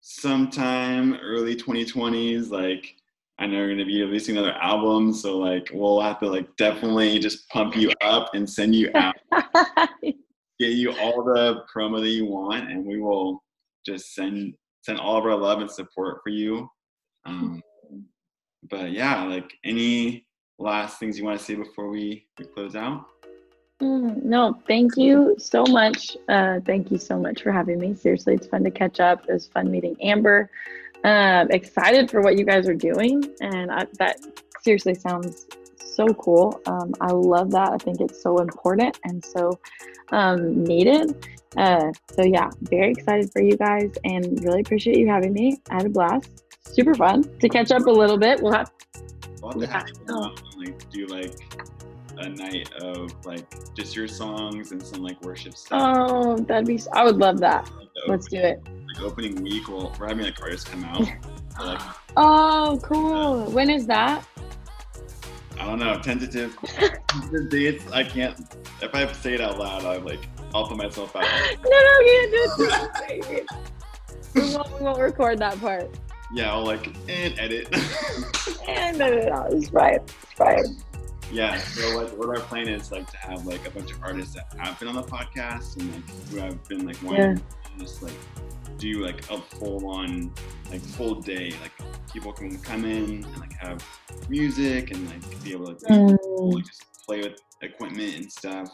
sometime 0.00 1.14
early 1.22 1.54
2020s 1.54 2.50
like 2.50 2.94
I 3.38 3.46
know 3.46 3.58
you're 3.58 3.70
gonna 3.70 3.84
be 3.84 4.02
releasing 4.02 4.36
another 4.36 4.54
album 4.54 5.12
so 5.12 5.38
like 5.38 5.70
we'll 5.72 6.00
have 6.00 6.18
to 6.20 6.28
like 6.28 6.54
definitely 6.56 7.18
just 7.18 7.48
pump 7.48 7.76
you 7.76 7.92
up 8.02 8.34
and 8.34 8.48
send 8.48 8.74
you 8.74 8.90
out. 8.94 9.14
Get 10.02 10.74
you 10.74 10.92
all 10.98 11.24
the 11.24 11.64
promo 11.74 12.00
that 12.00 12.10
you 12.10 12.26
want 12.26 12.70
and 12.70 12.84
we 12.84 13.00
will 13.00 13.42
just 13.86 14.14
send 14.14 14.54
send 14.82 14.98
all 14.98 15.16
of 15.16 15.24
our 15.24 15.36
love 15.36 15.60
and 15.60 15.70
support 15.70 16.20
for 16.22 16.30
you. 16.30 16.68
Um, 17.24 17.62
but 18.70 18.90
yeah 18.92 19.22
like 19.24 19.52
any 19.64 20.26
last 20.58 20.98
things 20.98 21.18
you 21.18 21.24
want 21.24 21.38
to 21.38 21.44
say 21.44 21.54
before 21.54 21.88
we, 21.88 22.26
we 22.38 22.44
close 22.46 22.76
out 22.76 23.06
Mm, 23.82 24.22
no, 24.22 24.56
thank 24.68 24.96
you 24.96 25.34
so 25.38 25.64
much. 25.64 26.16
Uh, 26.28 26.60
thank 26.64 26.90
you 26.92 26.98
so 26.98 27.18
much 27.18 27.42
for 27.42 27.50
having 27.50 27.80
me. 27.80 27.94
Seriously, 27.94 28.34
it's 28.34 28.46
fun 28.46 28.62
to 28.62 28.70
catch 28.70 29.00
up. 29.00 29.24
It 29.28 29.32
was 29.32 29.48
fun 29.48 29.70
meeting 29.70 29.96
Amber. 30.00 30.50
Um, 31.04 31.50
excited 31.50 32.08
for 32.08 32.20
what 32.20 32.38
you 32.38 32.44
guys 32.44 32.68
are 32.68 32.74
doing, 32.76 33.24
and 33.40 33.72
I, 33.72 33.86
that 33.98 34.18
seriously 34.62 34.94
sounds 34.94 35.46
so 35.84 36.06
cool. 36.14 36.60
Um, 36.66 36.92
I 37.00 37.10
love 37.10 37.50
that. 37.50 37.72
I 37.72 37.76
think 37.78 38.00
it's 38.00 38.22
so 38.22 38.38
important 38.38 38.96
and 39.04 39.24
so 39.24 39.58
um, 40.10 40.62
needed. 40.62 41.26
Uh, 41.56 41.90
so 42.12 42.22
yeah, 42.24 42.50
very 42.62 42.92
excited 42.92 43.32
for 43.32 43.42
you 43.42 43.56
guys, 43.56 43.92
and 44.04 44.44
really 44.44 44.60
appreciate 44.60 44.96
you 44.96 45.08
having 45.08 45.32
me. 45.32 45.58
I 45.70 45.74
had 45.74 45.86
a 45.86 45.90
blast. 45.90 46.44
Super 46.60 46.94
fun 46.94 47.24
to 47.40 47.48
catch 47.48 47.72
up 47.72 47.86
a 47.86 47.90
little 47.90 48.16
bit. 48.16 48.40
We'll 48.40 48.52
have 48.52 48.70
we'll 49.42 49.66
have 49.66 49.86
to 49.86 49.92
Yeah. 50.06 50.22
have 50.22 50.32
you 50.56 50.64
like 50.64 50.90
do 50.90 51.06
like 51.06 51.34
a 52.18 52.28
night 52.28 52.70
of 52.82 53.12
like 53.24 53.46
just 53.74 53.96
your 53.96 54.06
songs 54.08 54.72
and 54.72 54.82
some 54.84 55.02
like 55.02 55.20
worship 55.22 55.54
stuff 55.56 55.80
Oh, 56.10 56.36
that'd 56.38 56.66
be. 56.66 56.80
I 56.92 57.04
would 57.04 57.16
love 57.16 57.38
that. 57.40 57.70
like, 57.78 57.88
Let's 58.06 58.28
do 58.28 58.36
it. 58.38 58.60
opening, 58.66 58.86
like 58.94 59.02
opening 59.02 59.42
week 59.42 59.68
we'll, 59.68 59.92
we're 59.98 60.08
having 60.08 60.24
like 60.24 60.40
artists 60.40 60.68
come 60.68 60.84
out 60.84 61.06
for, 61.56 61.64
like 61.64 61.80
Oh, 62.16 62.78
cool. 62.82 63.44
Uh, 63.46 63.50
when 63.50 63.70
is 63.70 63.86
that? 63.86 64.26
I 65.58 65.66
don't 65.66 65.78
know 65.78 65.98
tentative 66.00 66.56
dates 67.50 67.84
I 67.92 68.02
can't 68.02 68.36
if 68.80 68.94
I 68.94 69.10
say 69.12 69.34
it 69.34 69.40
out 69.40 69.58
loud 69.58 69.84
I'm 69.84 70.04
like 70.04 70.26
I'll 70.54 70.66
put 70.66 70.76
myself 70.76 71.14
out 71.14 71.22
No, 71.64 71.70
no, 71.70 72.00
you 72.00 72.28
can't 72.30 73.22
do 73.22 73.36
it. 73.36 73.46
we, 74.34 74.54
won't, 74.56 74.72
we 74.78 74.84
won't 74.84 74.98
record 74.98 75.38
that 75.38 75.58
part. 75.60 75.88
yeah 76.34 76.50
I'll 76.52 76.64
like 76.64 76.86
and 77.08 77.38
edit 77.38 77.68
And 78.68 78.98
no, 78.98 79.08
no, 79.10 79.46
it's 79.50 79.68
fine. 79.68 79.94
It's 79.96 80.14
fine. 80.36 80.76
Yeah 81.32 81.56
so 81.58 81.96
what, 81.96 82.16
what 82.18 82.28
our 82.28 82.44
plan 82.44 82.68
is 82.68 82.92
like 82.92 83.10
to 83.10 83.16
have 83.16 83.46
like 83.46 83.66
a 83.66 83.70
bunch 83.70 83.90
of 83.90 84.02
artists 84.02 84.34
that 84.34 84.52
have 84.58 84.78
been 84.78 84.88
on 84.88 84.94
the 84.94 85.02
podcast 85.02 85.76
and 85.80 85.92
like 85.92 86.28
who 86.28 86.36
have 86.36 86.68
been 86.68 86.86
like 86.86 87.02
wanting 87.02 87.36
to 87.36 87.42
just 87.78 88.02
like 88.02 88.12
do 88.78 89.04
like 89.04 89.28
a 89.30 89.38
full 89.38 89.88
on 89.88 90.32
like 90.70 90.80
full 90.80 91.14
day 91.14 91.52
like 91.62 91.72
people 92.12 92.32
can 92.32 92.58
come 92.60 92.84
in 92.84 93.24
and 93.24 93.36
like 93.38 93.52
have 93.54 93.84
music 94.28 94.90
and 94.90 95.08
like 95.08 95.42
be 95.44 95.52
able 95.52 95.74
to 95.74 95.86
Mm, 95.86 96.54
like, 96.54 96.64
just 96.66 96.84
play 97.06 97.20
with 97.20 97.40
equipment 97.62 98.16
and 98.16 98.30
stuff 98.30 98.68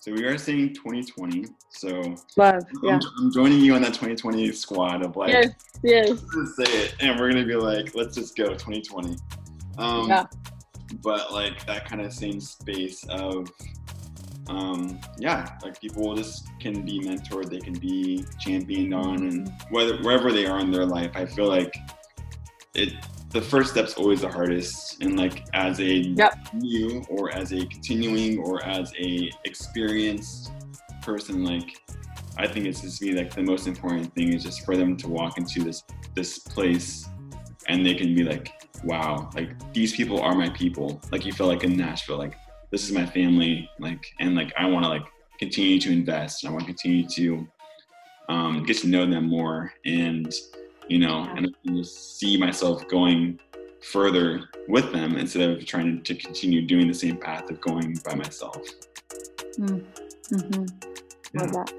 so 0.00 0.12
we 0.12 0.24
are 0.24 0.38
saying 0.38 0.74
2020 0.74 1.46
so 1.70 2.14
love. 2.36 2.62
Yeah. 2.82 2.92
I'm, 2.94 3.00
I'm 3.18 3.32
joining 3.32 3.60
you 3.60 3.74
on 3.74 3.82
that 3.82 3.94
2020 3.94 4.52
squad 4.52 5.04
of 5.04 5.16
like 5.16 5.32
Yes. 5.32 5.50
Yes. 5.82 6.10
say 6.56 6.64
it 6.64 6.94
and 7.00 7.18
we're 7.18 7.30
gonna 7.30 7.44
be 7.44 7.56
like 7.56 7.94
let's 7.94 8.14
just 8.14 8.36
go 8.36 8.48
2020 8.48 9.16
um 9.78 10.08
Yeah. 10.08 10.24
But 11.02 11.32
like 11.32 11.64
that 11.66 11.84
kind 11.88 12.02
of 12.02 12.12
same 12.12 12.40
space 12.40 13.04
of 13.08 13.50
um, 14.48 14.98
yeah, 15.18 15.58
like 15.62 15.80
people 15.80 16.14
just 16.14 16.48
can 16.58 16.82
be 16.82 17.00
mentored, 17.00 17.50
they 17.50 17.58
can 17.58 17.74
be 17.74 18.24
championed 18.40 18.94
on, 18.94 19.26
and 19.26 19.52
whether 19.70 19.98
wherever 19.98 20.32
they 20.32 20.46
are 20.46 20.60
in 20.60 20.70
their 20.70 20.86
life, 20.86 21.12
I 21.14 21.26
feel 21.26 21.46
like 21.48 21.76
it. 22.74 22.94
The 23.30 23.42
first 23.42 23.72
step's 23.72 23.92
always 23.92 24.22
the 24.22 24.28
hardest, 24.30 25.02
and 25.02 25.18
like 25.18 25.44
as 25.52 25.80
a 25.80 25.96
Yep. 25.96 26.38
new 26.54 27.04
or 27.10 27.30
as 27.30 27.52
a 27.52 27.58
continuing 27.66 28.38
or 28.38 28.64
as 28.64 28.90
a 28.98 29.30
experienced 29.44 30.50
person, 31.02 31.44
like 31.44 31.78
I 32.38 32.46
think 32.46 32.64
it's 32.64 32.80
just 32.80 33.02
me 33.02 33.12
like 33.12 33.34
the 33.34 33.42
most 33.42 33.66
important 33.66 34.14
thing 34.14 34.32
is 34.32 34.44
just 34.44 34.64
for 34.64 34.78
them 34.78 34.96
to 34.96 35.08
walk 35.08 35.36
into 35.36 35.62
this 35.62 35.82
this 36.14 36.38
place, 36.38 37.06
and 37.66 37.84
they 37.84 37.94
can 37.94 38.14
be 38.14 38.24
like, 38.24 38.50
wow, 38.84 39.30
like 39.34 39.50
these 39.72 39.94
people 39.94 40.20
are 40.20 40.34
my 40.34 40.48
people. 40.50 41.00
Like 41.12 41.24
you 41.26 41.32
feel 41.32 41.46
like 41.46 41.64
in 41.64 41.76
Nashville, 41.76 42.18
like 42.18 42.36
this 42.70 42.84
is 42.84 42.92
my 42.92 43.06
family 43.06 43.70
like 43.78 44.04
and 44.20 44.34
like 44.34 44.52
i 44.58 44.66
want 44.66 44.84
to 44.84 44.90
like 44.90 45.06
continue 45.38 45.80
to 45.80 45.90
invest 45.90 46.44
i 46.44 46.50
want 46.50 46.60
to 46.60 46.66
continue 46.66 47.08
to 47.08 47.48
um, 48.28 48.62
get 48.64 48.76
to 48.78 48.86
know 48.88 49.06
them 49.06 49.26
more 49.26 49.72
and 49.86 50.34
you 50.86 50.98
know 50.98 51.24
Yeah. 51.24 51.34
and 51.38 51.46
I 51.46 51.50
can 51.66 51.76
just 51.78 52.18
see 52.18 52.36
myself 52.36 52.86
going 52.86 53.40
further 53.80 54.50
with 54.68 54.92
them 54.92 55.16
instead 55.16 55.48
of 55.48 55.64
trying 55.64 56.02
to 56.02 56.14
continue 56.14 56.60
doing 56.66 56.86
the 56.88 56.92
same 56.94 57.16
path 57.16 57.48
of 57.50 57.58
going 57.62 57.98
by 58.04 58.14
myself 58.14 58.58
Mm-hmm. 59.58 60.66
Yeah. 61.34 61.40
Love 61.40 61.52
that. 61.52 61.72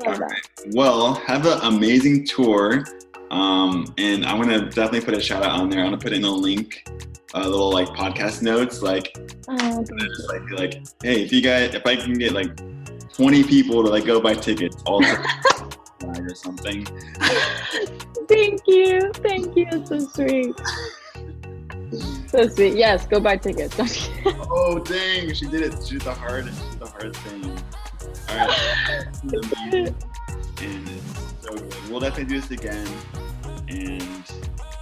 All 0.00 0.10
Love 0.12 0.18
that. 0.18 0.20
right. 0.20 0.42
well 0.74 1.14
have 1.14 1.46
an 1.46 1.58
amazing 1.62 2.24
tour 2.26 2.84
um, 3.30 3.92
and 3.98 4.24
i'm 4.24 4.40
gonna 4.40 4.60
definitely 4.70 5.00
put 5.00 5.14
a 5.14 5.20
shout 5.20 5.42
out 5.42 5.58
on 5.60 5.68
there 5.68 5.80
i'm 5.80 5.86
gonna 5.86 5.98
put 5.98 6.12
in 6.12 6.24
a 6.24 6.30
link 6.30 6.88
a 7.34 7.40
little 7.48 7.70
like 7.70 7.88
podcast 7.88 8.42
notes 8.42 8.82
like 8.82 9.16
Oh, 9.48 9.84
just 9.84 10.28
like 10.28 10.50
like 10.52 10.74
hey 11.02 11.22
if 11.22 11.32
you 11.32 11.40
guys 11.40 11.74
if 11.74 11.86
i 11.86 11.96
can 11.96 12.14
get 12.14 12.32
like 12.32 12.56
20 13.14 13.44
people 13.44 13.82
to 13.82 13.90
like 13.90 14.04
go 14.04 14.20
buy 14.20 14.34
tickets 14.34 14.82
all 14.86 15.04
or 16.04 16.34
something 16.34 16.86
Thank 18.28 18.60
you. 18.66 19.10
Thank 19.14 19.56
you. 19.56 19.66
It's 19.72 19.88
so 19.88 19.98
sweet. 20.00 20.54
So 22.28 22.46
sweet. 22.46 22.74
Yes, 22.74 23.06
go 23.06 23.20
buy 23.20 23.38
tickets. 23.38 23.74
oh 24.26 24.78
dang 24.84 25.32
she 25.32 25.46
did 25.48 25.62
it 25.62 25.82
she 25.86 25.94
did 25.94 26.02
the 26.02 26.12
hard 26.12 26.44
she 26.44 26.50
did 26.70 26.80
the 26.80 26.86
hard 26.86 27.16
thing 27.16 27.58
all 28.28 28.46
right 29.72 29.94
and 31.48 31.60
it's 31.60 31.74
so 31.74 31.80
good 31.80 31.90
we'll 31.90 32.00
definitely 32.00 32.34
do 32.34 32.40
this 32.40 32.50
again 32.50 32.86
and 33.68 34.24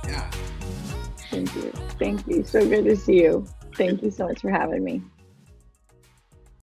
yeah 0.06 0.30
Thank 1.30 1.54
you. 1.56 1.70
Thank 1.98 2.26
you. 2.26 2.44
So 2.44 2.66
good 2.66 2.84
to 2.84 2.96
see 2.96 3.22
you. 3.22 3.46
Thank 3.74 4.02
you 4.02 4.10
so 4.10 4.26
much 4.28 4.40
for 4.40 4.50
having 4.50 4.82
me. 4.82 5.02